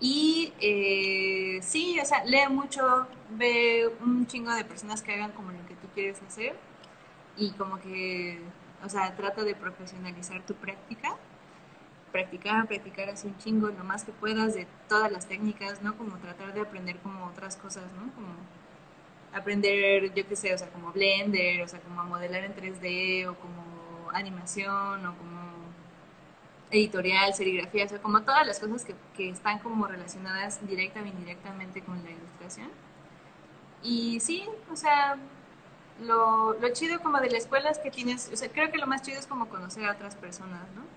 Y 0.00 0.52
eh, 0.60 1.60
sí, 1.62 1.98
o 2.00 2.04
sea, 2.04 2.24
lee 2.24 2.48
mucho, 2.50 3.06
ve 3.30 3.90
un 4.00 4.26
chingo 4.26 4.52
de 4.52 4.64
personas 4.64 5.02
que 5.02 5.14
hagan 5.14 5.32
como 5.32 5.52
lo 5.52 5.66
que 5.66 5.74
tú 5.76 5.88
quieres 5.94 6.20
hacer 6.22 6.56
y 7.36 7.52
como 7.52 7.80
que, 7.80 8.40
o 8.84 8.88
sea, 8.88 9.14
trata 9.16 9.44
de 9.44 9.54
profesionalizar 9.54 10.42
tu 10.42 10.54
práctica. 10.54 11.16
Practicar, 12.14 12.68
practicar 12.68 13.08
así 13.08 13.26
un 13.26 13.36
chingo, 13.38 13.66
lo 13.70 13.82
más 13.82 14.04
que 14.04 14.12
puedas 14.12 14.54
de 14.54 14.68
todas 14.88 15.10
las 15.10 15.26
técnicas, 15.26 15.82
¿no? 15.82 15.96
Como 15.98 16.16
tratar 16.18 16.54
de 16.54 16.60
aprender 16.60 16.96
como 16.98 17.26
otras 17.26 17.56
cosas, 17.56 17.82
¿no? 17.94 18.14
Como 18.14 18.28
aprender, 19.32 20.14
yo 20.14 20.28
qué 20.28 20.36
sé, 20.36 20.54
o 20.54 20.58
sea, 20.58 20.68
como 20.68 20.92
Blender, 20.92 21.62
o 21.62 21.66
sea, 21.66 21.80
como 21.80 22.00
a 22.00 22.04
modelar 22.04 22.44
en 22.44 22.54
3D, 22.54 23.26
o 23.26 23.34
como 23.34 24.10
animación, 24.12 25.04
o 25.04 25.16
como 25.16 25.40
editorial, 26.70 27.34
serigrafía, 27.34 27.86
o 27.86 27.88
sea, 27.88 27.98
como 28.00 28.22
todas 28.22 28.46
las 28.46 28.60
cosas 28.60 28.84
que, 28.84 28.94
que 29.16 29.30
están 29.30 29.58
como 29.58 29.88
relacionadas 29.88 30.64
directa 30.68 31.02
o 31.02 31.06
indirectamente 31.06 31.82
con 31.82 32.00
la 32.04 32.12
ilustración. 32.12 32.70
Y 33.82 34.20
sí, 34.20 34.48
o 34.70 34.76
sea, 34.76 35.16
lo, 36.00 36.54
lo, 36.60 36.68
chido 36.72 37.00
como 37.00 37.20
de 37.20 37.30
la 37.30 37.38
escuela 37.38 37.70
es 37.70 37.78
que 37.78 37.90
tienes, 37.90 38.30
o 38.32 38.36
sea, 38.36 38.48
creo 38.50 38.70
que 38.70 38.78
lo 38.78 38.86
más 38.86 39.02
chido 39.02 39.18
es 39.18 39.26
como 39.26 39.48
conocer 39.48 39.84
a 39.86 39.92
otras 39.94 40.14
personas, 40.14 40.62
¿no? 40.76 40.93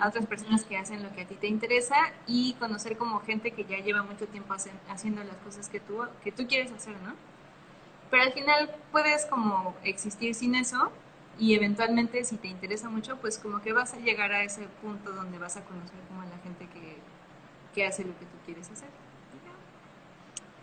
A 0.00 0.08
otras 0.08 0.26
personas 0.26 0.64
que 0.64 0.76
hacen 0.76 1.02
lo 1.02 1.12
que 1.12 1.22
a 1.22 1.26
ti 1.26 1.34
te 1.34 1.48
interesa 1.48 1.96
y 2.26 2.54
conocer 2.54 2.96
como 2.96 3.20
gente 3.20 3.50
que 3.52 3.64
ya 3.64 3.78
lleva 3.78 4.02
mucho 4.02 4.26
tiempo 4.26 4.54
haciendo 4.88 5.24
las 5.24 5.36
cosas 5.38 5.68
que 5.68 5.80
tú, 5.80 6.00
que 6.22 6.32
tú 6.32 6.46
quieres 6.46 6.70
hacer, 6.72 6.94
¿no? 7.02 7.14
Pero 8.10 8.22
al 8.22 8.32
final 8.32 8.70
puedes 8.92 9.26
como 9.26 9.74
existir 9.84 10.34
sin 10.34 10.54
eso 10.54 10.90
y 11.38 11.54
eventualmente 11.54 12.24
si 12.24 12.36
te 12.36 12.48
interesa 12.48 12.88
mucho, 12.88 13.16
pues 13.16 13.38
como 13.38 13.60
que 13.62 13.72
vas 13.72 13.94
a 13.94 13.98
llegar 13.98 14.32
a 14.32 14.42
ese 14.44 14.66
punto 14.82 15.12
donde 15.12 15.38
vas 15.38 15.56
a 15.56 15.64
conocer 15.64 15.98
como 16.08 16.22
a 16.22 16.26
la 16.26 16.38
gente 16.38 16.66
que, 16.68 16.96
que 17.74 17.86
hace 17.86 18.04
lo 18.04 18.18
que 18.18 18.24
tú 18.24 18.36
quieres 18.44 18.70
hacer. 18.70 18.88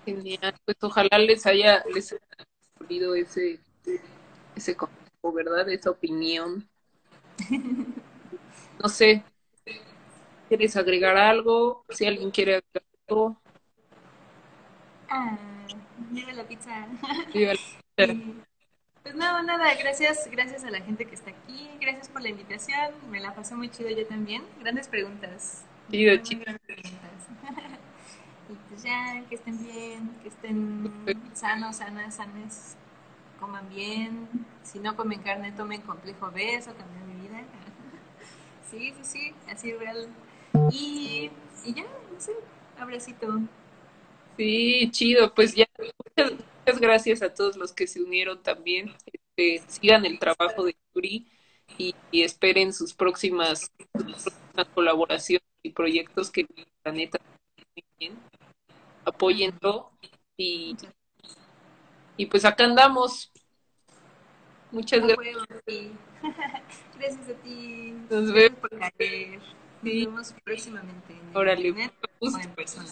Genial, 0.06 0.54
pues 0.66 0.78
ojalá 0.82 1.18
les 1.18 1.46
haya, 1.46 1.84
les 1.94 2.14
haya 2.14 3.16
ese, 3.18 3.60
ese 4.56 4.76
consejo, 4.76 5.34
¿verdad? 5.34 5.70
Esa 5.70 5.92
opinión. 5.92 6.68
No 8.82 8.90
sé, 8.90 9.24
¿quieres 10.48 10.76
agregar 10.76 11.18
algo? 11.18 11.86
Si 11.90 12.06
alguien 12.06 12.32
quiere 12.32 12.56
agregar 12.56 12.84
algo. 13.08 13.42
Ah, 15.10 15.38
viva 16.12 16.34
la 16.34 16.44
pizza. 16.44 16.88
Viva 17.34 17.54
la 17.54 17.60
pizza. 18.08 18.14
pues 19.04 19.16
no, 19.16 19.44
nada, 19.44 19.74
gracias, 19.76 20.30
gracias 20.32 20.64
a 20.64 20.72
la 20.72 20.82
gente 20.82 21.06
que 21.06 21.16
está 21.16 21.32
aquí, 21.32 21.70
gracias 21.80 22.10
por 22.10 22.22
la 22.22 22.30
invitación, 22.30 22.92
me 23.10 23.20
la 23.20 23.34
pasé 23.34 23.56
muy 23.56 23.70
chido 23.70 23.90
yo 23.90 24.06
también. 24.06 24.44
Grandes 24.60 24.88
preguntas. 24.88 25.64
Chido, 25.92 26.18
chido. 26.18 26.44
y 28.50 28.54
pues 28.70 28.84
ya, 28.84 29.24
que 29.30 29.36
estén 29.36 29.64
bien, 29.64 30.10
que 30.22 30.30
estén 30.30 30.92
sanos, 31.34 31.78
sanas, 31.78 32.16
sanes 32.16 32.78
coman 33.40 33.68
bien, 33.70 34.28
si 34.64 34.80
no 34.80 34.96
comen 34.96 35.22
carne, 35.22 35.52
tomen 35.52 35.82
complejo 35.82 36.32
B, 36.32 36.56
eso 36.56 36.72
vida. 36.72 37.15
Sí, 38.70 38.94
sí, 38.98 39.04
sí, 39.04 39.34
así 39.50 39.74
real. 39.74 40.08
Y, 40.72 41.32
y 41.66 41.74
ya, 41.74 41.84
no 41.84 42.20
sé, 42.20 42.34
abracito. 42.78 43.42
Sí, 44.38 44.90
chido, 44.92 45.34
pues 45.34 45.56
ya, 45.56 45.66
muchas, 46.18 46.80
gracias 46.80 47.22
a 47.22 47.34
todos 47.34 47.56
los 47.58 47.74
que 47.74 47.88
se 47.88 48.02
unieron 48.02 48.42
también. 48.44 48.94
Este, 49.06 49.64
sigan 49.70 50.06
el 50.06 50.20
trabajo 50.20 50.64
de 50.64 50.76
Yuri 50.94 51.28
y, 51.78 51.96
esperen 52.12 52.74
sus 52.74 52.94
próximas, 52.94 53.72
próximas, 53.92 54.68
colaboraciones 54.74 55.48
y 55.64 55.72
proyectos 55.72 56.32
que 56.32 56.42
el 56.42 56.68
planeta 56.84 57.20
bien. 58.00 58.18
Apóyenlo 59.06 59.92
y 60.38 60.76
y 62.18 62.26
pues 62.28 62.46
acá 62.46 62.66
andamos. 62.66 63.32
Muchas 64.72 65.02
gracias. 65.02 65.38
gracias 66.98 67.30
a 67.30 67.34
ti. 67.44 67.96
Nos 68.10 68.34
vemos. 68.34 68.60
Por 68.60 68.70
caer. 68.70 69.40
Nos 69.40 69.94
vemos 69.94 70.36
próximamente 70.44 71.14
en 71.14 71.38
Órale. 71.38 71.70
en 71.70 72.52
persona. 72.56 72.90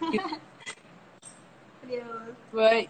Adiós. 1.84 2.34
Bye. 2.52 2.88